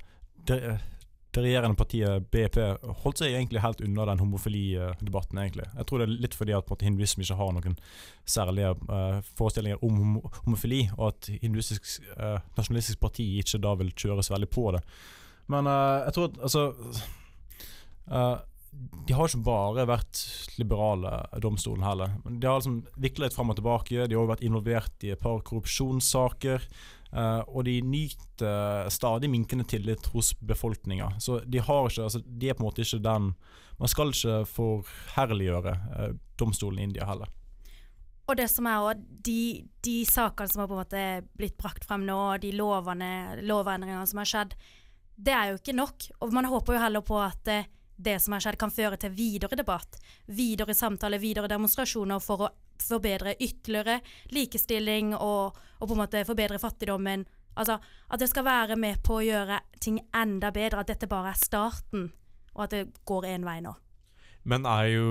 det, 0.45 0.59
det 1.29 1.43
regjerende 1.45 1.77
partiet 1.77 2.25
BP 2.33 2.57
holdt 3.03 3.21
seg 3.21 3.35
egentlig 3.35 3.61
helt 3.61 3.81
unna 3.85 4.07
den 4.09 4.21
homofilidebatten. 4.23 5.37
egentlig. 5.37 5.67
Jeg 5.77 5.85
tror 5.85 6.01
det 6.01 6.07
er 6.07 6.21
litt 6.25 6.37
fordi 6.37 6.55
at 6.57 6.69
måte, 6.71 6.87
hinduisme 6.87 7.25
ikke 7.25 7.37
har 7.37 7.53
noen 7.53 7.77
særlige 8.25 8.73
uh, 8.89 9.21
forestillinger 9.37 9.83
om 9.85 9.99
hom 9.99 10.15
homofili, 10.41 10.87
og 10.97 11.11
at 11.11 11.29
hinduistisk 11.43 11.99
uh, 12.17 12.41
nasjonalistisk 12.57 13.01
parti 13.01 13.27
ikke 13.43 13.61
da 13.61 13.75
vil 13.77 13.93
kjøres 13.93 14.31
veldig 14.33 14.49
på 14.49 14.71
det. 14.73 14.81
Men 15.53 15.69
uh, 15.69 16.01
jeg 16.07 16.15
tror 16.17 16.29
at 16.31 16.41
altså 16.49 16.65
De 19.09 19.13
har 19.13 19.27
ikke 19.27 19.45
bare 19.45 19.85
vært 19.89 20.19
liberale, 20.57 21.11
domstolen 21.41 21.85
heller. 21.85 22.15
De 22.25 22.47
har 22.47 22.57
liksom 22.57 22.81
viklet 22.97 23.27
litt 23.27 23.37
fram 23.37 23.53
og 23.53 23.57
tilbake. 23.57 24.07
De 24.07 24.17
har 24.17 24.23
også 24.23 24.33
vært 24.33 24.45
involvert 24.45 25.05
i 25.05 25.13
et 25.13 25.21
par 25.21 25.41
korrupsjonssaker. 25.45 26.65
Eh, 27.13 27.41
og 27.47 27.65
de 27.67 27.79
nyter 27.81 28.89
stadig 28.93 29.29
minkende 29.29 29.65
tillit 29.67 30.11
hos 30.13 30.33
befolkninga. 30.39 31.15
Så 31.19 31.39
de 31.45 31.61
har 31.63 31.89
ikke 31.89 32.05
altså, 32.07 32.21
De 32.23 32.49
er 32.49 32.57
på 32.57 32.63
en 32.63 32.69
måte 32.69 32.85
ikke 32.85 33.01
den 33.03 33.33
Man 33.79 33.87
skal 33.87 34.11
ikke 34.11 34.43
forherliggjøre 34.45 35.71
uh, 35.71 36.15
domstolen 36.39 36.81
i 36.81 36.83
India 36.83 37.05
heller. 37.07 37.29
Og 38.29 38.35
det 38.37 38.49
som 38.51 38.67
er 38.67 38.83
også, 38.83 39.05
de, 39.25 39.65
de 39.81 39.95
sakene 40.05 40.51
som 40.51 40.61
har 40.61 40.67
på 40.67 40.75
en 40.75 40.81
måte 40.83 41.03
blitt 41.39 41.55
brakt 41.57 41.87
frem 41.87 42.03
nå, 42.05 42.19
de 42.43 42.51
lovene, 42.53 43.39
lovendringene 43.41 44.05
som 44.05 44.19
har 44.19 44.29
skjedd, 44.29 44.57
det 45.15 45.33
er 45.33 45.49
jo 45.49 45.59
ikke 45.61 45.77
nok. 45.77 46.09
Og 46.19 46.35
man 46.35 46.49
håper 46.51 46.75
jo 46.75 46.83
heller 46.83 47.05
på 47.07 47.17
at 47.23 47.49
eh, 47.51 47.69
det 47.99 48.17
som 48.23 48.35
har 48.35 48.43
skjedd 48.43 48.59
kan 48.61 48.71
føre 48.71 48.99
til 49.01 49.15
videre 49.15 49.57
debatt, 49.59 49.97
videre 50.27 50.75
samtale, 50.77 51.19
videre 51.19 51.49
demonstrasjoner 51.51 52.21
for 52.23 52.45
å 52.45 52.51
forbedre 52.85 53.35
ytterligere 53.39 53.99
likestilling 54.35 55.13
og, 55.15 55.57
og 55.79 55.87
på 55.87 55.95
en 55.95 56.01
måte 56.03 56.23
forbedre 56.27 56.59
fattigdommen. 56.61 57.25
Altså 57.59 57.79
at 58.09 58.21
det 58.21 58.29
skal 58.31 58.47
være 58.47 58.79
med 58.79 59.01
på 59.03 59.19
å 59.19 59.25
gjøre 59.25 59.59
ting 59.83 59.99
enda 60.15 60.53
bedre, 60.55 60.83
at 60.83 60.91
dette 60.93 61.09
bare 61.11 61.33
er 61.33 61.39
starten, 61.39 62.09
og 62.55 62.65
at 62.67 62.75
det 62.75 62.87
går 63.09 63.27
én 63.33 63.47
vei 63.47 63.59
nå. 63.65 63.75
Men 64.47 64.63
er 64.65 64.85
jo 64.93 65.09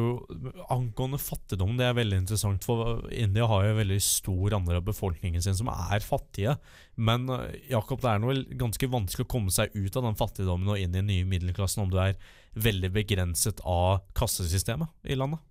angående 0.72 1.18
fattigdom, 1.20 1.76
det 1.78 1.84
er 1.84 1.96
veldig 1.98 2.22
interessant, 2.22 2.64
for 2.64 3.04
India 3.12 3.46
har 3.46 3.66
jo 3.66 3.74
en 3.74 3.80
veldig 3.82 3.98
stor 4.02 4.56
andel 4.56 4.78
av 4.80 4.86
befolkningen 4.86 5.44
sin 5.44 5.56
som 5.58 5.68
er 5.70 6.04
fattige. 6.04 6.56
Men 6.96 7.28
eh, 7.34 7.58
Jakob, 7.74 8.00
det 8.02 8.10
er 8.10 8.22
noe 8.22 8.40
ganske 8.58 8.88
vanskelig 8.90 9.28
å 9.28 9.32
komme 9.36 9.52
seg 9.54 9.76
ut 9.76 10.00
av 10.00 10.08
den 10.08 10.18
fattigdommen 10.18 10.72
og 10.72 10.80
inn 10.80 10.94
i 10.94 11.00
den 11.00 11.10
nye 11.12 11.28
middelklassen 11.28 11.84
om 11.84 11.92
du 11.92 12.00
er 12.02 12.16
veldig 12.58 12.90
begrenset 12.96 13.60
av 13.68 14.00
kassesystemet 14.18 15.12
i 15.12 15.18
landet. 15.18 15.44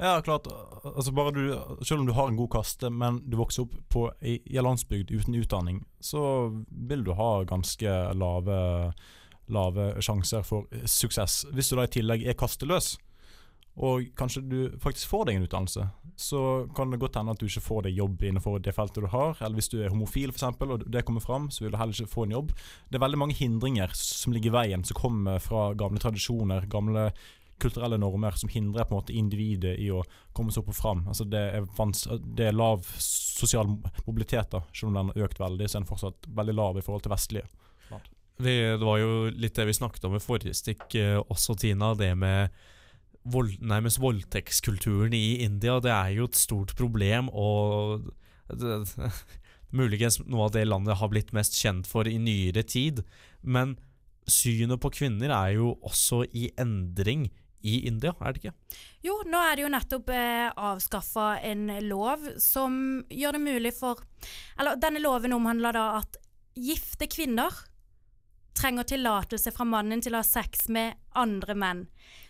Ja, 0.00 0.20
klart. 0.24 0.46
Altså 0.84 1.12
bare 1.12 1.32
du, 1.36 1.42
selv 1.84 2.00
om 2.00 2.06
du 2.08 2.14
har 2.16 2.30
en 2.30 2.38
god 2.38 2.50
kaste, 2.54 2.88
men 2.90 3.20
du 3.28 3.36
vokser 3.36 3.66
opp 3.66 3.74
på, 3.92 4.06
i, 4.24 4.38
i 4.48 4.62
landsbygd 4.62 5.12
uten 5.12 5.36
utdanning, 5.36 5.82
så 6.00 6.22
vil 6.70 7.04
du 7.04 7.12
ha 7.18 7.42
ganske 7.48 7.96
lave, 8.16 8.56
lave 9.52 9.92
sjanser 10.00 10.46
for 10.46 10.70
suksess. 10.88 11.44
Hvis 11.52 11.68
du 11.68 11.76
da 11.76 11.84
i 11.84 11.94
tillegg 11.98 12.24
er 12.24 12.38
kasteløs, 12.40 12.94
og 13.80 14.08
kanskje 14.18 14.42
du 14.44 14.58
faktisk 14.82 15.08
får 15.08 15.28
deg 15.28 15.38
en 15.38 15.44
utdannelse, 15.46 15.84
så 16.20 16.40
kan 16.76 16.90
det 16.90 16.98
godt 17.00 17.16
hende 17.16 17.32
at 17.32 17.40
du 17.40 17.46
ikke 17.46 17.62
får 17.64 17.86
deg 17.86 17.96
jobb 17.96 18.24
innenfor 18.28 18.58
det 18.60 18.74
feltet 18.76 19.04
du 19.04 19.08
har. 19.12 19.38
Eller 19.40 19.56
hvis 19.56 19.70
du 19.72 19.78
er 19.80 19.92
homofil, 19.92 20.34
f.eks., 20.34 20.58
og 20.60 20.84
det 20.90 21.04
kommer 21.08 21.24
fram, 21.24 21.48
så 21.54 21.64
vil 21.64 21.72
du 21.72 21.78
heller 21.80 21.96
ikke 21.96 22.12
få 22.12 22.26
en 22.26 22.34
jobb. 22.34 22.52
Det 22.90 22.98
er 22.98 23.04
veldig 23.06 23.20
mange 23.22 23.38
hindringer 23.38 23.94
som 23.96 24.34
ligger 24.34 24.52
i 24.52 24.56
veien, 24.58 24.84
som 24.84 24.98
kommer 24.98 25.40
fra 25.40 25.70
gamle 25.78 26.02
tradisjoner, 26.02 26.68
gamle 26.72 27.10
kulturelle 27.60 27.98
normer 28.00 28.36
som 28.40 28.50
hindrer 28.52 28.86
på 28.88 28.94
en 28.94 29.00
måte 29.00 29.16
individet 29.16 29.76
i 29.80 29.90
å 29.92 30.02
komme 30.36 30.52
seg 30.54 30.64
opp 30.64 30.72
og 30.72 30.78
fram. 30.78 31.02
Altså 31.10 31.26
det, 31.28 31.42
er 31.56 31.68
vans 31.76 32.06
det 32.20 32.50
er 32.50 32.56
lav 32.56 32.84
sosial 33.00 33.70
mobilitet, 34.06 34.50
da. 34.52 34.62
selv 34.72 34.90
om 34.90 34.98
den 34.98 35.12
har 35.12 35.28
økt 35.28 35.40
veldig, 35.42 35.68
så 35.68 35.78
er 35.78 35.84
den 35.84 35.90
fortsatt 35.90 36.30
veldig 36.40 36.56
lav 36.56 36.80
i 36.80 36.84
forhold 36.86 37.06
til 37.06 37.14
vestlige. 37.14 37.48
Vi, 38.40 38.54
det 38.56 38.86
var 38.86 38.96
jo 38.96 39.28
litt 39.36 39.56
det 39.58 39.66
vi 39.68 39.76
snakket 39.76 40.06
om 40.08 40.16
i 40.16 40.22
forrige 40.22 40.56
stikk 40.56 40.94
eh, 40.96 41.18
også, 41.20 41.58
Tina. 41.60 41.92
Det 41.98 42.14
med 42.16 42.54
vold, 43.28 43.58
nærmest 43.60 44.00
voldtektskulturen 44.00 45.12
i 45.16 45.42
India. 45.44 45.76
Det 45.84 45.92
er 45.92 46.14
jo 46.16 46.28
et 46.30 46.40
stort 46.40 46.72
problem, 46.78 47.28
og 47.28 48.08
det, 48.48 48.80
det, 48.94 49.10
muligens 49.80 50.18
noe 50.24 50.48
av 50.48 50.56
det 50.56 50.64
landet 50.68 50.98
har 50.98 51.12
blitt 51.12 51.34
mest 51.36 51.58
kjent 51.60 51.88
for 51.90 52.08
i 52.08 52.16
nyere 52.20 52.64
tid. 52.64 53.04
Men 53.42 53.76
synet 54.30 54.80
på 54.82 54.92
kvinner 54.94 55.32
er 55.34 55.56
jo 55.58 55.74
også 55.86 56.24
i 56.36 56.50
endring 56.60 57.28
i 57.60 57.86
India, 57.88 58.14
er 58.20 58.32
det 58.32 58.42
ikke? 58.42 58.78
Jo, 59.04 59.18
nå 59.28 59.40
er 59.44 59.56
det 59.56 59.64
jo 59.64 59.72
nettopp 59.72 60.12
eh, 60.14 60.48
avskaffa 60.48 61.32
en 61.44 61.66
lov 61.86 62.24
som 62.40 63.02
gjør 63.12 63.36
det 63.36 63.42
mulig 63.44 63.74
for 63.76 64.00
Eller 64.60 64.80
denne 64.80 65.02
loven 65.02 65.36
omhandler 65.36 65.76
da 65.76 65.86
at 66.00 66.16
gifte 66.56 67.08
kvinner 67.10 67.52
trenger 68.60 68.82
tillatelse 68.82 69.52
fra 69.54 69.64
mannen 69.64 70.02
til 70.02 70.14
å 70.14 70.20
ha 70.20 70.26
sex 70.26 70.66
med 70.72 70.98
andre 71.16 71.54
menn. 71.56 71.84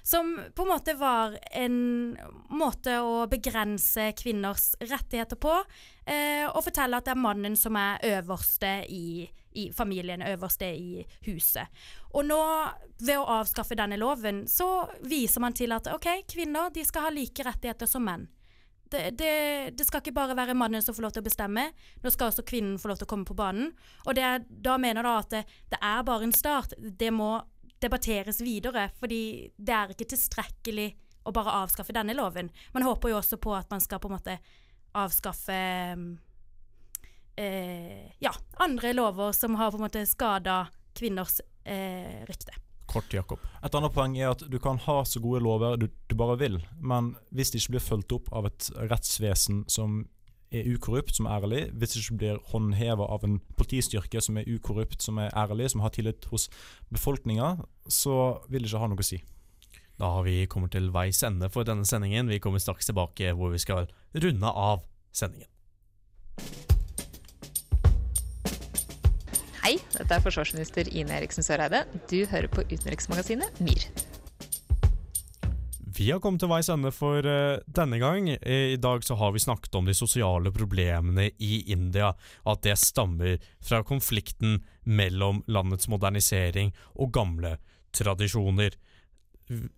Som 0.07 0.37
på 0.55 0.65
en 0.65 0.71
måte 0.71 0.95
var 0.99 1.37
en 1.57 1.79
måte 2.53 2.99
å 3.03 3.25
begrense 3.31 4.11
kvinners 4.19 4.73
rettigheter 4.81 5.41
på. 5.41 5.57
Eh, 6.05 6.47
og 6.49 6.65
fortelle 6.67 7.01
at 7.01 7.09
det 7.09 7.15
er 7.17 7.25
mannen 7.25 7.57
som 7.59 7.77
er 7.81 8.03
øverste 8.19 8.73
i, 8.93 9.27
i 9.53 9.73
familien, 9.73 10.23
øverste 10.23 10.69
i 10.75 11.07
huset. 11.27 11.67
Og 12.15 12.27
nå, 12.27 12.41
ved 13.03 13.19
å 13.19 13.29
avskaffe 13.41 13.79
denne 13.79 13.99
loven, 13.99 14.45
så 14.49 14.87
viser 15.09 15.43
man 15.43 15.57
til 15.57 15.75
at 15.75 15.91
OK, 15.91 16.09
kvinner 16.31 16.71
de 16.75 16.85
skal 16.87 17.09
ha 17.09 17.15
like 17.15 17.47
rettigheter 17.47 17.91
som 17.91 18.07
menn. 18.07 18.29
Det, 18.91 19.11
det, 19.15 19.35
det, 19.79 19.85
skal 19.87 20.03
ikke 20.03 20.17
bare 20.17 20.35
være 20.35 20.57
mannen 20.59 20.83
som 20.83 20.95
får 20.97 21.05
lov 21.05 21.13
til 21.15 21.23
å 21.23 21.29
bestemme, 21.29 21.69
nå 22.03 22.11
skal 22.11 22.33
også 22.33 22.43
kvinnen 22.47 22.79
få 22.79 22.91
lov 22.91 22.99
til 22.99 23.07
å 23.07 23.11
komme 23.13 23.29
på 23.29 23.37
banen. 23.39 23.71
Og 24.07 24.17
det, 24.19 24.27
da 24.51 24.75
mener 24.83 25.07
da 25.07 25.13
at 25.21 25.31
det, 25.35 25.45
det, 25.71 25.79
er 25.79 26.03
bare 26.07 26.27
en 26.27 26.35
start. 26.35 26.75
Det 26.79 27.13
må 27.15 27.37
debatteres 27.81 28.43
videre, 28.43 28.89
fordi 28.99 29.23
det 29.57 29.77
er 29.77 29.95
ikke 29.95 30.11
tilstrekkelig 30.11 30.89
å 31.23 31.35
bare 31.37 31.55
avskaffe 31.63 31.95
denne 31.95 32.17
loven. 32.19 32.51
Man 32.75 32.87
håper 32.87 33.13
jo 33.13 33.21
også 33.21 33.39
på 33.39 33.55
at 33.55 33.71
man 33.71 33.83
skal 33.83 34.03
på 34.03 34.11
en 34.11 34.17
måte 34.19 34.37
avskaffe 34.99 35.61
eh, 37.37 38.11
ja, 38.19 38.33
andre 38.59 38.93
lover 38.97 39.33
som 39.37 39.55
har 39.61 39.71
på 39.71 39.81
en 39.81 39.87
måte 39.87 40.07
skada 40.09 40.65
kvinners 40.97 41.41
eh, 41.65 42.25
rykte. 42.29 42.57
Kort, 42.91 43.13
Jakob. 43.15 43.43
Et 43.63 43.75
annet 43.75 43.95
poeng 43.95 44.17
er 44.19 44.33
at 44.33 44.43
du 44.51 44.59
kan 44.63 44.81
ha 44.83 45.03
så 45.07 45.23
gode 45.23 45.45
lover 45.45 45.77
du, 45.79 45.87
du 46.11 46.17
bare 46.19 46.39
vil, 46.41 46.59
men 46.83 47.15
hvis 47.31 47.53
de 47.53 47.61
ikke 47.61 47.77
blir 47.77 47.85
fulgt 47.85 48.15
opp 48.17 48.33
av 48.35 48.49
et 48.51 48.71
rettsvesen 48.91 49.63
som 49.71 50.03
er 50.51 50.67
ukorrupt, 50.67 51.15
som 51.15 51.29
er 51.29 51.37
ærlig, 51.39 51.61
hvis 51.79 51.95
det 51.95 52.03
ikke 52.03 52.19
blir 52.19 52.41
håndheva 52.51 53.07
av 53.15 53.25
en 53.27 53.39
politistyrke 53.59 54.23
som 54.25 54.41
er 54.41 54.49
ukorrupt, 54.51 54.99
som 55.03 55.21
er 55.23 55.31
ærlig, 55.39 55.71
som 55.71 55.85
har 55.85 55.95
tillit 55.95 56.27
hos 56.33 56.49
befolkninga, 56.91 57.53
så 57.87 58.17
vil 58.49 58.67
det 58.67 58.73
ikke 58.73 58.83
ha 58.83 58.91
noe 58.91 59.05
å 59.05 59.07
si. 59.07 59.21
Da 60.01 60.11
har 60.17 60.27
vi 60.27 60.49
kommet 60.51 60.75
til 60.75 60.91
veis 60.95 61.23
ende 61.27 61.51
for 61.53 61.69
denne 61.69 61.87
sendingen. 61.87 62.33
Vi 62.33 62.41
kommer 62.43 62.59
straks 62.59 62.89
tilbake 62.89 63.35
hvor 63.37 63.53
vi 63.55 63.63
skal 63.63 63.91
runde 64.17 64.51
av 64.51 64.83
sendingen. 65.13 65.51
Hei, 69.71 69.77
dette 69.95 70.17
er 70.17 70.23
forsvarsminister 70.25 70.89
Ine 70.99 71.15
Eriksen 71.21 71.45
Søreide. 71.47 71.85
Du 72.11 72.17
hører 72.27 72.49
på 72.51 72.65
utenriksmagasinet 72.73 73.61
MIR. 73.63 73.85
Vi 75.95 76.09
har 76.11 76.19
kommet 76.19 76.43
til 76.43 76.51
veis 76.51 76.67
ende 76.75 76.91
for 76.91 77.23
uh, 77.23 77.63
denne 77.71 78.01
gang. 78.03 78.27
I 78.35 78.81
dag 78.83 79.07
så 79.07 79.15
har 79.21 79.31
vi 79.31 79.45
snakket 79.45 79.79
om 79.79 79.87
de 79.87 79.95
sosiale 79.95 80.51
problemene 80.51 81.29
i 81.39 81.61
India, 81.71 82.11
at 82.51 82.65
det 82.67 82.81
stammer 82.83 83.39
fra 83.63 83.85
konflikten 83.87 84.59
mellom 84.83 85.45
landets 85.47 85.87
modernisering 85.87 86.75
og 86.99 87.15
gamle 87.15 87.61
tradisjoner. 87.95 88.75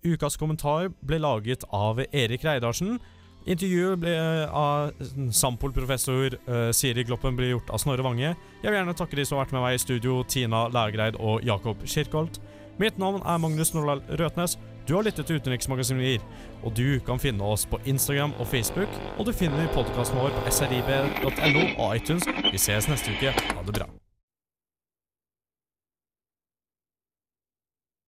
Ukas 0.08 0.40
kommentar 0.40 0.88
ble 1.04 1.20
laget 1.20 1.68
av 1.68 2.00
Erik 2.08 2.48
Reidarsen. 2.48 2.96
Intervjuet 3.42 3.98
ble 3.98 4.14
av 4.46 4.92
Sampol-professor 5.34 6.36
eh, 6.38 6.68
Siri 6.76 7.04
Gloppen 7.08 7.36
blir 7.38 7.56
gjort 7.56 7.72
av 7.74 7.82
Snorre 7.82 8.04
Vange. 8.06 8.34
Jeg 8.62 8.68
vil 8.68 8.78
gjerne 8.78 8.94
takke 8.98 9.18
de 9.18 9.24
som 9.26 9.38
har 9.38 9.46
vært 9.46 9.56
med 9.56 9.64
meg 9.66 9.78
i 9.78 9.82
studio, 9.82 10.20
Tina 10.28 10.68
Lægreid 10.72 11.18
og 11.18 11.42
Jakob 11.46 11.82
Kirkholt. 11.82 12.38
Mitt 12.80 12.98
navn 13.02 13.22
er 13.26 13.40
Magnus 13.42 13.74
Nordahl 13.74 14.04
Røtnes. 14.20 14.56
Du 14.88 14.96
har 14.96 15.04
lyttet 15.06 15.26
til 15.26 15.38
Utenriksmagasinet, 15.38 16.22
og 16.62 16.74
du 16.74 16.98
kan 17.06 17.20
finne 17.22 17.46
oss 17.46 17.66
på 17.70 17.78
Instagram 17.86 18.34
og 18.38 18.46
Facebook. 18.50 18.90
Og 19.18 19.26
du 19.26 19.32
finner 19.32 19.70
podkasten 19.74 20.18
vår 20.18 20.34
på 20.38 20.54
srib.no 20.58 21.66
og 21.78 21.96
iTunes. 21.96 22.26
Vi 22.50 22.58
ses 22.58 22.90
neste 22.90 23.14
uke. 23.14 23.34
Ha 23.34 23.66
det 23.66 23.78
bra. 23.78 23.90